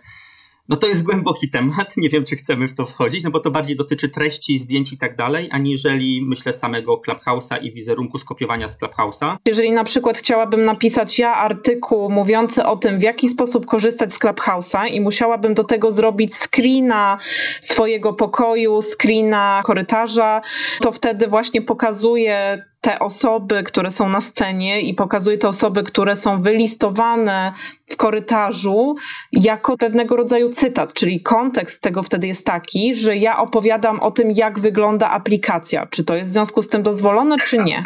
no 0.73 0.77
to 0.77 0.87
jest 0.87 1.03
głęboki 1.03 1.51
temat, 1.51 1.97
nie 1.97 2.09
wiem 2.09 2.25
czy 2.25 2.37
chcemy 2.37 2.69
w 2.69 2.75
to 2.75 2.87
wchodzić, 2.87 3.25
no 3.25 3.31
bo 3.31 3.41
to 3.41 3.51
bardziej 3.51 3.77
dotyczy 3.77 4.09
treści, 4.09 4.59
zdjęć 4.59 4.93
i 4.93 4.99
tak 4.99 5.17
dalej, 5.17 5.49
aniżeli 5.53 6.23
myślę 6.27 6.53
samego 6.53 6.97
Clubhouse'a 7.07 7.63
i 7.63 7.73
wizerunku 7.73 8.19
skopiowania 8.19 8.69
z 8.69 8.79
Clubhouse'a. 8.79 9.37
Jeżeli 9.47 9.73
na 9.73 9.85
przykład 9.85 10.19
chciałabym 10.19 10.65
napisać 10.65 11.19
ja 11.19 11.35
artykuł 11.35 12.11
mówiący 12.11 12.65
o 12.65 12.77
tym, 12.77 12.99
w 12.99 13.03
jaki 13.03 13.29
sposób 13.29 13.67
korzystać 13.67 14.13
z 14.13 14.19
Clubhouse'a 14.19 14.87
i 14.87 15.01
musiałabym 15.01 15.55
do 15.55 15.65
tego 15.65 15.91
zrobić 15.91 16.35
screena 16.35 17.19
swojego 17.61 18.13
pokoju, 18.13 18.83
screena 18.83 19.63
korytarza, 19.65 20.43
to 20.81 20.93
wtedy 20.93 21.27
właśnie 21.27 21.63
pokazuję 21.63 22.65
te 22.83 22.99
osoby, 22.99 23.63
które 23.63 23.91
są 23.91 24.09
na 24.09 24.21
scenie 24.21 24.81
i 24.81 24.95
pokazuje 24.95 25.39
te 25.39 25.49
osoby, 25.49 25.83
które 25.83 26.17
są 26.17 26.43
wylistowane 26.43 27.53
w 27.91 27.97
korytarzu 27.97 28.95
jako 29.33 29.77
pewnego 29.77 30.17
rodzaju 30.17 30.51
cytat, 30.51 30.93
czyli 30.93 31.23
kontekst 31.23 31.83
tego 31.83 32.03
wtedy 32.03 32.27
jest 32.27 32.47
taki, 32.47 32.95
że 32.95 33.17
ja 33.17 33.39
opowiadam 33.39 34.01
o 34.01 34.11
tym, 34.11 34.31
jak 34.31 34.59
wygląda 34.59 35.11
aplikacja. 35.11 35.87
Czy 35.87 36.05
to 36.05 36.17
jest 36.17 36.31
w 36.31 36.35
związku 36.35 36.63
z 36.63 36.69
tym 36.69 36.83
dozwolone, 36.83 37.37
czy 37.39 37.59
nie? 37.59 37.83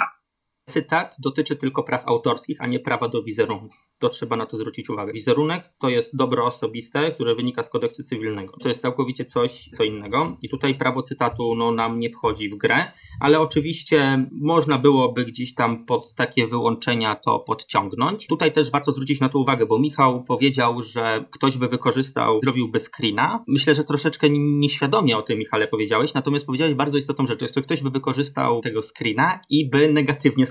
Cytat 0.71 1.17
dotyczy 1.19 1.57
tylko 1.57 1.83
praw 1.83 2.09
autorskich, 2.09 2.61
a 2.61 2.67
nie 2.67 2.81
prawa 2.81 3.09
do 3.09 3.23
wizerunku. 3.23 3.77
To 3.99 4.09
trzeba 4.09 4.37
na 4.37 4.47
to 4.47 4.59
zwrócić 4.59 4.91
uwagę. 4.91 5.13
Wizerunek 5.13 5.71
to 5.79 5.89
jest 5.89 6.17
dobro 6.17 6.47
osobiste, 6.47 7.11
które 7.11 7.35
wynika 7.35 7.63
z 7.63 7.71
kodeksu 7.71 8.03
cywilnego. 8.03 8.57
To 8.63 8.69
jest 8.69 8.81
całkowicie 8.81 9.25
coś 9.25 9.69
co 9.77 9.85
innego 9.85 10.37
i 10.43 10.49
tutaj 10.49 10.75
prawo 10.75 11.03
cytatu 11.03 11.55
no, 11.55 11.73
nam 11.73 12.01
nie 12.01 12.11
wchodzi 12.11 12.49
w 12.49 12.57
grę, 12.57 12.93
ale 13.21 13.41
oczywiście 13.41 14.29
można 14.41 14.79
byłoby 14.79 15.25
gdzieś 15.25 15.55
tam 15.55 15.87
pod 15.87 16.15
takie 16.15 16.47
wyłączenia 16.47 17.15
to 17.15 17.39
podciągnąć. 17.39 18.27
Tutaj 18.27 18.53
też 18.53 18.71
warto 18.71 18.93
zwrócić 18.93 19.21
na 19.21 19.29
to 19.29 19.39
uwagę, 19.39 19.67
bo 19.67 19.79
Michał 19.79 20.25
powiedział, 20.25 20.83
że 20.83 21.25
ktoś 21.31 21.59
by 21.59 21.69
wykorzystał, 21.69 22.41
zrobiłby 22.43 22.79
screena. 22.81 23.45
Myślę, 23.49 23.75
że 23.75 23.85
troszeczkę 23.85 24.31
nieświadomie 24.31 25.19
o 25.19 25.23
tym 25.23 25.39
Michale 25.39 25.69
powiedziałeś, 25.69 26.15
natomiast 26.15 26.47
powiedziałeś 26.47 26.75
bardzo 26.75 26.99
istotną 26.99 27.27
rzecz, 27.27 27.41
że 27.55 27.63
ktoś 27.63 27.83
by 27.83 27.91
wykorzystał 27.91 28.61
tego 28.61 28.81
screena 28.83 29.41
i 29.51 29.71
by 29.71 29.93
negatywnie 29.93 30.47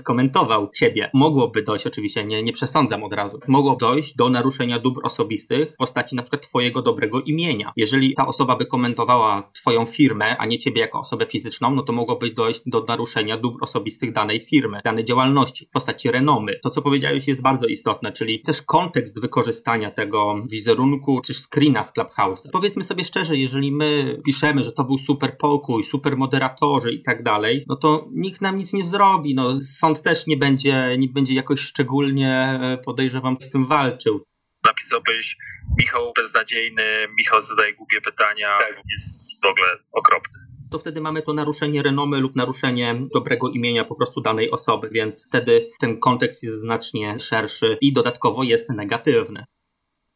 ciebie. 0.74 1.10
Mogłoby 1.14 1.62
dojść, 1.62 1.86
oczywiście 1.86 2.24
nie, 2.24 2.42
nie 2.42 2.52
przesądzam 2.52 3.04
od 3.04 3.12
razu, 3.12 3.40
mogło 3.48 3.76
dojść 3.76 4.16
do 4.16 4.28
naruszenia 4.28 4.78
dóbr 4.78 5.00
osobistych 5.04 5.72
w 5.74 5.76
postaci 5.76 6.16
na 6.16 6.22
przykład 6.22 6.48
twojego 6.48 6.82
dobrego 6.82 7.20
imienia. 7.20 7.72
Jeżeli 7.76 8.14
ta 8.14 8.26
osoba 8.26 8.56
by 8.56 8.66
komentowała 8.66 9.50
twoją 9.54 9.86
firmę, 9.86 10.36
a 10.36 10.46
nie 10.46 10.58
ciebie 10.58 10.80
jako 10.80 11.00
osobę 11.00 11.26
fizyczną, 11.26 11.74
no 11.74 11.82
to 11.82 11.92
mogłoby 11.92 12.30
dojść 12.30 12.62
do 12.66 12.84
naruszenia 12.88 13.36
dóbr 13.36 13.58
osobistych 13.60 14.12
danej 14.12 14.40
firmy, 14.40 14.80
danej 14.84 15.04
działalności 15.04 15.66
w 15.66 15.70
postaci 15.70 16.10
renomy. 16.10 16.58
To, 16.62 16.70
co 16.70 16.82
powiedziałeś 16.82 17.28
jest 17.28 17.42
bardzo 17.42 17.66
istotne, 17.66 18.12
czyli 18.12 18.40
też 18.40 18.62
kontekst 18.62 19.20
wykorzystania 19.20 19.90
tego 19.90 20.34
wizerunku 20.50 21.20
czy 21.20 21.34
screena 21.34 21.84
z 21.84 21.92
Clubhouse. 21.92 22.48
Powiedzmy 22.52 22.84
sobie 22.84 23.04
szczerze, 23.04 23.36
jeżeli 23.36 23.72
my 23.72 24.20
piszemy, 24.24 24.64
że 24.64 24.72
to 24.72 24.84
był 24.84 24.98
super 24.98 25.38
pokój, 25.38 25.84
super 25.84 26.16
moderatorzy 26.16 26.92
i 26.92 27.02
tak 27.02 27.22
dalej, 27.22 27.64
no 27.68 27.76
to 27.76 28.08
nikt 28.12 28.40
nam 28.40 28.56
nic 28.56 28.72
nie 28.72 28.84
zrobi. 28.84 29.34
No, 29.34 29.62
sąd 29.62 29.95
też 30.02 30.26
nie 30.26 30.36
będzie, 30.36 30.96
nie 30.98 31.08
będzie 31.08 31.34
jakoś 31.34 31.60
szczególnie, 31.60 32.58
e, 32.62 32.78
podejrzewam, 32.84 33.36
z 33.40 33.50
tym 33.50 33.66
walczył. 33.66 34.24
Napisałbyś 34.64 35.36
Michał 35.78 36.12
beznadziejny, 36.16 36.84
Michał 37.18 37.40
zadaje 37.40 37.74
głupie 37.74 38.00
pytania, 38.00 38.58
tak. 38.58 38.82
jest 38.90 39.42
w 39.42 39.46
ogóle 39.46 39.78
okropny 39.92 40.46
to 40.70 40.78
wtedy 40.78 41.00
mamy 41.00 41.22
to 41.22 41.32
naruszenie 41.32 41.82
renomy 41.82 42.20
lub 42.20 42.36
naruszenie 42.36 42.94
dobrego 43.14 43.48
imienia 43.48 43.84
po 43.84 43.94
prostu 43.94 44.20
danej 44.20 44.50
osoby, 44.50 44.90
więc 44.92 45.26
wtedy 45.26 45.68
ten 45.80 46.00
kontekst 46.00 46.42
jest 46.42 46.60
znacznie 46.60 47.20
szerszy 47.20 47.78
i 47.80 47.92
dodatkowo 47.92 48.42
jest 48.42 48.70
negatywny. 48.70 49.44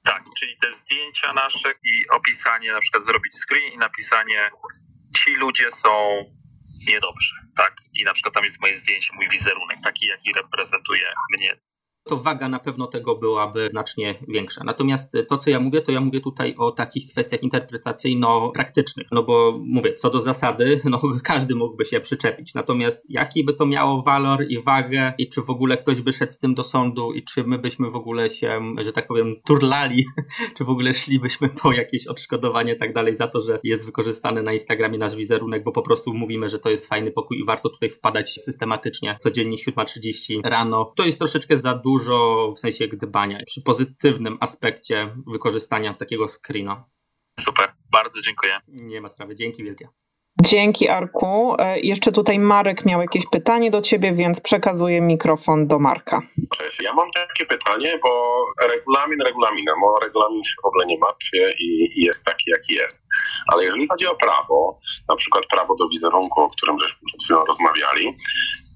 Tak, 0.05 0.25
czyli 0.39 0.57
te 0.63 0.75
zdjęcia 0.75 1.33
nasze 1.33 1.71
i 1.71 2.09
opisanie, 2.11 2.73
na 2.73 2.81
przykład 2.81 3.05
zrobić 3.05 3.35
screen 3.35 3.73
i 3.73 3.79
napisanie 3.79 4.51
ci 5.17 5.35
ludzie 5.35 5.71
są 5.71 5.91
niedobrzy, 6.89 7.35
tak? 7.57 7.77
I 7.95 8.05
na 8.05 8.13
przykład 8.13 8.35
tam 8.35 8.45
jest 8.45 8.61
moje 8.61 8.77
zdjęcie, 8.77 9.13
mój 9.15 9.29
wizerunek, 9.29 9.79
taki 9.85 10.07
jaki 10.07 10.33
reprezentuje 10.33 11.13
mnie 11.39 11.61
to 12.05 12.17
waga 12.17 12.49
na 12.49 12.59
pewno 12.59 12.87
tego 12.87 13.17
byłaby 13.17 13.69
znacznie 13.71 14.15
większa. 14.29 14.65
Natomiast 14.65 15.13
to, 15.29 15.39
co 15.39 15.51
ja 15.51 15.61
mówię, 15.61 15.81
to 15.81 15.93
ja 15.93 16.01
mówię 16.01 16.21
tutaj 16.21 16.55
o 16.59 16.73
takich 16.73 17.13
kwestiach 17.13 17.43
interpretacyjno-praktycznych, 17.43 19.07
no 19.13 19.23
bo 19.23 19.61
mówię, 19.67 19.93
co 19.93 20.11
do 20.11 20.23
zasady, 20.23 20.81
no 20.85 21.01
każdy 21.23 21.55
mógłby 21.55 21.85
się 21.85 22.01
przyczepić. 22.01 22.55
Natomiast 22.55 23.11
jaki 23.11 23.45
by 23.45 23.55
to 23.55 23.67
miało 23.67 24.03
walor 24.03 24.45
i 24.49 24.63
wagę 24.63 25.13
i 25.19 25.29
czy 25.29 25.43
w 25.43 25.51
ogóle 25.51 25.77
ktoś 25.77 26.01
by 26.01 26.13
szedł 26.13 26.33
z 26.33 26.39
tym 26.39 26.55
do 26.55 26.65
sądu 26.65 27.13
i 27.13 27.23
czy 27.25 27.45
my 27.45 27.59
byśmy 27.59 27.91
w 27.91 27.97
ogóle 27.97 28.31
się, 28.31 28.61
że 28.79 28.93
tak 28.93 29.07
powiem, 29.07 29.35
turlali, 29.47 30.05
czy 30.57 30.65
w 30.65 30.71
ogóle 30.71 30.93
szlibyśmy 30.93 31.49
po 31.49 31.73
jakieś 31.73 32.07
odszkodowanie 32.07 32.77
tak 32.77 32.93
dalej 32.93 33.17
za 33.17 33.27
to, 33.27 33.41
że 33.41 33.61
jest 33.65 33.87
wykorzystany 33.87 34.43
na 34.43 34.53
Instagramie 34.53 34.99
nasz 34.99 35.17
wizerunek, 35.17 35.65
bo 35.65 35.73
po 35.73 35.83
prostu 35.83 36.15
mówimy, 36.15 36.49
że 36.49 36.59
to 36.59 36.71
jest 36.71 36.87
fajny 36.87 37.11
pokój 37.11 37.39
i 37.39 37.45
warto 37.45 37.69
tutaj 37.69 37.91
wpadać 37.91 38.35
systematycznie 38.41 39.17
codziennie 39.21 39.57
7.30 39.57 40.41
rano. 40.45 40.93
To 40.97 41.05
jest 41.05 41.19
troszeczkę 41.19 41.59
za 41.59 41.75
dużo 41.75 41.90
dużo 41.91 42.53
w 42.57 42.61
sensie 42.61 42.89
gdybania 42.89 43.39
przy 43.47 43.63
pozytywnym 43.63 44.39
aspekcie 44.41 45.17
wykorzystania 45.27 45.95
takiego 45.95 46.29
screena. 46.29 46.85
Super, 47.41 47.73
bardzo 47.93 48.21
dziękuję. 48.21 48.61
Nie 48.69 49.01
ma 49.01 49.09
sprawy, 49.09 49.35
dzięki 49.35 49.65
wielkie. 49.65 49.89
Dzięki 50.43 50.89
Arku. 50.89 51.55
E, 51.59 51.81
jeszcze 51.81 52.13
tutaj 52.13 52.39
Marek 52.39 52.85
miał 52.85 53.01
jakieś 53.01 53.27
pytanie 53.27 53.71
do 53.71 53.81
ciebie, 53.81 54.13
więc 54.13 54.41
przekazuję 54.41 55.01
mikrofon 55.01 55.67
do 55.67 55.79
Marka. 55.79 56.23
Cześć, 56.57 56.81
ja 56.81 56.95
mam 56.95 57.11
takie 57.11 57.47
pytanie, 57.47 57.99
bo 58.03 58.43
regulamin 58.69 59.19
regulaminem, 59.25 59.75
o 59.83 59.99
regulamin 59.99 60.43
się 60.43 60.55
w 60.63 60.67
ogóle 60.67 60.87
nie 60.87 60.99
martwię 60.99 61.55
i, 61.59 62.01
i 62.01 62.05
jest 62.05 62.25
taki, 62.25 62.51
jaki 62.51 62.75
jest. 62.75 63.07
Ale 63.53 63.65
jeżeli 63.65 63.89
chodzi 63.89 64.07
o 64.07 64.17
prawo, 64.17 64.79
na 65.09 65.17
przykład 65.17 65.47
prawo 65.47 65.75
do 65.77 65.89
wizerunku, 65.89 66.41
o 66.41 66.49
którym 66.49 66.79
żeśmy 66.79 66.99
przed 67.07 67.23
chwilą 67.23 67.45
rozmawiali, 67.45 68.15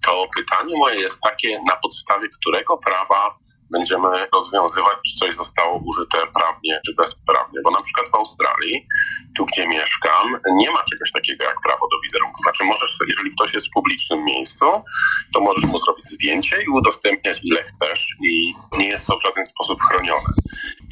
to 0.07 0.27
pytanie 0.37 0.75
moje 0.79 1.01
jest 1.01 1.21
takie, 1.21 1.61
na 1.69 1.77
podstawie 1.77 2.29
którego 2.41 2.79
prawa 2.79 3.37
będziemy 3.77 4.09
rozwiązywać, 4.35 4.97
czy 5.07 5.13
coś 5.21 5.35
zostało 5.35 5.83
użyte 5.89 6.19
prawnie, 6.39 6.81
czy 6.87 6.95
bezprawnie. 6.95 7.59
Bo 7.65 7.71
na 7.71 7.83
przykład 7.83 8.09
w 8.09 8.15
Australii, 8.15 8.87
tu 9.37 9.47
gdzie 9.47 9.69
mieszkam, 9.69 10.27
nie 10.63 10.71
ma 10.71 10.83
czegoś 10.91 11.13
takiego 11.13 11.45
jak 11.45 11.57
prawo 11.67 11.85
do 11.93 11.97
wizerunku. 12.03 12.43
Znaczy 12.43 12.65
możesz, 12.65 12.99
jeżeli 13.09 13.31
ktoś 13.31 13.55
jest 13.55 13.67
w 13.67 13.71
publicznym 13.71 14.25
miejscu, 14.25 14.67
to 15.35 15.41
możesz 15.41 15.65
mu 15.65 15.77
zrobić 15.79 16.07
zdjęcie 16.07 16.63
i 16.63 16.69
udostępniać 16.69 17.41
ile 17.43 17.63
chcesz 17.63 18.17
i 18.23 18.55
nie 18.79 18.89
jest 18.89 19.07
to 19.07 19.19
w 19.19 19.23
żaden 19.23 19.47
sposób 19.47 19.79
chronione. 19.83 20.31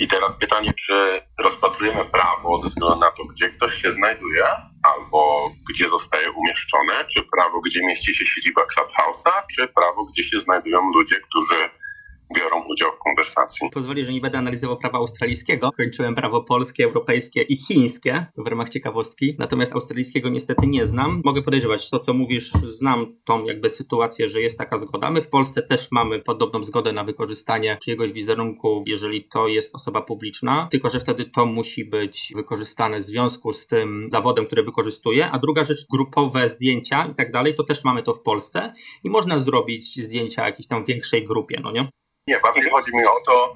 I 0.01 0.09
teraz 0.09 0.37
pytanie, 0.37 0.73
czy 0.87 1.23
rozpatrujemy 1.39 2.05
prawo 2.05 2.59
ze 2.59 2.69
względu 2.69 2.99
na 2.99 3.11
to, 3.11 3.25
gdzie 3.25 3.49
ktoś 3.49 3.83
się 3.83 3.93
znajduje, 3.93 4.45
albo 4.83 5.51
gdzie 5.71 5.89
zostaje 5.89 6.33
umieszczone, 6.33 7.05
czy 7.05 7.23
prawo, 7.23 7.61
gdzie 7.61 7.87
mieści 7.87 8.15
się 8.15 8.27
siedziba 8.27 8.63
Clubhouse'a, 8.63 9.43
czy 9.55 9.69
prawo, 9.69 10.05
gdzie 10.05 10.23
się 10.23 10.39
znajdują 10.39 10.91
ludzie, 10.95 11.17
którzy 11.21 11.71
biorą 12.37 12.65
udział 12.69 12.93
w 12.93 12.99
konwersacji. 12.99 13.69
Pozwoli, 13.73 14.07
że 14.07 14.13
nie 14.13 14.21
będę 14.21 14.39
analizował 14.39 14.77
prawa 14.77 14.99
australijskiego. 14.99 15.71
Kończyłem 15.77 16.15
prawo 16.15 16.43
polskie, 16.43 16.85
europejskie 16.85 17.43
i 17.43 17.57
chińskie, 17.57 18.27
to 18.37 18.43
w 18.43 18.47
ramach 18.47 18.69
ciekawostki. 18.69 19.37
Natomiast 19.39 19.73
australijskiego 19.73 20.29
niestety 20.29 20.67
nie 20.67 20.87
znam. 20.87 21.23
Mogę 21.25 21.43
podejrzewać 21.43 21.91
to, 21.91 21.99
co 21.99 22.15
mówisz, 22.15 22.53
znam 22.53 23.17
tą 23.25 23.45
jakby 23.45 23.71
sytuację, 23.71 24.29
że 24.29 24.41
jest 24.41 24.59
taka 24.59 24.77
zgoda. 24.77 25.11
My 25.11 25.23
w 25.23 25.29
Polsce 25.29 25.63
też 25.63 25.89
mamy 25.91 26.19
podobną 26.19 26.65
zgodę 26.65 26.93
na 26.93 27.05
wykorzystanie 27.05 27.79
czyjegoś 27.83 28.13
wizerunku, 28.13 28.85
jeżeli 28.87 29.25
to 29.25 29.49
jest 29.49 29.75
osoba 29.75 30.03
publiczna, 30.03 30.69
tylko 30.71 30.89
że 30.89 31.01
wtedy 31.01 31.25
to 31.25 31.47
musi 31.47 31.85
być 31.85 32.33
wykorzystane 32.37 33.01
w 33.01 33.05
związku 33.05 33.53
z 33.53 33.67
tym 33.67 34.09
zawodem, 34.13 34.47
który 34.47 34.63
wykorzystuje. 34.63 35.31
A 35.31 35.39
druga 35.39 35.65
rzecz, 35.65 35.87
grupowe 35.93 36.49
zdjęcia 36.49 37.07
i 37.13 37.15
tak 37.15 37.33
dalej, 37.33 37.55
to 37.55 37.65
też 37.65 37.85
mamy 37.85 38.03
to 38.03 38.15
w 38.15 38.23
Polsce 38.23 38.73
i 39.05 39.11
można 39.11 39.39
zrobić 39.39 40.05
zdjęcia 40.05 40.47
jakiejś 40.47 40.67
tam 40.67 40.85
większej 40.85 41.25
grupie, 41.25 41.61
no 41.63 41.73
nie? 41.73 41.89
Nie, 42.27 42.41
bardziej 42.41 42.71
chodzi 42.71 42.97
mi 42.97 43.05
o 43.07 43.21
to, 43.27 43.55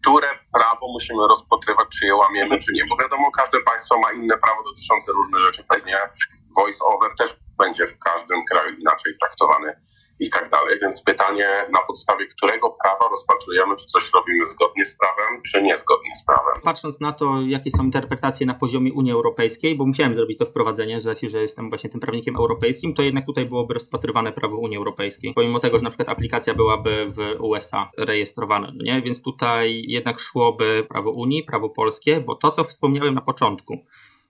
które 0.00 0.28
prawo 0.52 0.92
musimy 0.92 1.28
rozpatrywać, 1.28 1.88
czy 1.98 2.06
je 2.06 2.14
łamiemy, 2.14 2.58
czy 2.58 2.72
nie. 2.72 2.84
Bo 2.90 2.96
wiadomo, 3.02 3.30
każde 3.30 3.60
państwo 3.60 3.98
ma 3.98 4.12
inne 4.12 4.38
prawo 4.38 4.62
dotyczące 4.62 5.12
różnych 5.12 5.40
rzeczy. 5.40 5.64
Pewnie 5.64 5.98
voice 6.56 6.84
over 6.84 7.10
też 7.18 7.36
będzie 7.58 7.86
w 7.86 7.98
każdym 7.98 8.44
kraju 8.44 8.76
inaczej 8.76 9.12
traktowany 9.20 9.76
dalej. 10.66 10.80
Więc 10.80 11.02
pytanie, 11.02 11.48
na 11.72 11.78
podstawie 11.86 12.26
którego 12.26 12.74
prawa 12.82 13.08
rozpatrujemy, 13.10 13.76
czy 13.76 13.86
coś 13.86 14.12
robimy 14.14 14.44
zgodnie 14.44 14.84
z 14.84 14.96
prawem, 14.96 15.42
czy 15.42 15.62
niezgodnie 15.62 16.10
z 16.14 16.24
prawem. 16.24 16.60
Patrząc 16.64 17.00
na 17.00 17.12
to, 17.12 17.40
jakie 17.46 17.70
są 17.70 17.84
interpretacje 17.84 18.46
na 18.46 18.54
poziomie 18.54 18.92
Unii 18.92 19.12
Europejskiej, 19.12 19.76
bo 19.76 19.86
musiałem 19.86 20.14
zrobić 20.14 20.38
to 20.38 20.46
wprowadzenie, 20.46 21.00
że 21.00 21.14
że 21.26 21.42
jestem 21.42 21.68
właśnie 21.68 21.90
tym 21.90 22.00
prawnikiem 22.00 22.36
europejskim, 22.36 22.94
to 22.94 23.02
jednak 23.02 23.26
tutaj 23.26 23.46
byłoby 23.46 23.74
rozpatrywane 23.74 24.32
prawo 24.32 24.56
Unii 24.56 24.76
Europejskiej. 24.76 25.34
Pomimo 25.34 25.60
tego, 25.60 25.78
że 25.78 25.84
na 25.84 25.90
przykład 25.90 26.08
aplikacja 26.08 26.54
byłaby 26.54 27.06
w 27.10 27.40
USA 27.40 27.90
rejestrowana, 27.98 28.72
no 28.74 28.84
nie? 28.84 29.02
Więc 29.02 29.22
tutaj 29.22 29.84
jednak 29.88 30.18
szłoby 30.18 30.86
prawo 30.88 31.10
Unii, 31.10 31.42
prawo 31.42 31.70
polskie, 31.70 32.20
bo 32.20 32.34
to, 32.34 32.50
co 32.50 32.64
wspomniałem 32.64 33.14
na 33.14 33.20
początku, 33.20 33.78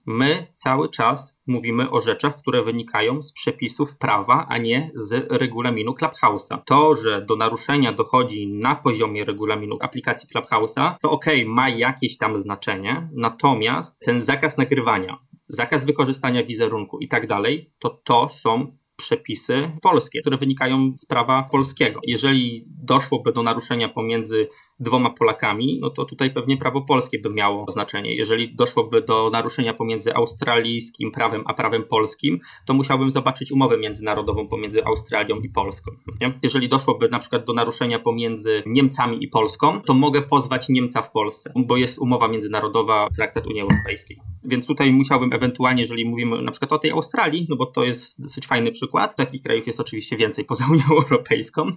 My 0.07 0.47
cały 0.55 0.89
czas 0.89 1.39
mówimy 1.47 1.91
o 1.91 2.01
rzeczach, 2.01 2.39
które 2.39 2.63
wynikają 2.63 3.23
z 3.23 3.33
przepisów 3.33 3.97
prawa, 3.97 4.47
a 4.49 4.59
nie 4.59 4.91
z 4.95 5.33
regulaminu 5.33 5.93
Clubhouse'a. 5.93 6.59
To, 6.65 6.95
że 6.95 7.23
do 7.23 7.37
naruszenia 7.37 7.93
dochodzi 7.93 8.49
na 8.49 8.75
poziomie 8.75 9.25
regulaminu 9.25 9.79
aplikacji 9.81 10.29
Clubhouse'a, 10.29 10.95
to 11.01 11.11
ok, 11.11 11.27
ma 11.47 11.69
jakieś 11.69 12.19
tam 12.19 12.41
znaczenie, 12.41 13.09
natomiast 13.13 13.99
ten 14.01 14.21
zakaz 14.21 14.57
nagrywania, 14.57 15.19
zakaz 15.49 15.85
wykorzystania 15.85 16.45
wizerunku 16.45 16.99
i 16.99 17.09
tak 17.09 17.27
dalej, 17.27 17.73
to 17.79 17.91
to 17.91 18.29
są 18.29 18.77
przepisy 18.97 19.71
polskie, 19.83 20.21
które 20.21 20.37
wynikają 20.37 20.93
z 20.97 21.07
prawa 21.07 21.49
polskiego. 21.53 22.01
Jeżeli 22.07 22.65
doszłoby 22.69 23.33
do 23.33 23.43
naruszenia 23.43 23.89
pomiędzy 23.89 24.49
dwoma 24.81 25.11
Polakami, 25.11 25.79
no 25.83 25.91
to 25.91 26.05
tutaj 26.05 26.31
pewnie 26.31 26.57
prawo 26.57 26.83
polskie 26.83 27.19
by 27.19 27.31
miało 27.31 27.67
znaczenie. 27.69 28.15
Jeżeli 28.15 28.57
doszłoby 28.57 29.03
do 29.03 29.31
naruszenia 29.33 29.75
pomiędzy 29.75 30.15
australijskim 30.15 31.11
prawem 31.11 31.43
a 31.47 31.55
prawem 31.55 31.85
polskim, 31.85 32.39
to 32.67 32.75
musiałbym 32.75 33.11
zobaczyć 33.11 33.53
umowę 33.53 33.79
międzynarodową 33.79 34.49
pomiędzy 34.49 34.85
Australią 34.85 35.41
i 35.41 35.49
Polską. 35.49 35.91
Nie? 36.21 36.39
Jeżeli 36.43 36.69
doszłoby 36.69 37.09
na 37.09 37.19
przykład 37.19 37.45
do 37.45 37.53
naruszenia 37.53 37.99
pomiędzy 37.99 38.63
Niemcami 38.67 39.25
i 39.25 39.29
Polską, 39.29 39.81
to 39.83 39.95
mogę 39.95 40.23
pozwać 40.23 40.69
Niemca 40.69 41.03
w 41.03 41.11
Polsce, 41.11 41.53
bo 41.57 41.77
jest 41.77 41.99
umowa 41.99 42.29
międzynarodowa, 42.29 43.09
traktat 43.17 43.47
Unii 43.47 43.61
Europejskiej. 43.61 44.21
Więc 44.45 44.67
tutaj 44.67 44.93
musiałbym 44.93 45.33
ewentualnie, 45.33 45.83
jeżeli 45.83 46.05
mówimy 46.05 46.43
na 46.43 46.51
przykład 46.51 46.73
o 46.73 46.79
tej 46.79 46.91
Australii, 46.91 47.47
no 47.49 47.57
bo 47.57 47.67
to 47.67 47.85
jest 47.85 48.23
dosyć 48.23 48.47
fajny 48.47 48.71
przykład, 48.71 48.86
takich 49.16 49.43
krajów 49.43 49.66
jest 49.66 49.80
oczywiście 49.80 50.16
więcej 50.16 50.45
poza 50.45 50.64
Unią 50.70 50.84
Europejską, 51.03 51.70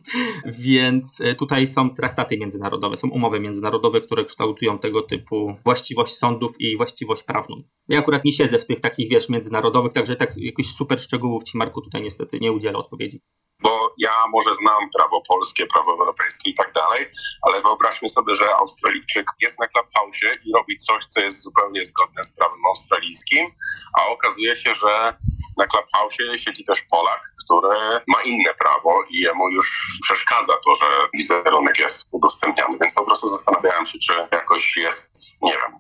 więc 0.46 1.22
e, 1.22 1.36
tutaj 1.36 1.68
są 1.68 1.90
traktaty 1.90 2.38
międzynarodowe, 2.38 2.98
są 2.98 3.10
umowy 3.10 3.40
międzynarodowe, 3.40 4.02
które 4.02 4.26
kształtują 4.26 4.80
tego 4.80 5.02
typu 5.02 5.56
właściwość 5.66 6.18
sądów 6.18 6.52
i 6.60 6.78
właściwość 6.78 7.24
prawną. 7.24 7.56
Ja 7.88 8.00
akurat 8.00 8.26
nie 8.26 8.32
siedzę 8.32 8.60
w 8.60 8.66
tych 8.66 8.80
takich, 8.80 9.10
wiesz, 9.10 9.30
międzynarodowych, 9.30 9.94
także 9.94 10.16
tak 10.16 10.38
jakichś 10.38 10.70
super 10.70 11.02
szczegółów 11.02 11.44
Ci, 11.44 11.58
Marku, 11.58 11.82
tutaj 11.82 12.02
niestety 12.02 12.40
nie 12.40 12.52
udzielę 12.52 12.78
odpowiedzi 12.78 13.22
bo 13.62 13.94
ja 13.98 14.14
może 14.30 14.54
znam 14.54 14.90
prawo 14.98 15.22
polskie, 15.28 15.68
prawo 15.68 15.92
europejskie 15.92 16.50
i 16.50 16.54
tak 16.54 16.72
dalej, 16.72 17.06
ale 17.42 17.62
wyobraźmy 17.62 18.10
sobie, 18.10 18.36
że 18.36 18.56
Australijczyk 18.56 19.26
jest 19.42 19.60
na 19.60 19.68
Clubhouse 19.68 20.38
i 20.46 20.54
robi 20.54 20.78
coś, 20.78 21.06
co 21.06 21.20
jest 21.20 21.42
zupełnie 21.42 21.86
zgodne 21.86 22.24
z 22.24 22.34
prawem 22.34 22.66
australijskim, 22.66 23.46
a 24.00 24.08
okazuje 24.08 24.56
się, 24.56 24.74
że 24.74 25.14
na 25.58 25.68
Clubhouse 25.68 26.18
siedzi 26.36 26.64
też 26.64 26.82
Polak, 26.82 27.22
który 27.46 27.80
ma 28.08 28.22
inne 28.22 28.54
prawo 28.54 29.04
i 29.10 29.20
jemu 29.20 29.50
już 29.50 30.00
przeszkadza 30.02 30.54
to, 30.66 30.76
że 30.76 30.86
wizerunek 31.14 31.80
jest 31.80 32.08
udostępniany, 32.12 32.78
więc 32.82 32.94
po 32.94 33.06
prostu 33.06 33.28
zastanawiałem 33.28 33.86
się, 33.86 34.00
czy 34.00 34.14
jakoś 34.32 34.78
jest, 34.78 35.16
nie 35.42 35.52
wiem, 35.52 35.80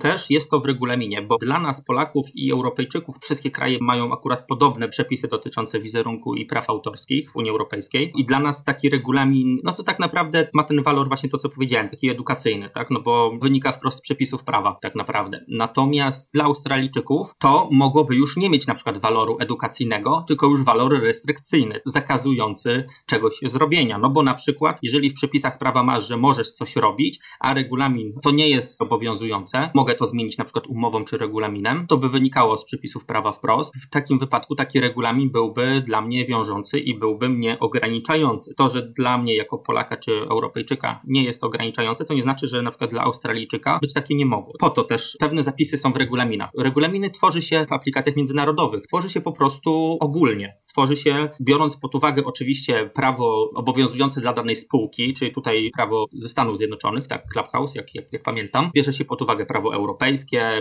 też 0.00 0.30
jest 0.30 0.50
to 0.50 0.60
w 0.60 0.66
regulaminie, 0.66 1.22
bo 1.22 1.36
dla 1.36 1.60
nas, 1.60 1.84
Polaków 1.84 2.26
i 2.34 2.52
Europejczyków, 2.52 3.16
wszystkie 3.22 3.50
kraje 3.50 3.78
mają 3.80 4.12
akurat 4.12 4.46
podobne 4.46 4.88
przepisy 4.88 5.28
dotyczące 5.28 5.80
wizerunku 5.80 6.34
i 6.34 6.46
praw 6.46 6.70
autorskich 6.70 7.32
w 7.32 7.36
Unii 7.36 7.50
Europejskiej. 7.50 8.12
I 8.16 8.24
dla 8.24 8.38
nas 8.38 8.64
taki 8.64 8.90
regulamin, 8.90 9.58
no 9.64 9.72
to 9.72 9.82
tak 9.82 9.98
naprawdę 9.98 10.48
ma 10.54 10.62
ten 10.62 10.82
walor 10.82 11.08
właśnie 11.08 11.28
to, 11.28 11.38
co 11.38 11.48
powiedziałem, 11.48 11.88
taki 11.88 12.10
edukacyjny, 12.10 12.70
tak? 12.70 12.90
No 12.90 13.00
bo 13.00 13.32
wynika 13.40 13.72
wprost 13.72 13.98
z 13.98 14.00
przepisów 14.00 14.44
prawa, 14.44 14.78
tak 14.82 14.94
naprawdę. 14.94 15.44
Natomiast 15.48 16.30
dla 16.34 16.44
Australijczyków 16.44 17.34
to 17.38 17.68
mogłoby 17.72 18.16
już 18.16 18.36
nie 18.36 18.50
mieć 18.50 18.66
na 18.66 18.74
przykład 18.74 18.98
waloru 18.98 19.36
edukacyjnego, 19.40 20.24
tylko 20.28 20.46
już 20.46 20.64
walor 20.64 21.02
restrykcyjny, 21.02 21.80
zakazujący 21.84 22.84
czegoś 23.06 23.40
zrobienia. 23.46 23.98
No 23.98 24.10
bo 24.10 24.22
na 24.22 24.34
przykład, 24.34 24.78
jeżeli 24.82 25.10
w 25.10 25.14
przepisach 25.14 25.58
prawa 25.58 25.82
masz, 25.82 26.08
że 26.08 26.16
możesz 26.16 26.52
coś 26.52 26.76
robić, 26.76 27.18
a 27.40 27.54
regulamin 27.54 28.12
to 28.22 28.30
nie 28.30 28.48
jest 28.48 28.82
obowiązujące, 28.82 29.70
mogę 29.74 29.89
mogę 29.90 29.98
to 29.98 30.06
zmienić 30.06 30.38
na 30.38 30.44
przykład 30.44 30.66
umową 30.66 31.04
czy 31.04 31.18
regulaminem, 31.18 31.86
to 31.86 31.96
by 31.96 32.08
wynikało 32.08 32.56
z 32.56 32.64
przepisów 32.64 33.04
prawa 33.04 33.32
wprost. 33.32 33.72
W 33.76 33.90
takim 33.90 34.18
wypadku 34.18 34.54
taki 34.54 34.80
regulamin 34.80 35.30
byłby 35.30 35.82
dla 35.86 36.00
mnie 36.00 36.24
wiążący 36.24 36.78
i 36.78 36.98
byłby 36.98 37.28
mnie 37.28 37.58
ograniczający. 37.58 38.54
To, 38.54 38.68
że 38.68 38.82
dla 38.82 39.18
mnie 39.18 39.34
jako 39.34 39.58
Polaka 39.58 39.96
czy 39.96 40.12
Europejczyka 40.12 41.00
nie 41.06 41.24
jest 41.24 41.44
ograniczające, 41.44 42.04
to 42.04 42.14
nie 42.14 42.22
znaczy, 42.22 42.48
że 42.48 42.62
na 42.62 42.70
przykład 42.70 42.90
dla 42.90 43.02
Australijczyka 43.02 43.78
być 43.82 43.92
takie 43.92 44.14
nie 44.14 44.26
mogło. 44.26 44.54
Po 44.58 44.70
to 44.70 44.84
też 44.84 45.16
pewne 45.20 45.42
zapisy 45.42 45.76
są 45.76 45.92
w 45.92 45.96
regulaminach. 45.96 46.50
Regulaminy 46.58 47.10
tworzy 47.10 47.42
się 47.42 47.66
w 47.68 47.72
aplikacjach 47.72 48.16
międzynarodowych, 48.16 48.82
tworzy 48.86 49.10
się 49.10 49.20
po 49.20 49.32
prostu 49.32 49.98
ogólnie. 50.00 50.56
Tworzy 50.68 50.96
się, 50.96 51.28
biorąc 51.40 51.76
pod 51.76 51.94
uwagę 51.94 52.24
oczywiście 52.24 52.90
prawo 52.94 53.50
obowiązujące 53.54 54.20
dla 54.20 54.32
danej 54.32 54.56
spółki, 54.56 55.14
czyli 55.14 55.32
tutaj 55.32 55.70
prawo 55.74 56.06
ze 56.12 56.28
Stanów 56.28 56.58
Zjednoczonych, 56.58 57.06
tak, 57.06 57.26
Clubhouse, 57.32 57.74
jak, 57.74 57.94
jak, 57.94 58.12
jak 58.12 58.22
pamiętam, 58.22 58.70
bierze 58.74 58.92
się 58.92 59.04
pod 59.04 59.22
uwagę 59.22 59.46
prawo 59.46 59.74
europejskie, 59.74 59.79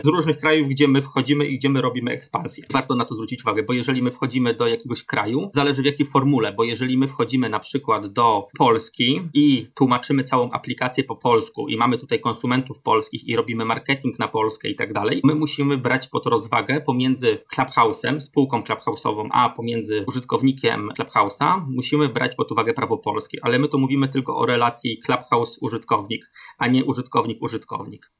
z 0.03 0.07
różnych 0.07 0.37
krajów, 0.37 0.67
gdzie 0.67 0.87
my 0.87 1.01
wchodzimy 1.01 1.45
i 1.45 1.57
gdzie 1.57 1.69
my 1.69 1.81
robimy 1.81 2.11
ekspansję. 2.11 2.65
Warto 2.73 2.95
na 2.95 3.05
to 3.05 3.15
zwrócić 3.15 3.43
uwagę, 3.43 3.63
bo 3.63 3.73
jeżeli 3.73 4.01
my 4.01 4.11
wchodzimy 4.11 4.53
do 4.53 4.67
jakiegoś 4.67 5.03
kraju, 5.03 5.49
zależy 5.53 5.81
w 5.81 5.85
jakiej 5.85 6.05
formule, 6.05 6.53
bo 6.53 6.63
jeżeli 6.63 6.97
my 6.97 7.07
wchodzimy 7.07 7.49
na 7.49 7.59
przykład 7.59 8.07
do 8.07 8.47
Polski 8.57 9.21
i 9.33 9.65
tłumaczymy 9.73 10.23
całą 10.23 10.51
aplikację 10.51 11.03
po 11.03 11.15
polsku 11.15 11.67
i 11.67 11.77
mamy 11.77 11.97
tutaj 11.97 12.19
konsumentów 12.19 12.81
polskich 12.81 13.27
i 13.27 13.35
robimy 13.35 13.65
marketing 13.65 14.19
na 14.19 14.27
Polskę 14.27 14.69
i 14.69 14.75
tak 14.75 14.93
dalej, 14.93 15.21
my 15.23 15.35
musimy 15.35 15.77
brać 15.77 16.07
pod 16.07 16.25
rozwagę 16.25 16.81
pomiędzy 16.81 17.37
Clubhouse'em, 17.55 18.19
spółką 18.19 18.61
Clubhouse'ową, 18.61 19.27
a 19.31 19.49
pomiędzy 19.49 20.05
użytkownikiem 20.07 20.89
Clubhouse'a, 20.99 21.65
musimy 21.67 22.09
brać 22.09 22.35
pod 22.35 22.51
uwagę 22.51 22.73
prawo 22.73 22.97
polskie, 22.97 23.39
ale 23.41 23.59
my 23.59 23.67
tu 23.67 23.79
mówimy 23.79 24.07
tylko 24.07 24.37
o 24.37 24.45
relacji 24.45 24.99
Clubhouse-użytkownik, 25.05 26.31
a 26.57 26.67
nie 26.67 26.85
użytkownik-użytkownik. 26.85 28.11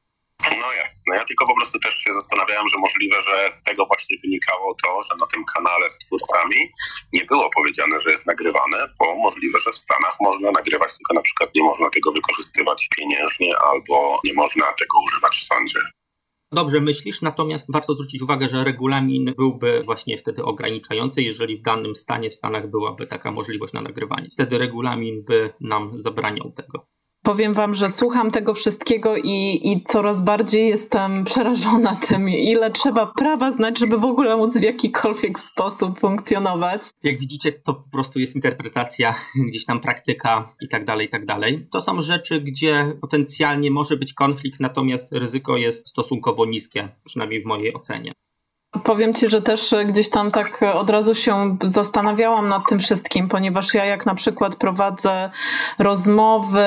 No 0.90 1.14
jasne. 1.14 1.16
Ja 1.20 1.24
tylko 1.24 1.46
po 1.46 1.56
prostu 1.56 1.78
też 1.78 1.94
się 1.94 2.14
zastanawiałem, 2.14 2.68
że 2.68 2.78
możliwe, 2.78 3.20
że 3.20 3.50
z 3.50 3.62
tego 3.62 3.86
właśnie 3.86 4.16
wynikało 4.24 4.74
to, 4.82 5.02
że 5.02 5.14
na 5.20 5.26
tym 5.26 5.44
kanale 5.54 5.90
z 5.90 5.98
twórcami 5.98 6.72
nie 7.12 7.24
było 7.24 7.50
powiedziane, 7.50 7.98
że 7.98 8.10
jest 8.10 8.26
nagrywane, 8.26 8.78
bo 8.98 9.16
możliwe, 9.16 9.58
że 9.58 9.72
w 9.72 9.78
Stanach 9.78 10.14
można 10.20 10.50
nagrywać, 10.50 10.90
tylko 10.98 11.14
na 11.14 11.22
przykład 11.22 11.50
nie 11.54 11.62
można 11.62 11.90
tego 11.90 12.12
wykorzystywać 12.12 12.88
pieniężnie 12.96 13.58
albo 13.58 14.20
nie 14.24 14.34
można 14.34 14.64
tego 14.64 14.96
używać 15.06 15.36
w 15.36 15.44
sądzie. 15.44 15.80
Dobrze 16.52 16.80
myślisz, 16.80 17.20
natomiast 17.20 17.66
warto 17.72 17.94
zwrócić 17.94 18.22
uwagę, 18.22 18.48
że 18.48 18.64
regulamin 18.64 19.34
byłby 19.36 19.82
właśnie 19.84 20.18
wtedy 20.18 20.44
ograniczający, 20.44 21.22
jeżeli 21.22 21.56
w 21.56 21.62
danym 21.62 21.94
stanie 21.94 22.30
w 22.30 22.34
Stanach 22.34 22.70
byłaby 22.70 23.06
taka 23.06 23.32
możliwość 23.32 23.72
na 23.72 23.80
nagrywanie. 23.80 24.28
Wtedy 24.32 24.58
regulamin 24.58 25.24
by 25.24 25.52
nam 25.60 25.98
zabraniał 25.98 26.52
tego. 26.52 26.86
Powiem 27.30 27.54
Wam, 27.54 27.74
że 27.74 27.88
słucham 27.88 28.30
tego 28.30 28.54
wszystkiego 28.54 29.16
i, 29.16 29.60
i 29.64 29.84
coraz 29.84 30.20
bardziej 30.20 30.68
jestem 30.68 31.24
przerażona 31.24 31.96
tym, 32.08 32.28
ile 32.28 32.70
trzeba 32.70 33.06
prawa 33.06 33.52
znać, 33.52 33.78
żeby 33.78 33.98
w 33.98 34.04
ogóle 34.04 34.36
móc 34.36 34.58
w 34.58 34.62
jakikolwiek 34.62 35.38
sposób 35.38 36.00
funkcjonować. 36.00 36.82
Jak 37.02 37.18
widzicie, 37.18 37.52
to 37.52 37.74
po 37.74 37.90
prostu 37.90 38.18
jest 38.18 38.34
interpretacja, 38.34 39.14
gdzieś 39.48 39.64
tam 39.64 39.80
praktyka 39.80 40.48
i 40.60 40.68
tak 40.68 40.84
dalej, 40.84 41.06
i 41.06 41.08
tak 41.08 41.24
dalej. 41.24 41.66
To 41.70 41.80
są 41.80 42.00
rzeczy, 42.00 42.40
gdzie 42.40 42.92
potencjalnie 43.00 43.70
może 43.70 43.96
być 43.96 44.14
konflikt, 44.14 44.60
natomiast 44.60 45.12
ryzyko 45.12 45.56
jest 45.56 45.88
stosunkowo 45.88 46.46
niskie, 46.46 46.88
przynajmniej 47.04 47.42
w 47.42 47.46
mojej 47.46 47.74
ocenie. 47.74 48.12
Powiem 48.84 49.14
Ci, 49.14 49.28
że 49.28 49.42
też 49.42 49.74
gdzieś 49.86 50.10
tam 50.10 50.30
tak 50.30 50.60
od 50.74 50.90
razu 50.90 51.14
się 51.14 51.56
zastanawiałam 51.62 52.48
nad 52.48 52.62
tym 52.68 52.78
wszystkim, 52.78 53.28
ponieważ 53.28 53.74
ja 53.74 53.84
jak 53.84 54.06
na 54.06 54.14
przykład 54.14 54.56
prowadzę 54.56 55.30
rozmowy 55.78 56.64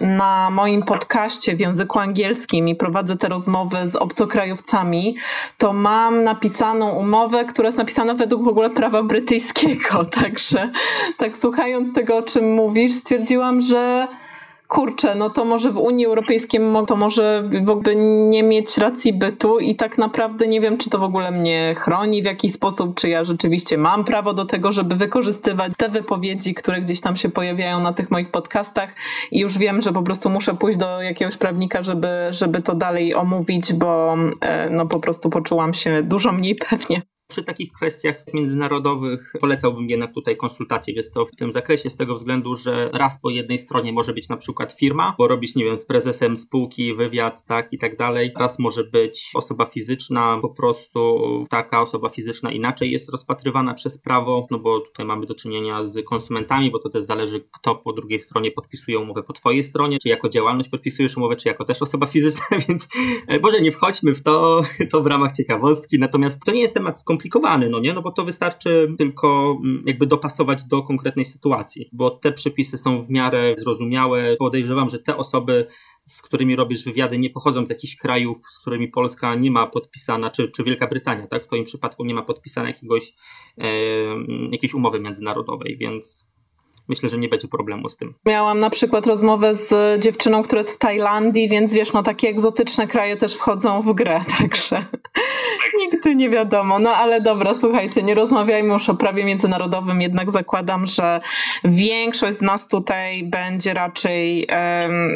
na 0.00 0.50
moim 0.50 0.82
podcaście 0.82 1.56
w 1.56 1.60
języku 1.60 1.98
angielskim 1.98 2.68
i 2.68 2.74
prowadzę 2.74 3.16
te 3.16 3.28
rozmowy 3.28 3.88
z 3.88 3.96
obcokrajowcami, 3.96 5.16
to 5.58 5.72
mam 5.72 6.24
napisaną 6.24 6.90
umowę, 6.90 7.44
która 7.44 7.68
jest 7.68 7.78
napisana 7.78 8.14
według 8.14 8.44
w 8.44 8.48
ogóle 8.48 8.70
prawa 8.70 9.02
brytyjskiego. 9.02 10.04
Także 10.20 10.70
tak 11.18 11.36
słuchając 11.36 11.92
tego, 11.92 12.16
o 12.16 12.22
czym 12.22 12.54
mówisz, 12.54 12.92
stwierdziłam, 12.92 13.60
że 13.60 14.08
kurczę, 14.68 15.14
no 15.14 15.30
to 15.30 15.44
może 15.44 15.72
w 15.72 15.78
Unii 15.78 16.06
Europejskiej 16.06 16.60
to 16.86 16.96
może 16.96 17.48
w 17.64 17.70
ogóle 17.70 17.96
nie 18.28 18.42
mieć 18.42 18.78
racji 18.78 19.12
bytu 19.12 19.58
i 19.58 19.74
tak 19.74 19.98
naprawdę 19.98 20.46
nie 20.46 20.60
wiem, 20.60 20.78
czy 20.78 20.90
to 20.90 20.98
w 20.98 21.02
ogóle 21.02 21.30
mnie 21.30 21.74
chroni 21.78 22.22
w 22.22 22.24
jakiś 22.24 22.52
sposób, 22.52 22.94
czy 22.94 23.08
ja 23.08 23.24
rzeczywiście 23.24 23.78
mam 23.78 24.04
prawo 24.04 24.32
do 24.32 24.44
tego, 24.44 24.72
żeby 24.72 24.96
wykorzystywać 24.96 25.72
te 25.76 25.88
wypowiedzi, 25.88 26.54
które 26.54 26.80
gdzieś 26.80 27.00
tam 27.00 27.16
się 27.16 27.28
pojawiają 27.28 27.80
na 27.80 27.92
tych 27.92 28.10
moich 28.10 28.30
podcastach 28.30 28.90
i 29.30 29.38
już 29.38 29.58
wiem, 29.58 29.80
że 29.80 29.92
po 29.92 30.02
prostu 30.02 30.30
muszę 30.30 30.54
pójść 30.54 30.78
do 30.78 31.02
jakiegoś 31.02 31.36
prawnika, 31.36 31.82
żeby, 31.82 32.08
żeby 32.30 32.60
to 32.60 32.74
dalej 32.74 33.14
omówić, 33.14 33.72
bo 33.72 34.16
e, 34.40 34.70
no 34.70 34.86
po 34.86 35.00
prostu 35.00 35.30
poczułam 35.30 35.74
się 35.74 36.02
dużo 36.02 36.32
mniej 36.32 36.54
pewnie. 36.70 37.02
Przy 37.28 37.42
takich 37.42 37.72
kwestiach 37.72 38.24
międzynarodowych 38.34 39.32
polecałbym 39.40 39.90
jednak 39.90 40.14
tutaj 40.14 40.36
konsultacje 40.36 40.94
wiesz 40.94 41.08
co, 41.08 41.26
w 41.26 41.36
tym 41.36 41.52
zakresie 41.52 41.90
z 41.90 41.96
tego 41.96 42.14
względu, 42.14 42.54
że 42.54 42.90
raz 42.92 43.20
po 43.20 43.30
jednej 43.30 43.58
stronie 43.58 43.92
może 43.92 44.12
być 44.12 44.28
na 44.28 44.36
przykład 44.36 44.72
firma, 44.72 45.14
bo 45.18 45.28
robisz, 45.28 45.54
nie 45.54 45.64
wiem, 45.64 45.78
z 45.78 45.86
prezesem 45.86 46.36
spółki 46.36 46.94
wywiad, 46.94 47.44
tak 47.44 47.72
i 47.72 47.78
tak 47.78 47.96
dalej. 47.96 48.32
Raz 48.38 48.58
może 48.58 48.84
być 48.84 49.30
osoba 49.34 49.66
fizyczna, 49.66 50.38
po 50.42 50.48
prostu 50.48 51.44
taka 51.50 51.82
osoba 51.82 52.08
fizyczna 52.08 52.52
inaczej 52.52 52.90
jest 52.90 53.08
rozpatrywana 53.08 53.74
przez 53.74 53.98
prawo, 53.98 54.46
no 54.50 54.58
bo 54.58 54.80
tutaj 54.80 55.06
mamy 55.06 55.26
do 55.26 55.34
czynienia 55.34 55.86
z 55.86 56.04
konsumentami, 56.04 56.70
bo 56.70 56.78
to 56.78 56.88
też 56.88 57.02
zależy 57.02 57.40
kto 57.52 57.74
po 57.74 57.92
drugiej 57.92 58.18
stronie 58.18 58.50
podpisuje 58.50 58.98
umowę 58.98 59.22
po 59.22 59.32
twojej 59.32 59.62
stronie, 59.62 59.98
czy 59.98 60.08
jako 60.08 60.28
działalność 60.28 60.68
podpisujesz 60.68 61.16
umowę, 61.16 61.36
czy 61.36 61.48
jako 61.48 61.64
też 61.64 61.82
osoba 61.82 62.06
fizyczna, 62.06 62.46
więc 62.68 62.88
może 63.42 63.60
nie 63.60 63.72
wchodźmy 63.72 64.14
w 64.14 64.22
to, 64.22 64.60
to 64.90 65.02
w 65.02 65.06
ramach 65.06 65.32
ciekawostki, 65.32 65.98
natomiast 65.98 66.40
to 66.44 66.52
nie 66.52 66.60
jest 66.60 66.74
temat 66.74 67.00
skomplikowaty 67.00 67.15
skomplikowany, 67.16 67.68
no 67.68 67.80
nie? 67.80 67.92
No 67.92 68.02
bo 68.02 68.10
to 68.10 68.24
wystarczy 68.24 68.94
tylko 68.98 69.58
mm, 69.64 69.82
jakby 69.86 70.06
dopasować 70.06 70.64
do 70.64 70.82
konkretnej 70.82 71.24
sytuacji, 71.24 71.88
bo 71.92 72.10
te 72.10 72.32
przepisy 72.32 72.78
są 72.78 73.04
w 73.04 73.10
miarę 73.10 73.54
zrozumiałe. 73.58 74.36
Podejrzewam, 74.38 74.88
że 74.88 74.98
te 74.98 75.16
osoby, 75.16 75.66
z 76.06 76.22
którymi 76.22 76.56
robisz 76.56 76.84
wywiady, 76.84 77.18
nie 77.18 77.30
pochodzą 77.30 77.66
z 77.66 77.70
jakichś 77.70 77.96
krajów, 77.96 78.38
z 78.46 78.58
którymi 78.58 78.88
Polska 78.88 79.34
nie 79.34 79.50
ma 79.50 79.66
podpisana, 79.66 80.30
czy, 80.30 80.48
czy 80.48 80.64
Wielka 80.64 80.86
Brytania, 80.86 81.26
tak? 81.26 81.44
W 81.44 81.46
Twoim 81.46 81.64
przypadku 81.64 82.04
nie 82.04 82.14
ma 82.14 82.22
podpisana 82.22 82.68
jakiegoś, 82.68 83.12
e, 83.58 83.66
jakiejś 84.50 84.74
umowy 84.74 85.00
międzynarodowej, 85.00 85.76
więc 85.76 86.26
myślę, 86.88 87.08
że 87.08 87.18
nie 87.18 87.28
będzie 87.28 87.48
problemu 87.48 87.88
z 87.88 87.96
tym. 87.96 88.14
Miałam 88.26 88.60
na 88.60 88.70
przykład 88.70 89.06
rozmowę 89.06 89.54
z 89.54 90.00
dziewczyną, 90.02 90.42
która 90.42 90.58
jest 90.58 90.72
w 90.72 90.78
Tajlandii, 90.78 91.48
więc 91.48 91.72
wiesz, 91.72 91.92
no 91.92 92.02
takie 92.02 92.28
egzotyczne 92.28 92.86
kraje 92.86 93.16
też 93.16 93.34
wchodzą 93.34 93.82
w 93.82 93.94
grę, 93.94 94.20
także 94.38 94.86
nigdy 95.78 96.14
nie 96.14 96.30
wiadomo. 96.30 96.78
No 96.78 96.90
ale 96.90 97.20
dobra, 97.20 97.54
słuchajcie, 97.54 98.02
nie 98.02 98.14
rozmawiajmy 98.14 98.72
już 98.72 98.88
o 98.88 98.94
prawie 98.94 99.24
międzynarodowym, 99.24 100.02
jednak 100.02 100.30
zakładam, 100.30 100.86
że 100.86 101.20
większość 101.64 102.38
z 102.38 102.42
nas 102.42 102.68
tutaj 102.68 103.24
będzie 103.24 103.74
raczej, 103.74 104.48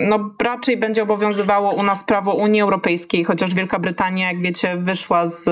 no 0.08 0.30
raczej 0.42 0.76
będzie 0.76 1.02
obowiązywało 1.02 1.74
u 1.74 1.82
nas 1.82 2.04
prawo 2.04 2.34
Unii 2.34 2.60
Europejskiej, 2.60 3.24
chociaż 3.24 3.54
Wielka 3.54 3.78
Brytania, 3.78 4.32
jak 4.32 4.42
wiecie, 4.42 4.76
wyszła 4.76 5.26
z 5.26 5.48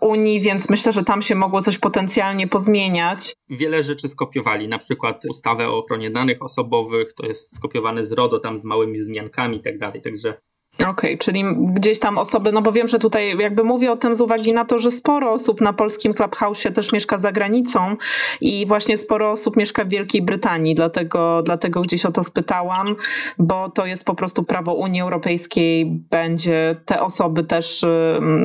Unii, 0.00 0.40
więc 0.40 0.70
myślę, 0.70 0.92
że 0.92 1.04
tam 1.04 1.22
się 1.22 1.34
mogło 1.34 1.60
coś 1.60 1.78
potencjalnie 1.78 2.48
pozmieniać. 2.48 3.34
Wiele 3.50 3.82
rzeczy 3.82 4.08
skopiowali, 4.08 4.68
na 4.68 4.78
przykład 4.78 5.22
ustawę 5.30 5.68
o 5.68 5.78
ochronie 5.78 6.10
danych 6.10 6.42
osobowych, 6.42 7.12
to 7.12 7.26
jest 7.26 7.56
skopiowane 7.56 8.04
z 8.04 8.12
RODO 8.12 8.38
tam 8.38 8.58
z 8.58 8.64
małymi 8.64 9.00
zmiankami 9.00 9.56
i 9.56 9.60
tak 9.60 9.78
dalej, 9.78 10.02
także 10.02 10.34
Okej, 10.74 10.90
okay, 10.90 11.18
czyli 11.18 11.44
gdzieś 11.56 11.98
tam 11.98 12.18
osoby, 12.18 12.52
no 12.52 12.62
bo 12.62 12.72
wiem, 12.72 12.88
że 12.88 12.98
tutaj 12.98 13.38
jakby 13.38 13.64
mówię 13.64 13.92
o 13.92 13.96
tym 13.96 14.14
z 14.14 14.20
uwagi 14.20 14.52
na 14.52 14.64
to, 14.64 14.78
że 14.78 14.90
sporo 14.90 15.32
osób 15.32 15.60
na 15.60 15.72
polskim 15.72 16.14
Clubhouse 16.14 16.62
też 16.74 16.92
mieszka 16.92 17.18
za 17.18 17.32
granicą 17.32 17.96
i 18.40 18.66
właśnie 18.66 18.98
sporo 18.98 19.30
osób 19.30 19.56
mieszka 19.56 19.84
w 19.84 19.88
Wielkiej 19.88 20.22
Brytanii, 20.22 20.74
dlatego, 20.74 21.42
dlatego 21.42 21.80
gdzieś 21.80 22.06
o 22.06 22.12
to 22.12 22.24
spytałam, 22.24 22.94
bo 23.38 23.70
to 23.70 23.86
jest 23.86 24.04
po 24.04 24.14
prostu 24.14 24.44
prawo 24.44 24.74
Unii 24.74 25.00
Europejskiej, 25.00 25.86
będzie 26.10 26.76
te 26.84 27.00
osoby 27.00 27.44
też 27.44 27.84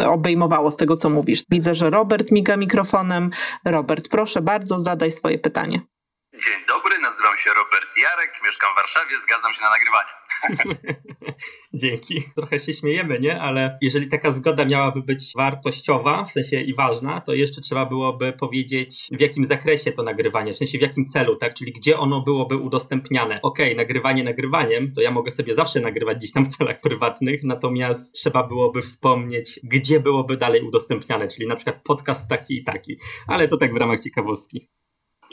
obejmowało 0.07 0.71
z 0.71 0.77
tego, 0.77 0.97
co 0.97 1.09
mówisz. 1.09 1.43
Widzę, 1.51 1.75
że 1.75 1.89
Robert 1.89 2.31
miga 2.31 2.57
mikrofonem. 2.57 3.31
Robert, 3.65 4.09
proszę 4.09 4.41
bardzo, 4.41 4.79
zadaj 4.79 5.11
swoje 5.11 5.39
pytanie. 5.39 5.81
Dzień 6.45 6.65
dobry, 6.67 6.99
nazywam 6.99 7.37
się 7.37 7.49
Robert 7.49 7.97
Jarek, 7.97 8.41
mieszkam 8.43 8.73
w 8.73 8.75
Warszawie, 8.75 9.17
zgadzam 9.17 9.53
się 9.53 9.61
na 9.61 9.69
nagrywanie. 9.69 10.09
Dzięki. 11.73 12.23
Trochę 12.35 12.59
się 12.59 12.73
śmiejemy, 12.73 13.19
nie? 13.19 13.41
Ale 13.41 13.77
jeżeli 13.81 14.07
taka 14.07 14.31
zgoda 14.31 14.65
miałaby 14.65 15.01
być 15.01 15.31
wartościowa, 15.35 16.23
w 16.25 16.31
sensie 16.31 16.61
i 16.61 16.73
ważna, 16.73 17.21
to 17.21 17.33
jeszcze 17.33 17.61
trzeba 17.61 17.85
byłoby 17.85 18.33
powiedzieć, 18.33 19.07
w 19.11 19.21
jakim 19.21 19.45
zakresie 19.45 19.91
to 19.91 20.03
nagrywanie, 20.03 20.53
w 20.53 20.57
sensie 20.57 20.77
w 20.77 20.81
jakim 20.81 21.05
celu, 21.05 21.35
tak? 21.35 21.53
Czyli 21.53 21.71
gdzie 21.71 21.99
ono 21.99 22.21
byłoby 22.21 22.57
udostępniane. 22.57 23.39
Okej, 23.41 23.65
okay, 23.65 23.75
nagrywanie 23.75 24.23
nagrywaniem, 24.23 24.93
to 24.93 25.01
ja 25.01 25.11
mogę 25.11 25.31
sobie 25.31 25.53
zawsze 25.53 25.79
nagrywać 25.79 26.17
gdzieś 26.17 26.31
tam 26.31 26.45
w 26.45 26.57
celach 26.57 26.81
prywatnych, 26.81 27.43
natomiast 27.43 28.15
trzeba 28.15 28.43
byłoby 28.43 28.81
wspomnieć, 28.81 29.59
gdzie 29.63 29.99
byłoby 29.99 30.37
dalej 30.37 30.61
udostępniane, 30.61 31.27
czyli 31.27 31.47
na 31.47 31.55
przykład 31.55 31.81
podcast 31.83 32.27
taki 32.29 32.57
i 32.57 32.63
taki. 32.63 32.97
Ale 33.27 33.47
to 33.47 33.57
tak 33.57 33.73
w 33.73 33.77
ramach 33.77 33.99
ciekawostki. 33.99 34.69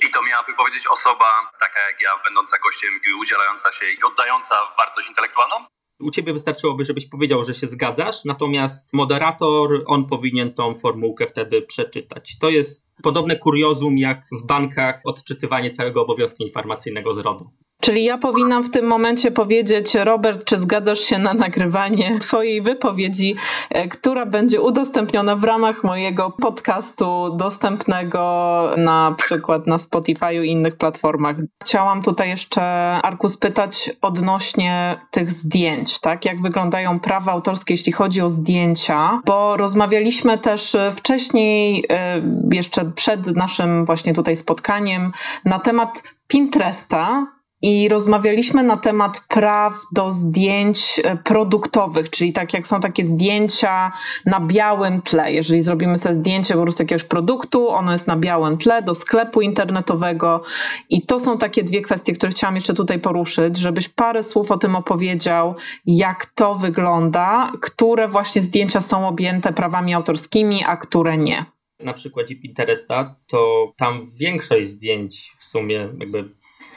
I 0.02 0.10
to 0.10 0.22
miałaby 0.44 0.56
powiedzieć 0.56 0.86
osoba 0.92 1.24
taka 1.60 1.80
jak 1.90 2.00
ja, 2.00 2.10
będąca 2.24 2.58
gościem 2.64 2.90
i 3.08 3.20
udzielająca 3.20 3.72
się 3.72 3.86
i 3.86 4.02
oddająca 4.02 4.54
wartość 4.78 5.08
intelektualną? 5.08 5.54
U 6.00 6.10
ciebie 6.10 6.32
wystarczyłoby, 6.32 6.84
żebyś 6.84 7.08
powiedział, 7.08 7.44
że 7.44 7.54
się 7.54 7.66
zgadzasz, 7.66 8.24
natomiast 8.24 8.92
moderator, 8.92 9.82
on 9.86 10.06
powinien 10.06 10.54
tą 10.54 10.74
formułkę 10.74 11.26
wtedy 11.26 11.62
przeczytać. 11.62 12.36
To 12.40 12.50
jest 12.50 12.86
podobne 13.02 13.38
kuriozum 13.38 13.98
jak 13.98 14.20
w 14.32 14.46
bankach 14.46 15.00
odczytywanie 15.04 15.70
całego 15.70 16.02
obowiązku 16.02 16.42
informacyjnego 16.42 17.12
z 17.12 17.18
RODO. 17.18 17.44
Czyli 17.80 18.04
ja 18.04 18.18
powinnam 18.18 18.64
w 18.64 18.70
tym 18.70 18.86
momencie 18.86 19.30
powiedzieć, 19.30 19.94
Robert, 19.94 20.44
czy 20.44 20.60
zgadzasz 20.60 21.00
się 21.00 21.18
na 21.18 21.34
nagrywanie 21.34 22.18
Twojej 22.20 22.62
wypowiedzi, 22.62 23.36
e, 23.70 23.88
która 23.88 24.26
będzie 24.26 24.60
udostępniona 24.60 25.36
w 25.36 25.44
ramach 25.44 25.84
mojego 25.84 26.30
podcastu 26.30 27.36
dostępnego 27.36 28.70
na 28.76 29.14
przykład 29.18 29.66
na 29.66 29.78
Spotify 29.78 30.34
i 30.34 30.50
innych 30.50 30.76
platformach. 30.76 31.36
Chciałam 31.64 32.02
tutaj 32.02 32.28
jeszcze, 32.28 32.62
Arku, 33.02 33.28
spytać 33.28 33.90
odnośnie 34.02 35.00
tych 35.10 35.30
zdjęć, 35.30 36.00
tak? 36.00 36.24
Jak 36.24 36.42
wyglądają 36.42 37.00
prawa 37.00 37.32
autorskie, 37.32 37.74
jeśli 37.74 37.92
chodzi 37.92 38.22
o 38.22 38.30
zdjęcia, 38.30 39.20
bo 39.26 39.56
rozmawialiśmy 39.56 40.38
też 40.38 40.76
wcześniej, 40.96 41.84
e, 41.90 42.22
jeszcze 42.52 42.84
przed 42.84 43.36
naszym 43.36 43.86
właśnie 43.86 44.14
tutaj 44.14 44.36
spotkaniem, 44.36 45.12
na 45.44 45.58
temat 45.58 46.02
Pinteresta, 46.28 47.26
i 47.64 47.88
rozmawialiśmy 47.88 48.62
na 48.62 48.76
temat 48.76 49.24
praw 49.28 49.74
do 49.92 50.10
zdjęć 50.10 51.00
e, 51.04 51.16
produktowych, 51.16 52.10
czyli 52.10 52.32
tak 52.32 52.54
jak 52.54 52.66
są 52.66 52.80
takie 52.80 53.04
zdjęcia 53.04 53.92
na 54.26 54.40
białym 54.40 55.02
tle. 55.02 55.32
Jeżeli 55.32 55.62
zrobimy 55.62 55.98
sobie 55.98 56.14
zdjęcie 56.14 56.54
po 56.54 56.62
prostu 56.62 56.82
jakiegoś 56.82 57.04
produktu, 57.04 57.68
ono 57.68 57.92
jest 57.92 58.06
na 58.06 58.16
białym 58.16 58.58
tle 58.58 58.82
do 58.82 58.94
sklepu 58.94 59.40
internetowego 59.40 60.42
i 60.90 61.02
to 61.02 61.18
są 61.18 61.38
takie 61.38 61.64
dwie 61.64 61.82
kwestie, 61.82 62.12
które 62.12 62.32
chciałam 62.32 62.54
jeszcze 62.54 62.74
tutaj 62.74 62.98
poruszyć, 62.98 63.56
żebyś 63.56 63.88
parę 63.88 64.22
słów 64.22 64.50
o 64.50 64.58
tym 64.58 64.76
opowiedział, 64.76 65.54
jak 65.86 66.26
to 66.26 66.54
wygląda, 66.54 67.52
które 67.60 68.08
właśnie 68.08 68.42
zdjęcia 68.42 68.80
są 68.80 69.08
objęte 69.08 69.52
prawami 69.52 69.94
autorskimi, 69.94 70.64
a 70.66 70.76
które 70.76 71.16
nie. 71.16 71.44
Na 71.80 71.92
przykładzie 71.92 72.36
Pinteresta, 72.36 73.14
to 73.26 73.72
tam 73.76 74.06
większość 74.16 74.68
zdjęć 74.68 75.32
w 75.38 75.44
sumie 75.44 75.88
jakby 75.98 76.34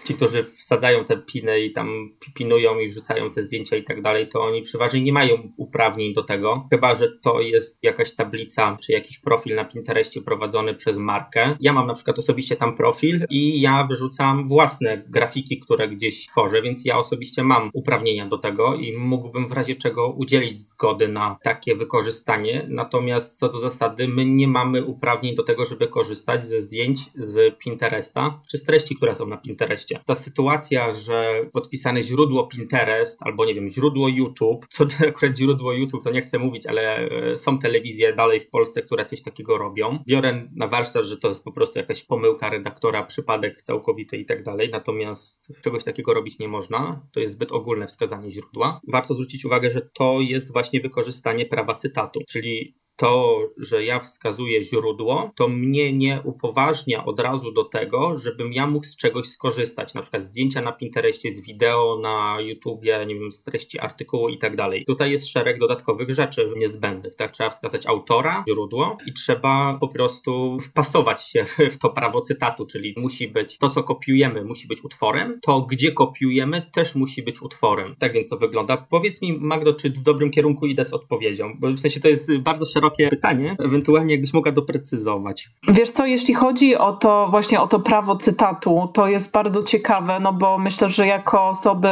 ci, 0.07 0.13
którzy 0.13 0.43
wsadzają 0.43 1.05
te 1.05 1.17
piny 1.17 1.59
i 1.59 1.71
tam 1.71 2.17
pinują 2.33 2.79
i 2.79 2.89
wrzucają 2.89 3.31
te 3.31 3.43
zdjęcia 3.43 3.75
i 3.75 3.83
tak 3.83 4.01
dalej, 4.01 4.29
to 4.29 4.43
oni 4.43 4.61
przeważnie 4.61 5.01
nie 5.01 5.13
mają 5.13 5.53
uprawnień 5.57 6.13
do 6.13 6.23
tego, 6.23 6.67
chyba 6.71 6.95
że 6.95 7.11
to 7.21 7.41
jest 7.41 7.83
jakaś 7.83 8.15
tablica 8.15 8.77
czy 8.81 8.91
jakiś 8.91 9.17
profil 9.19 9.55
na 9.55 9.65
Pinterestie 9.65 10.21
prowadzony 10.21 10.75
przez 10.75 10.97
markę. 10.97 11.55
Ja 11.59 11.73
mam 11.73 11.87
na 11.87 11.93
przykład 11.93 12.19
osobiście 12.19 12.55
tam 12.55 12.75
profil 12.75 13.25
i 13.29 13.61
ja 13.61 13.83
wyrzucam 13.83 14.47
własne 14.47 15.03
grafiki, 15.07 15.59
które 15.59 15.87
gdzieś 15.87 16.25
tworzę, 16.25 16.61
więc 16.61 16.85
ja 16.85 16.97
osobiście 16.97 17.43
mam 17.43 17.69
uprawnienia 17.73 18.25
do 18.25 18.37
tego 18.37 18.75
i 18.75 18.93
mógłbym 18.97 19.47
w 19.47 19.51
razie 19.51 19.75
czego 19.75 20.09
udzielić 20.09 20.59
zgody 20.59 21.07
na 21.07 21.37
takie 21.43 21.75
wykorzystanie. 21.75 22.65
Natomiast 22.69 23.39
co 23.39 23.49
do 23.49 23.59
zasady, 23.59 24.07
my 24.07 24.25
nie 24.25 24.47
mamy 24.47 24.83
uprawnień 24.83 25.35
do 25.35 25.43
tego, 25.43 25.65
żeby 25.65 25.87
korzystać 25.87 26.47
ze 26.47 26.61
zdjęć 26.61 26.99
z 27.15 27.57
Pinteresta 27.57 28.41
czy 28.49 28.57
z 28.57 28.63
treści, 28.63 28.95
które 28.95 29.15
są 29.15 29.27
na 29.27 29.37
Pinterestie. 29.37 29.96
Ta 30.05 30.15
sytuacja, 30.15 30.93
że 30.93 31.49
podpisane 31.53 32.03
źródło 32.03 32.47
Pinterest 32.47 33.23
albo 33.23 33.45
nie 33.45 33.53
wiem, 33.53 33.69
źródło 33.69 34.07
YouTube, 34.07 34.65
co 34.69 34.85
to 34.85 34.95
akurat 35.07 35.37
źródło 35.37 35.73
YouTube, 35.73 36.03
to 36.03 36.09
nie 36.09 36.21
chcę 36.21 36.39
mówić, 36.39 36.65
ale 36.65 36.97
e, 36.97 37.37
są 37.37 37.59
telewizje 37.59 38.13
dalej 38.13 38.39
w 38.39 38.49
Polsce, 38.49 38.81
które 38.81 39.05
coś 39.05 39.21
takiego 39.21 39.57
robią. 39.57 39.99
Biorę 40.07 40.47
na 40.55 40.67
warsztat, 40.67 41.05
że 41.05 41.17
to 41.17 41.27
jest 41.27 41.43
po 41.43 41.51
prostu 41.51 41.79
jakaś 41.79 42.03
pomyłka 42.03 42.49
redaktora, 42.49 43.03
przypadek 43.03 43.61
całkowity 43.61 44.17
i 44.17 44.25
tak 44.25 44.43
dalej, 44.43 44.69
natomiast 44.71 45.47
czegoś 45.63 45.83
takiego 45.83 46.13
robić 46.13 46.39
nie 46.39 46.47
można. 46.47 47.07
To 47.11 47.19
jest 47.19 47.33
zbyt 47.33 47.51
ogólne 47.51 47.87
wskazanie 47.87 48.31
źródła. 48.31 48.81
Warto 48.91 49.13
zwrócić 49.13 49.45
uwagę, 49.45 49.71
że 49.71 49.81
to 49.81 50.17
jest 50.21 50.53
właśnie 50.53 50.81
wykorzystanie 50.81 51.45
prawa 51.45 51.75
cytatu, 51.75 52.19
czyli 52.29 52.77
to, 52.97 53.39
że 53.57 53.83
ja 53.83 53.99
wskazuję 53.99 54.63
źródło, 54.63 55.31
to 55.35 55.47
mnie 55.47 55.93
nie 55.93 56.21
upoważnia 56.23 57.05
od 57.05 57.19
razu 57.19 57.51
do 57.51 57.63
tego, 57.63 58.17
żebym 58.17 58.53
ja 58.53 58.67
mógł 58.67 58.85
z 58.85 58.95
czegoś 58.95 59.27
skorzystać, 59.27 59.93
na 59.93 60.01
przykład 60.01 60.23
zdjęcia 60.23 60.61
na 60.61 60.71
Pinterestie, 60.71 61.31
z 61.31 61.41
wideo 61.41 61.99
na 62.01 62.37
YouTubie, 62.41 63.05
nie 63.07 63.15
wiem, 63.15 63.31
z 63.31 63.43
treści 63.43 63.79
artykułu 63.79 64.29
i 64.29 64.37
tak 64.37 64.55
dalej. 64.55 64.85
Tutaj 64.85 65.11
jest 65.11 65.29
szereg 65.29 65.59
dodatkowych 65.59 66.09
rzeczy 66.09 66.53
niezbędnych, 66.57 67.15
tak? 67.15 67.31
Trzeba 67.31 67.49
wskazać 67.49 67.85
autora, 67.85 68.43
źródło 68.49 68.97
i 69.05 69.13
trzeba 69.13 69.77
po 69.81 69.87
prostu 69.87 70.57
wpasować 70.59 71.29
się 71.29 71.45
w 71.45 71.77
to 71.77 71.89
prawo 71.89 72.21
cytatu, 72.21 72.65
czyli 72.65 72.93
musi 72.97 73.27
być 73.27 73.57
to, 73.57 73.69
co 73.69 73.83
kopiujemy, 73.83 74.43
musi 74.43 74.67
być 74.67 74.83
utworem, 74.83 75.39
to 75.41 75.61
gdzie 75.61 75.91
kopiujemy 75.91 76.69
też 76.73 76.95
musi 76.95 77.23
być 77.23 77.41
utworem. 77.41 77.95
Tak 77.99 78.13
więc 78.13 78.29
to 78.29 78.37
wygląda. 78.37 78.77
Powiedz 78.77 79.21
mi, 79.21 79.37
Magdo, 79.39 79.73
czy 79.73 79.89
w 79.89 79.99
dobrym 79.99 80.31
kierunku 80.31 80.65
idę 80.65 80.83
z 80.83 80.93
odpowiedzią, 80.93 81.53
bo 81.59 81.67
w 81.67 81.79
sensie 81.79 81.99
to 81.99 82.07
jest 82.07 82.37
bardzo 82.37 82.65
szerokie 82.65 82.86
szerokie 82.87 83.09
pytanie, 83.09 83.55
ewentualnie 83.59 84.13
jakbyś 84.13 84.33
mogła 84.33 84.51
doprecyzować. 84.51 85.49
Wiesz 85.67 85.89
co, 85.89 86.05
jeśli 86.05 86.33
chodzi 86.33 86.75
o 86.75 86.93
to 86.93 87.27
właśnie 87.31 87.61
o 87.61 87.67
to 87.67 87.79
prawo 87.79 88.15
cytatu, 88.15 88.89
to 88.93 89.07
jest 89.07 89.31
bardzo 89.31 89.63
ciekawe, 89.63 90.19
no 90.19 90.33
bo 90.33 90.57
myślę, 90.57 90.89
że 90.89 91.07
jako 91.07 91.47
osoby 91.47 91.89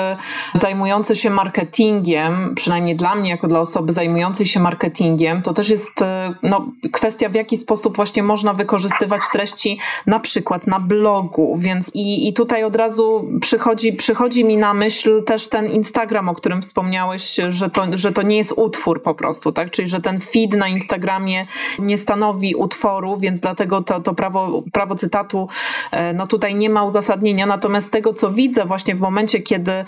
zajmujące 0.54 1.16
się 1.16 1.30
marketingiem, 1.30 2.56
przynajmniej 2.56 2.96
dla 2.96 3.16
mnie, 3.16 3.30
jako 3.30 3.48
dla 3.48 3.60
osoby 3.60 3.92
zajmującej 3.92 4.46
się 4.46 4.60
marketingiem, 4.60 5.42
to 5.42 5.54
też 5.54 5.70
jest 5.70 6.02
e, 6.02 6.34
no, 6.44 6.66
kwestia, 6.92 7.30
w 7.30 7.36
jaki 7.36 7.58
sposób 7.58 7.96
właśnie 7.96 8.24
można 8.24 8.54
wykorzystywać 8.54 9.22
treści 9.32 9.80
na 10.06 10.20
przykład 10.20 10.68
na 10.68 10.80
blogu, 10.80 11.58
więc 11.58 11.92
i, 11.94 12.28
i 12.28 12.34
tutaj 12.34 12.64
od 12.64 12.76
razu 12.76 13.30
przychodzi, 13.42 13.94
przychodzi 13.94 14.46
mi 14.46 14.58
na 14.58 14.74
myśl 14.74 15.24
też 15.24 15.48
ten 15.48 15.68
Instagram, 15.68 16.30
o 16.30 16.34
którym 16.34 16.62
wspomniałeś, 16.62 17.36
że 17.48 17.70
to, 17.70 17.86
że 17.94 18.12
to 18.12 18.22
nie 18.22 18.38
jest 18.38 18.54
utwór 18.56 19.02
po 19.02 19.16
prostu, 19.16 19.52
tak? 19.52 19.72
Czyli, 19.72 19.88
że 19.88 20.02
ten 20.02 20.20
feed 20.20 20.56
na 20.56 20.68
Instagramie 20.68 20.85
Instagramie 20.86 21.46
nie 21.80 21.98
stanowi 21.98 22.56
utworu, 22.56 23.18
więc 23.18 23.40
dlatego 23.40 23.82
to, 23.82 24.00
to 24.00 24.14
prawo, 24.14 24.64
prawo 24.74 24.96
cytatu 24.96 25.48
e, 25.92 26.14
no 26.14 26.28
tutaj 26.28 26.56
nie 26.56 26.70
ma 26.70 26.84
uzasadnienia. 26.84 27.46
Natomiast 27.46 27.92
tego, 27.92 28.14
co 28.14 28.32
widzę 28.32 28.66
właśnie 28.66 28.96
w 28.96 29.00
momencie, 29.00 29.40
kiedy 29.40 29.86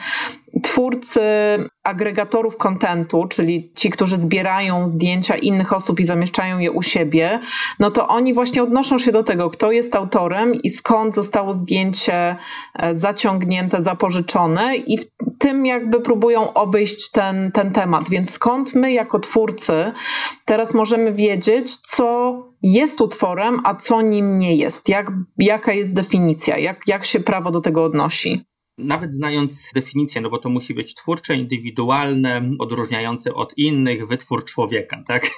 twórcy 0.64 1.22
agregatorów 1.88 2.58
kontentu, 2.58 3.26
czyli 3.30 3.72
ci, 3.76 3.90
którzy 3.90 4.18
zbierają 4.18 4.88
zdjęcia 4.88 5.36
innych 5.36 5.74
osób 5.74 6.00
i 6.00 6.04
zamieszczają 6.04 6.60
je 6.60 6.72
u 6.72 6.82
siebie, 6.82 7.40
no 7.80 7.92
to 7.92 8.08
oni 8.08 8.34
właśnie 8.34 8.64
odnoszą 8.64 8.98
się 8.98 9.12
do 9.12 9.24
tego, 9.24 9.50
kto 9.50 9.72
jest 9.72 9.96
autorem 9.96 10.54
i 10.54 10.70
skąd 10.70 11.16
zostało 11.16 11.54
zdjęcie 11.54 12.36
e, 12.76 12.96
zaciągnięte, 12.96 13.82
zapożyczone 13.82 14.76
i 14.76 14.98
w 14.98 15.06
tym 15.40 15.66
jakby 15.66 16.00
próbują 16.02 16.54
obejść 16.54 17.12
ten, 17.12 17.52
ten 17.52 17.72
temat. 17.72 18.10
Więc 18.10 18.32
skąd 18.32 18.76
my 18.76 18.92
jako 18.92 19.20
twórcy 19.20 19.94
teraz 20.46 20.74
możemy 20.74 21.14
wiedzieć, 21.14 21.78
co 21.78 22.38
jest 22.62 23.02
utworem, 23.02 23.60
a 23.64 23.76
co 23.76 24.02
nim 24.02 24.38
nie 24.38 24.56
jest? 24.56 24.90
Jak, 24.90 25.12
jaka 25.38 25.74
jest 25.74 25.94
definicja? 25.94 26.58
Jak, 26.58 26.88
jak 26.88 27.06
się 27.06 27.20
prawo 27.20 27.52
do 27.52 27.62
tego 27.62 27.84
odnosi? 27.84 28.46
Nawet 28.78 29.16
znając 29.16 29.72
definicję, 29.74 30.22
no 30.22 30.30
bo 30.30 30.38
to 30.38 30.50
musi 30.50 30.74
być 30.74 30.94
twórcze, 30.94 31.36
indywidualne, 31.36 32.50
odróżniające 32.60 33.34
od 33.34 33.58
innych, 33.58 34.08
wytwór 34.08 34.46
człowieka, 34.46 35.04
tak? 35.08 35.30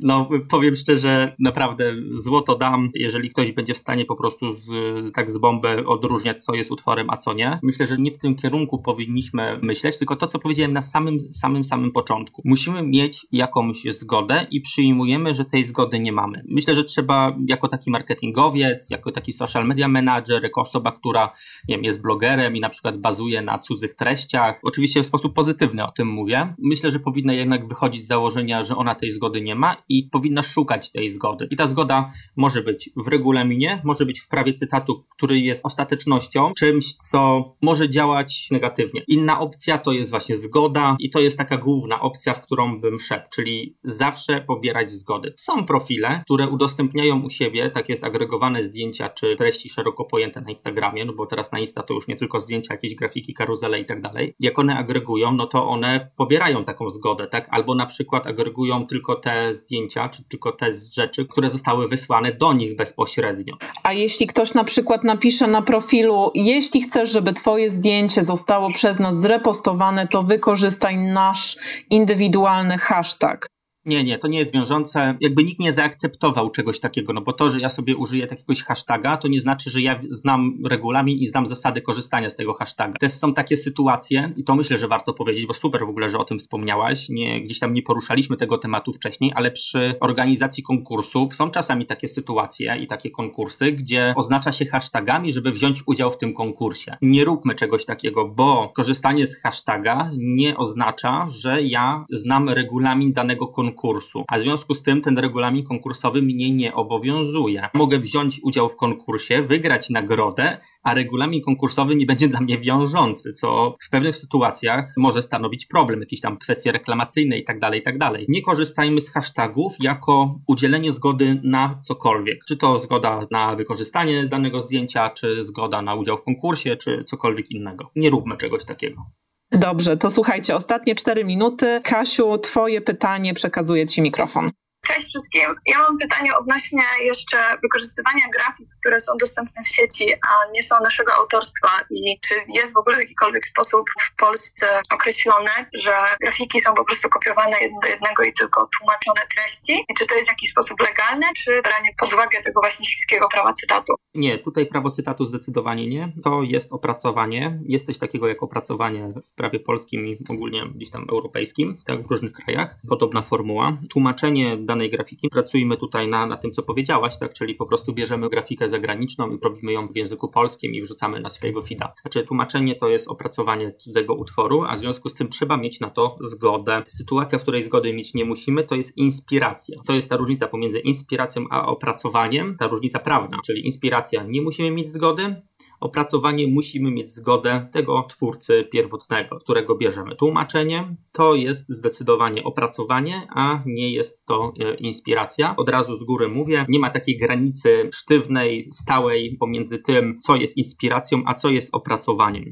No 0.00 0.28
powiem 0.48 0.76
szczerze, 0.76 1.36
naprawdę 1.38 1.94
złoto 2.10 2.56
dam, 2.56 2.90
jeżeli 2.94 3.28
ktoś 3.28 3.52
będzie 3.52 3.74
w 3.74 3.78
stanie 3.78 4.04
po 4.04 4.16
prostu 4.16 4.54
z, 4.54 4.66
tak 5.14 5.30
z 5.30 5.38
bomby 5.38 5.86
odróżniać, 5.86 6.44
co 6.44 6.54
jest 6.54 6.70
utworem, 6.70 7.10
a 7.10 7.16
co 7.16 7.32
nie. 7.32 7.58
Myślę, 7.62 7.86
że 7.86 7.98
nie 7.98 8.10
w 8.10 8.18
tym 8.18 8.34
kierunku 8.34 8.82
powinniśmy 8.82 9.58
myśleć, 9.62 9.98
tylko 9.98 10.16
to, 10.16 10.26
co 10.26 10.38
powiedziałem 10.38 10.72
na 10.72 10.82
samym, 10.82 11.32
samym, 11.32 11.64
samym 11.64 11.92
początku. 11.92 12.42
Musimy 12.44 12.82
mieć 12.82 13.26
jakąś 13.32 13.82
zgodę 13.82 14.46
i 14.50 14.60
przyjmujemy, 14.60 15.34
że 15.34 15.44
tej 15.44 15.64
zgody 15.64 16.00
nie 16.00 16.12
mamy. 16.12 16.42
Myślę, 16.48 16.74
że 16.74 16.84
trzeba 16.84 17.36
jako 17.46 17.68
taki 17.68 17.90
marketingowiec, 17.90 18.90
jako 18.90 19.12
taki 19.12 19.32
social 19.32 19.66
media 19.66 19.88
manager, 19.88 20.42
jako 20.42 20.60
osoba, 20.60 20.92
która 20.92 21.32
nie 21.68 21.76
wiem, 21.76 21.84
jest 21.84 22.02
blogerem 22.02 22.56
i 22.56 22.60
na 22.60 22.69
przykład 22.70 22.98
bazuje 22.98 23.42
na 23.42 23.58
cudzych 23.58 23.94
treściach. 23.94 24.60
Oczywiście 24.62 25.02
w 25.02 25.06
sposób 25.06 25.34
pozytywny 25.34 25.86
o 25.86 25.90
tym 25.90 26.08
mówię. 26.08 26.54
Myślę, 26.58 26.90
że 26.90 27.00
powinna 27.00 27.32
jednak 27.32 27.68
wychodzić 27.68 28.04
z 28.04 28.06
założenia, 28.06 28.64
że 28.64 28.76
ona 28.76 28.94
tej 28.94 29.10
zgody 29.10 29.40
nie 29.40 29.54
ma 29.54 29.76
i 29.88 30.08
powinna 30.12 30.42
szukać 30.42 30.90
tej 30.90 31.08
zgody. 31.08 31.48
I 31.50 31.56
ta 31.56 31.66
zgoda 31.66 32.12
może 32.36 32.62
być 32.62 32.90
w 32.96 33.08
regulaminie, 33.08 33.82
może 33.84 34.06
być 34.06 34.20
w 34.20 34.28
prawie 34.28 34.54
cytatu, 34.54 35.04
który 35.10 35.40
jest 35.40 35.66
ostatecznością, 35.66 36.52
czymś, 36.58 36.94
co 37.10 37.52
może 37.62 37.90
działać 37.90 38.48
negatywnie. 38.50 39.02
Inna 39.08 39.40
opcja 39.40 39.78
to 39.78 39.92
jest 39.92 40.10
właśnie 40.10 40.36
zgoda 40.36 40.96
i 40.98 41.10
to 41.10 41.20
jest 41.20 41.38
taka 41.38 41.56
główna 41.56 42.00
opcja, 42.00 42.34
w 42.34 42.42
którą 42.42 42.80
bym 42.80 42.98
szedł, 42.98 43.26
czyli 43.34 43.76
zawsze 43.84 44.40
pobierać 44.40 44.90
zgody. 44.90 45.32
Są 45.36 45.64
profile, 45.64 46.22
które 46.24 46.48
udostępniają 46.48 47.22
u 47.22 47.30
siebie, 47.30 47.70
tak 47.70 47.88
jest 47.88 48.04
agregowane 48.04 48.64
zdjęcia 48.64 49.08
czy 49.08 49.36
treści 49.36 49.68
szeroko 49.68 50.04
pojęte 50.04 50.40
na 50.40 50.50
Instagramie, 50.50 51.04
no 51.04 51.12
bo 51.12 51.26
teraz 51.26 51.52
na 51.52 51.58
Insta 51.58 51.82
to 51.82 51.94
już 51.94 52.08
nie 52.08 52.16
tylko 52.16 52.40
zdjęcia, 52.40 52.59
zdjęcia, 52.60 52.74
jakieś 52.74 52.94
grafiki, 52.94 53.34
karuzele 53.34 53.80
i 53.80 53.84
tak 53.84 54.00
dalej, 54.00 54.34
jak 54.40 54.58
one 54.58 54.76
agregują, 54.76 55.32
no 55.32 55.46
to 55.46 55.68
one 55.68 56.08
pobierają 56.16 56.64
taką 56.64 56.90
zgodę, 56.90 57.26
tak? 57.26 57.48
Albo 57.50 57.74
na 57.74 57.86
przykład 57.86 58.26
agregują 58.26 58.86
tylko 58.86 59.14
te 59.14 59.54
zdjęcia, 59.54 60.08
czy 60.08 60.24
tylko 60.24 60.52
te 60.52 60.66
rzeczy, 60.92 61.26
które 61.26 61.50
zostały 61.50 61.88
wysłane 61.88 62.32
do 62.32 62.52
nich 62.52 62.76
bezpośrednio. 62.76 63.56
A 63.82 63.92
jeśli 63.92 64.26
ktoś 64.26 64.54
na 64.54 64.64
przykład 64.64 65.04
napisze 65.04 65.46
na 65.46 65.62
profilu, 65.62 66.30
jeśli 66.34 66.82
chcesz, 66.82 67.10
żeby 67.10 67.32
twoje 67.32 67.70
zdjęcie 67.70 68.24
zostało 68.24 68.68
przez 68.74 68.98
nas 68.98 69.20
zrepostowane, 69.20 70.08
to 70.08 70.22
wykorzystaj 70.22 70.96
nasz 70.96 71.56
indywidualny 71.90 72.78
hashtag. 72.78 73.59
Nie, 73.86 74.04
nie, 74.04 74.18
to 74.18 74.28
nie 74.28 74.38
jest 74.38 74.54
wiążące. 74.54 75.16
Jakby 75.20 75.44
nikt 75.44 75.60
nie 75.60 75.72
zaakceptował 75.72 76.50
czegoś 76.50 76.80
takiego, 76.80 77.12
no 77.12 77.20
bo 77.20 77.32
to, 77.32 77.50
że 77.50 77.60
ja 77.60 77.68
sobie 77.68 77.96
użyję 77.96 78.26
takiegoś 78.26 78.62
hashtaga, 78.62 79.16
to 79.16 79.28
nie 79.28 79.40
znaczy, 79.40 79.70
że 79.70 79.80
ja 79.80 80.00
znam 80.08 80.58
regulamin 80.66 81.18
i 81.18 81.26
znam 81.26 81.46
zasady 81.46 81.80
korzystania 81.80 82.30
z 82.30 82.34
tego 82.34 82.54
hashtaga. 82.54 82.98
Też 83.00 83.12
są 83.12 83.34
takie 83.34 83.56
sytuacje, 83.56 84.32
i 84.36 84.44
to 84.44 84.54
myślę, 84.54 84.78
że 84.78 84.88
warto 84.88 85.14
powiedzieć, 85.14 85.46
bo 85.46 85.54
super 85.54 85.86
w 85.86 85.88
ogóle, 85.88 86.10
że 86.10 86.18
o 86.18 86.24
tym 86.24 86.38
wspomniałaś. 86.38 87.08
Nie, 87.08 87.42
gdzieś 87.42 87.58
tam 87.58 87.74
nie 87.74 87.82
poruszaliśmy 87.82 88.36
tego 88.36 88.58
tematu 88.58 88.92
wcześniej, 88.92 89.32
ale 89.34 89.50
przy 89.50 89.94
organizacji 90.00 90.62
konkursów 90.62 91.34
są 91.34 91.50
czasami 91.50 91.86
takie 91.86 92.08
sytuacje 92.08 92.76
i 92.82 92.86
takie 92.86 93.10
konkursy, 93.10 93.72
gdzie 93.72 94.14
oznacza 94.16 94.52
się 94.52 94.66
hashtagami, 94.66 95.32
żeby 95.32 95.52
wziąć 95.52 95.82
udział 95.86 96.10
w 96.10 96.18
tym 96.18 96.34
konkursie. 96.34 96.96
Nie 97.02 97.24
róbmy 97.24 97.54
czegoś 97.54 97.84
takiego, 97.84 98.28
bo 98.28 98.72
korzystanie 98.76 99.26
z 99.26 99.36
hashtaga 99.36 100.10
nie 100.16 100.56
oznacza, 100.56 101.26
że 101.28 101.62
ja 101.62 102.04
znam 102.10 102.48
regulamin 102.48 103.12
danego 103.12 103.46
konkursu 103.46 103.69
konkursu, 103.70 104.24
a 104.28 104.38
w 104.38 104.40
związku 104.40 104.74
z 104.74 104.82
tym 104.82 105.00
ten 105.00 105.18
regulamin 105.18 105.64
konkursowy 105.64 106.22
mnie 106.22 106.50
nie 106.50 106.74
obowiązuje. 106.74 107.68
Mogę 107.74 107.98
wziąć 107.98 108.40
udział 108.42 108.68
w 108.68 108.76
konkursie, 108.76 109.42
wygrać 109.42 109.90
nagrodę, 109.90 110.58
a 110.82 110.94
regulamin 110.94 111.42
konkursowy 111.42 111.96
nie 111.96 112.06
będzie 112.06 112.28
dla 112.32 112.40
mnie 112.40 112.58
wiążący, 112.58 113.34
co 113.34 113.76
w 113.86 113.90
pewnych 113.90 114.16
sytuacjach 114.16 114.94
może 114.96 115.22
stanowić 115.22 115.66
problem, 115.66 116.00
jakieś 116.00 116.20
tam 116.20 116.38
kwestie 116.38 116.72
reklamacyjne 116.72 117.38
i 117.38 117.44
tak 117.44 117.58
dalej, 117.58 117.80
i 117.80 117.82
tak. 117.82 118.00
Nie 118.28 118.42
korzystajmy 118.42 119.00
z 119.00 119.10
hashtagów 119.10 119.72
jako 119.80 120.40
udzielenie 120.46 120.92
zgody 120.92 121.40
na 121.44 121.80
cokolwiek. 121.82 122.44
Czy 122.48 122.56
to 122.56 122.78
zgoda 122.78 123.26
na 123.30 123.56
wykorzystanie 123.56 124.26
danego 124.26 124.60
zdjęcia, 124.60 125.10
czy 125.10 125.42
zgoda 125.42 125.82
na 125.82 125.94
udział 125.94 126.16
w 126.16 126.24
konkursie, 126.24 126.76
czy 126.76 127.04
cokolwiek 127.04 127.50
innego. 127.50 127.90
Nie 127.96 128.10
róbmy 128.10 128.36
czegoś 128.36 128.64
takiego. 128.64 129.06
Dobrze, 129.52 129.96
to 129.96 130.10
słuchajcie, 130.10 130.56
ostatnie 130.56 130.94
cztery 130.94 131.24
minuty. 131.24 131.80
Kasiu, 131.84 132.38
twoje 132.38 132.80
pytanie, 132.80 133.34
przekazuję 133.34 133.86
ci 133.86 134.02
mikrofon. 134.02 134.50
Cześć 134.94 135.06
wszystkim. 135.06 135.42
Ja 135.66 135.78
mam 135.78 135.98
pytanie 135.98 136.36
odnośnie 136.36 136.82
jeszcze 137.02 137.36
wykorzystywania 137.62 138.28
grafik, 138.34 138.68
które 138.80 139.00
są 139.00 139.12
dostępne 139.20 139.62
w 139.64 139.68
sieci, 139.68 140.12
a 140.12 140.52
nie 140.54 140.62
są 140.62 140.74
naszego 140.82 141.14
autorstwa 141.14 141.68
i 141.90 142.20
czy 142.20 142.34
jest 142.48 142.74
w 142.74 142.76
ogóle 142.76 142.96
w 142.96 143.00
jakikolwiek 143.00 143.44
sposób 143.44 143.86
w 144.00 144.16
Polsce 144.16 144.80
określone, 144.94 145.50
że 145.74 145.92
grafiki 146.22 146.60
są 146.60 146.74
po 146.74 146.84
prostu 146.84 147.08
kopiowane 147.08 147.56
do 147.82 147.88
jednego 147.88 148.22
i 148.22 148.32
tylko 148.32 148.68
tłumaczone 148.78 149.22
treści 149.36 149.84
i 149.88 149.94
czy 149.94 150.06
to 150.06 150.14
jest 150.14 150.26
w 150.26 150.32
jakiś 150.32 150.50
sposób 150.50 150.80
legalne, 150.80 151.26
czy 151.36 151.62
branie 151.62 151.88
pod 152.00 152.12
uwagę 152.12 152.42
tego 152.44 152.60
właśnie 152.60 152.86
chińskiego 152.86 153.28
prawa 153.32 153.52
cytatu? 153.52 153.94
Nie, 154.14 154.38
tutaj 154.38 154.66
prawo 154.66 154.90
cytatu 154.90 155.24
zdecydowanie 155.24 155.88
nie. 155.88 156.12
To 156.24 156.42
jest 156.42 156.72
opracowanie. 156.72 157.58
Jest 157.66 157.86
coś 157.86 157.98
takiego 157.98 158.28
jak 158.28 158.42
opracowanie 158.42 159.08
w 159.08 159.34
prawie 159.34 159.60
polskim 159.60 160.06
i 160.06 160.18
ogólnie 160.28 160.62
gdzieś 160.74 160.90
tam 160.90 161.06
europejskim, 161.10 161.78
tak 161.84 162.06
w 162.06 162.10
różnych 162.10 162.32
krajach. 162.32 162.76
Podobna 162.88 163.22
formuła. 163.22 163.76
Tłumaczenie 163.90 164.56
danej 164.80 164.90
grafiki. 164.90 165.28
Pracujemy 165.28 165.76
tutaj 165.76 166.08
na, 166.08 166.26
na 166.26 166.36
tym, 166.36 166.52
co 166.52 166.62
powiedziałaś, 166.62 167.18
tak? 167.18 167.34
czyli 167.34 167.54
po 167.54 167.66
prostu 167.66 167.92
bierzemy 167.92 168.30
grafikę 168.30 168.68
zagraniczną 168.68 169.30
i 169.30 169.38
robimy 169.42 169.72
ją 169.72 169.88
w 169.88 169.96
języku 169.96 170.28
polskim 170.28 170.74
i 170.74 170.82
wrzucamy 170.82 171.20
na 171.20 171.28
swojego 171.28 171.62
feeda. 171.62 171.92
Znaczy 172.02 172.22
tłumaczenie 172.22 172.74
to 172.74 172.88
jest 172.88 173.08
opracowanie 173.08 173.72
cudzego 173.72 174.14
utworu, 174.14 174.64
a 174.68 174.76
w 174.76 174.78
związku 174.78 175.08
z 175.08 175.14
tym 175.14 175.28
trzeba 175.28 175.56
mieć 175.56 175.80
na 175.80 175.90
to 175.90 176.18
zgodę. 176.20 176.82
Sytuacja, 176.86 177.38
w 177.38 177.42
której 177.42 177.62
zgody 177.62 177.92
mieć 177.92 178.14
nie 178.14 178.24
musimy, 178.24 178.64
to 178.64 178.74
jest 178.74 178.96
inspiracja. 178.96 179.80
To 179.86 179.92
jest 179.92 180.08
ta 180.08 180.16
różnica 180.16 180.46
pomiędzy 180.46 180.78
inspiracją 180.78 181.44
a 181.50 181.66
opracowaniem, 181.66 182.56
ta 182.56 182.66
różnica 182.66 182.98
prawna, 182.98 183.38
czyli 183.46 183.66
inspiracja 183.66 184.24
nie 184.28 184.42
musimy 184.42 184.70
mieć 184.70 184.88
zgody, 184.88 185.42
opracowanie 185.80 186.46
musimy 186.46 186.90
mieć 186.90 187.10
zgodę 187.10 187.68
tego 187.72 188.02
twórcy 188.02 188.64
pierwotnego, 188.72 189.36
którego 189.36 189.76
bierzemy. 189.76 190.16
Tłumaczenie 190.16 190.96
to 191.12 191.34
jest 191.34 191.68
zdecydowanie 191.68 192.44
opracowanie, 192.44 193.22
a 193.36 193.62
nie 193.66 193.90
jest 193.90 194.26
to 194.26 194.52
e, 194.60 194.74
inspiracja. 194.74 195.56
Od 195.56 195.68
razu 195.68 195.96
z 195.96 196.04
góry 196.04 196.28
mówię, 196.28 196.64
nie 196.68 196.78
ma 196.78 196.90
takiej 196.90 197.16
granicy 197.16 197.90
sztywnej, 197.94 198.64
stałej 198.72 199.36
pomiędzy 199.40 199.78
tym, 199.78 200.18
co 200.26 200.36
jest 200.36 200.56
inspiracją, 200.56 201.22
a 201.26 201.34
co 201.34 201.50
jest 201.50 201.68
opracowaniem. 201.72 202.44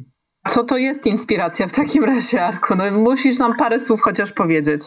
Co 0.49 0.64
to 0.64 0.76
jest 0.76 1.07
inspiracja 1.07 1.66
w 1.66 1.72
takim 1.72 2.05
razie, 2.05 2.45
Arku? 2.45 2.74
No, 2.74 2.91
musisz 2.91 3.39
nam 3.39 3.57
parę 3.57 3.81
słów 3.81 4.01
chociaż 4.03 4.33
powiedzieć. 4.33 4.83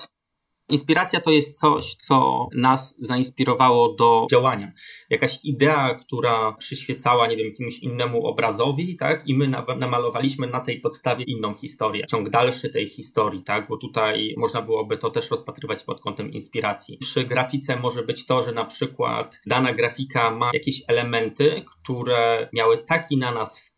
Inspiracja 0.70 1.22
to 1.22 1.32
jest 1.32 1.60
coś, 1.60 1.96
co 1.96 2.48
nas 2.56 2.96
zainspirowało 3.00 3.94
do 3.94 4.28
działania. 4.32 4.72
Jakaś 5.10 5.40
idea, 5.44 5.96
która 5.96 6.52
przyświecała, 6.52 7.28
nie 7.28 7.38
wiem, 7.38 7.48
jakiemuś 7.48 7.80
innemu 7.80 8.26
obrazowi, 8.28 8.96
tak? 8.96 9.28
I 9.28 9.36
my 9.36 9.48
namalowaliśmy 9.78 10.48
na 10.48 10.60
tej 10.60 10.80
podstawie 10.80 11.24
inną 11.24 11.54
historię, 11.54 12.06
ciąg 12.10 12.30
dalszy 12.30 12.70
tej 12.70 12.88
historii, 12.88 13.44
tak? 13.44 13.68
Bo 13.68 13.78
tutaj 13.78 14.34
można 14.38 14.62
byłoby 14.62 14.98
to 14.98 15.10
też 15.10 15.32
rozpatrywać 15.32 15.84
pod 15.84 16.02
kątem 16.02 16.32
inspiracji. 16.32 16.98
Przy 16.98 17.24
grafice 17.24 17.76
może 17.76 18.04
być 18.04 18.26
to, 18.26 18.42
że 18.42 18.52
na 18.52 18.66
przykład 18.66 19.42
dana 19.48 19.74
grafika 19.74 20.32
ma 20.32 20.50
jakieś 20.54 20.82
elementy, 20.88 21.64
które 21.68 22.50
miały 22.54 22.78
taki 22.78 23.18
na 23.18 23.32
nas 23.32 23.60
wpływ, 23.60 23.71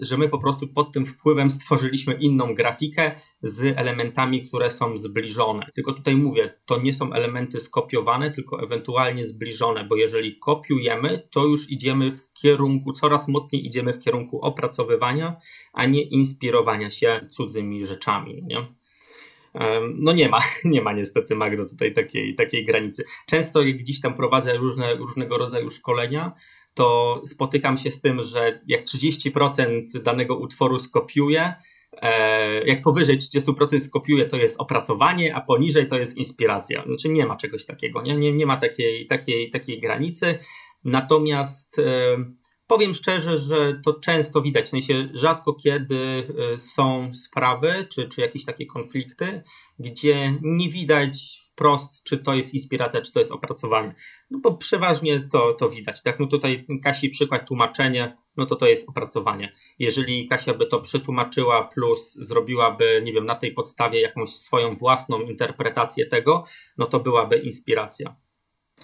że 0.00 0.18
my 0.18 0.28
po 0.28 0.38
prostu 0.38 0.68
pod 0.68 0.92
tym 0.92 1.06
wpływem 1.06 1.50
stworzyliśmy 1.50 2.14
inną 2.14 2.54
grafikę 2.54 3.12
z 3.42 3.78
elementami, 3.78 4.40
które 4.48 4.70
są 4.70 4.98
zbliżone. 4.98 5.66
Tylko 5.74 5.92
tutaj 5.92 6.16
mówię, 6.16 6.54
to 6.66 6.80
nie 6.80 6.92
są 6.92 7.12
elementy 7.12 7.60
skopiowane, 7.60 8.30
tylko 8.30 8.62
ewentualnie 8.62 9.24
zbliżone, 9.24 9.84
bo 9.84 9.96
jeżeli 9.96 10.38
kopiujemy, 10.38 11.28
to 11.30 11.46
już 11.46 11.70
idziemy 11.70 12.12
w 12.12 12.32
kierunku, 12.32 12.92
coraz 12.92 13.28
mocniej 13.28 13.66
idziemy 13.66 13.92
w 13.92 13.98
kierunku 13.98 14.40
opracowywania, 14.40 15.36
a 15.72 15.86
nie 15.86 16.02
inspirowania 16.02 16.90
się 16.90 17.26
cudzymi 17.30 17.86
rzeczami. 17.86 18.42
Nie? 18.42 18.66
No 19.94 20.12
nie 20.12 20.28
ma, 20.28 20.38
nie 20.64 20.82
ma 20.82 20.92
niestety 20.92 21.34
Magdo 21.34 21.64
tutaj 21.64 21.92
takiej, 21.92 22.34
takiej 22.34 22.64
granicy. 22.64 23.04
Często 23.26 23.62
jak 23.62 23.76
gdzieś 23.76 24.00
tam 24.00 24.14
prowadzę 24.14 24.56
różne, 24.56 24.94
różnego 24.94 25.38
rodzaju 25.38 25.70
szkolenia, 25.70 26.32
to 26.74 27.20
spotykam 27.24 27.78
się 27.78 27.90
z 27.90 28.00
tym, 28.00 28.22
że 28.22 28.60
jak 28.66 28.82
30% 28.82 30.02
danego 30.02 30.36
utworu 30.36 30.78
skopiuję, 30.78 31.54
e, 31.92 32.64
jak 32.64 32.82
powyżej 32.82 33.18
30% 33.18 33.80
skopiuję, 33.80 34.26
to 34.26 34.36
jest 34.36 34.60
opracowanie, 34.60 35.34
a 35.34 35.40
poniżej 35.40 35.86
to 35.86 35.98
jest 35.98 36.16
inspiracja. 36.16 36.84
Znaczy 36.86 37.08
nie 37.08 37.26
ma 37.26 37.36
czegoś 37.36 37.64
takiego, 37.64 38.02
nie, 38.02 38.16
nie, 38.16 38.32
nie 38.32 38.46
ma 38.46 38.56
takiej, 38.56 39.06
takiej, 39.06 39.50
takiej 39.50 39.80
granicy. 39.80 40.38
Natomiast 40.84 41.78
e, 41.78 41.84
powiem 42.66 42.94
szczerze, 42.94 43.38
że 43.38 43.80
to 43.84 43.94
często 43.94 44.42
widać, 44.42 44.64
w 44.64 44.68
sensie 44.68 45.08
rzadko 45.12 45.54
kiedy 45.54 45.98
e, 46.54 46.58
są 46.58 47.14
sprawy, 47.14 47.86
czy, 47.88 48.08
czy 48.08 48.20
jakieś 48.20 48.44
takie 48.44 48.66
konflikty, 48.66 49.42
gdzie 49.78 50.38
nie 50.42 50.68
widać 50.68 51.41
wprost, 51.52 52.02
czy 52.04 52.18
to 52.18 52.34
jest 52.34 52.54
inspiracja, 52.54 53.00
czy 53.00 53.12
to 53.12 53.18
jest 53.18 53.32
opracowanie. 53.32 53.94
No 54.30 54.38
bo 54.42 54.56
przeważnie 54.56 55.28
to, 55.32 55.52
to 55.52 55.68
widać. 55.68 56.02
Tak, 56.02 56.20
no 56.20 56.26
tutaj 56.26 56.66
Kasi 56.82 57.08
przykład 57.08 57.48
tłumaczenie, 57.48 58.16
no 58.36 58.46
to 58.46 58.56
to 58.56 58.66
jest 58.66 58.88
opracowanie. 58.88 59.52
Jeżeli 59.78 60.26
Kasia 60.26 60.54
by 60.54 60.66
to 60.66 60.80
przetłumaczyła 60.80 61.64
plus 61.64 62.14
zrobiłaby, 62.14 63.02
nie 63.04 63.12
wiem, 63.12 63.24
na 63.24 63.34
tej 63.34 63.52
podstawie 63.52 64.00
jakąś 64.00 64.28
swoją 64.28 64.76
własną 64.76 65.20
interpretację 65.20 66.06
tego, 66.06 66.44
no 66.78 66.86
to 66.86 67.00
byłaby 67.00 67.38
inspiracja. 67.38 68.16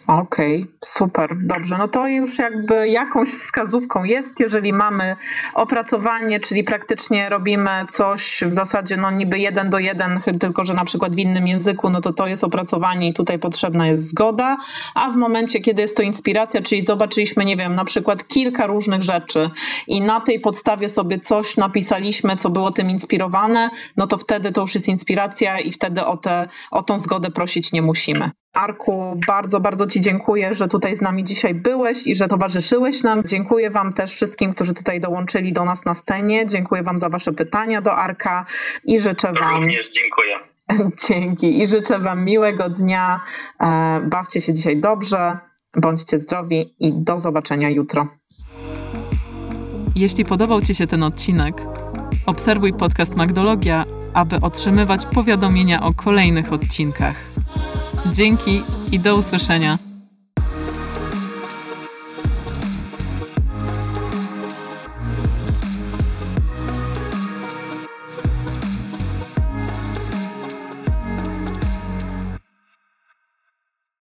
Okej, 0.07 0.57
okay, 0.62 0.72
super, 0.84 1.36
dobrze. 1.41 1.78
No 1.78 1.89
to 1.89 2.09
już 2.09 2.39
jakby 2.39 2.89
jakąś 2.89 3.28
wskazówką 3.28 4.05
jest, 4.05 4.41
jeżeli 4.41 4.72
mamy 4.72 5.16
opracowanie, 5.55 6.41
czyli 6.41 6.64
praktycznie 6.64 7.28
robimy 7.28 7.70
coś 7.91 8.41
w 8.47 8.53
zasadzie 8.53 8.97
no 8.97 9.11
niby 9.11 9.39
jeden 9.39 9.70
do 9.70 9.78
jeden, 9.78 10.20
tylko 10.41 10.64
że 10.64 10.74
na 10.74 10.84
przykład 10.84 11.14
w 11.14 11.18
innym 11.18 11.49
języku, 11.49 11.91
no 11.91 12.01
to 12.01 12.12
to 12.12 12.26
jest 12.26 12.45
opracowanie 12.45 13.09
i 13.09 13.14
tutaj 13.14 13.39
potrzebna 13.39 13.86
jest 13.86 14.09
zgoda, 14.09 14.57
a 14.95 15.11
w 15.11 15.16
momencie, 15.16 15.61
kiedy 15.61 15.82
jest 15.82 15.97
to 15.97 16.03
inspiracja, 16.03 16.62
czyli 16.62 16.86
zobaczyliśmy, 16.86 17.45
nie 17.45 17.57
wiem, 17.57 17.74
na 17.74 17.84
przykład 17.84 18.28
kilka 18.28 18.66
różnych 18.66 19.03
rzeczy 19.03 19.51
i 19.86 20.01
na 20.01 20.20
tej 20.20 20.41
podstawie 20.41 20.89
sobie 20.89 21.20
coś 21.20 21.57
napisaliśmy, 21.57 22.36
co 22.36 22.51
było 22.51 22.70
tym 22.70 22.91
inspirowane, 22.91 23.70
no 23.97 24.07
to 24.07 24.18
wtedy 24.18 24.53
to 24.53 24.61
już 24.61 24.74
jest 24.74 24.89
inspiracja 24.89 25.61
i 25.61 25.72
wtedy 25.72 26.05
o, 26.05 26.16
te, 26.16 26.49
o 26.70 26.82
tą 26.82 26.99
zgodę 26.99 27.30
prosić 27.30 27.72
nie 27.72 27.82
musimy. 27.82 28.30
Arku, 28.53 29.20
bardzo, 29.26 29.61
bardzo 29.61 29.86
Ci 29.86 30.01
dziękuję, 30.01 30.55
że 30.55 30.68
tutaj 30.68 30.96
z 30.96 31.01
nami 31.01 31.24
dzisiaj 31.24 31.55
byłeś 31.55 32.07
i 32.07 32.16
że 32.16 32.28
towarzyszyłeś 32.28 33.03
nam. 33.03 33.22
Dziękuję 33.24 33.70
Wam 33.70 33.92
też 33.92 34.12
wszystkim, 34.12 34.53
którzy 34.53 34.74
tutaj 34.74 35.01
dołączyli 35.01 35.53
do 35.53 35.64
nas 35.64 35.84
na 35.84 35.94
scenie. 35.94 36.46
Dziękuję 36.46 36.82
Wam 36.82 36.99
za 36.99 37.09
Wasze 37.09 37.32
pytania 37.32 37.80
do 37.80 37.96
Arka 37.96 38.44
i 38.84 39.01
życzę 39.01 39.32
Wam. 39.32 39.62
Również 39.62 39.90
dziękuję. 39.90 40.36
Dzięki 41.09 41.62
i 41.62 41.68
życzę 41.68 41.99
Wam 41.99 42.24
miłego 42.24 42.68
dnia. 42.68 43.20
E, 43.61 44.01
bawcie 44.05 44.40
się 44.40 44.55
dzisiaj 44.55 44.80
dobrze, 44.80 45.38
bądźcie 45.76 46.18
zdrowi 46.18 46.74
i 46.80 46.92
do 46.92 47.18
zobaczenia 47.18 47.70
jutro. 47.70 48.07
Jeśli 49.94 50.24
podobał 50.24 50.62
Ci 50.62 50.74
się 50.74 50.86
ten 50.86 51.03
odcinek, 51.03 51.55
obserwuj 52.26 52.72
podcast 52.72 53.16
Magdologia, 53.16 53.84
aby 54.14 54.36
otrzymywać 54.36 55.07
powiadomienia 55.07 55.82
o 55.82 55.94
kolejnych 55.94 56.53
odcinkach. 56.53 57.16
Dzięki 58.07 58.62
i 58.92 59.01
do 59.01 59.16
usłyszenia. 59.16 59.88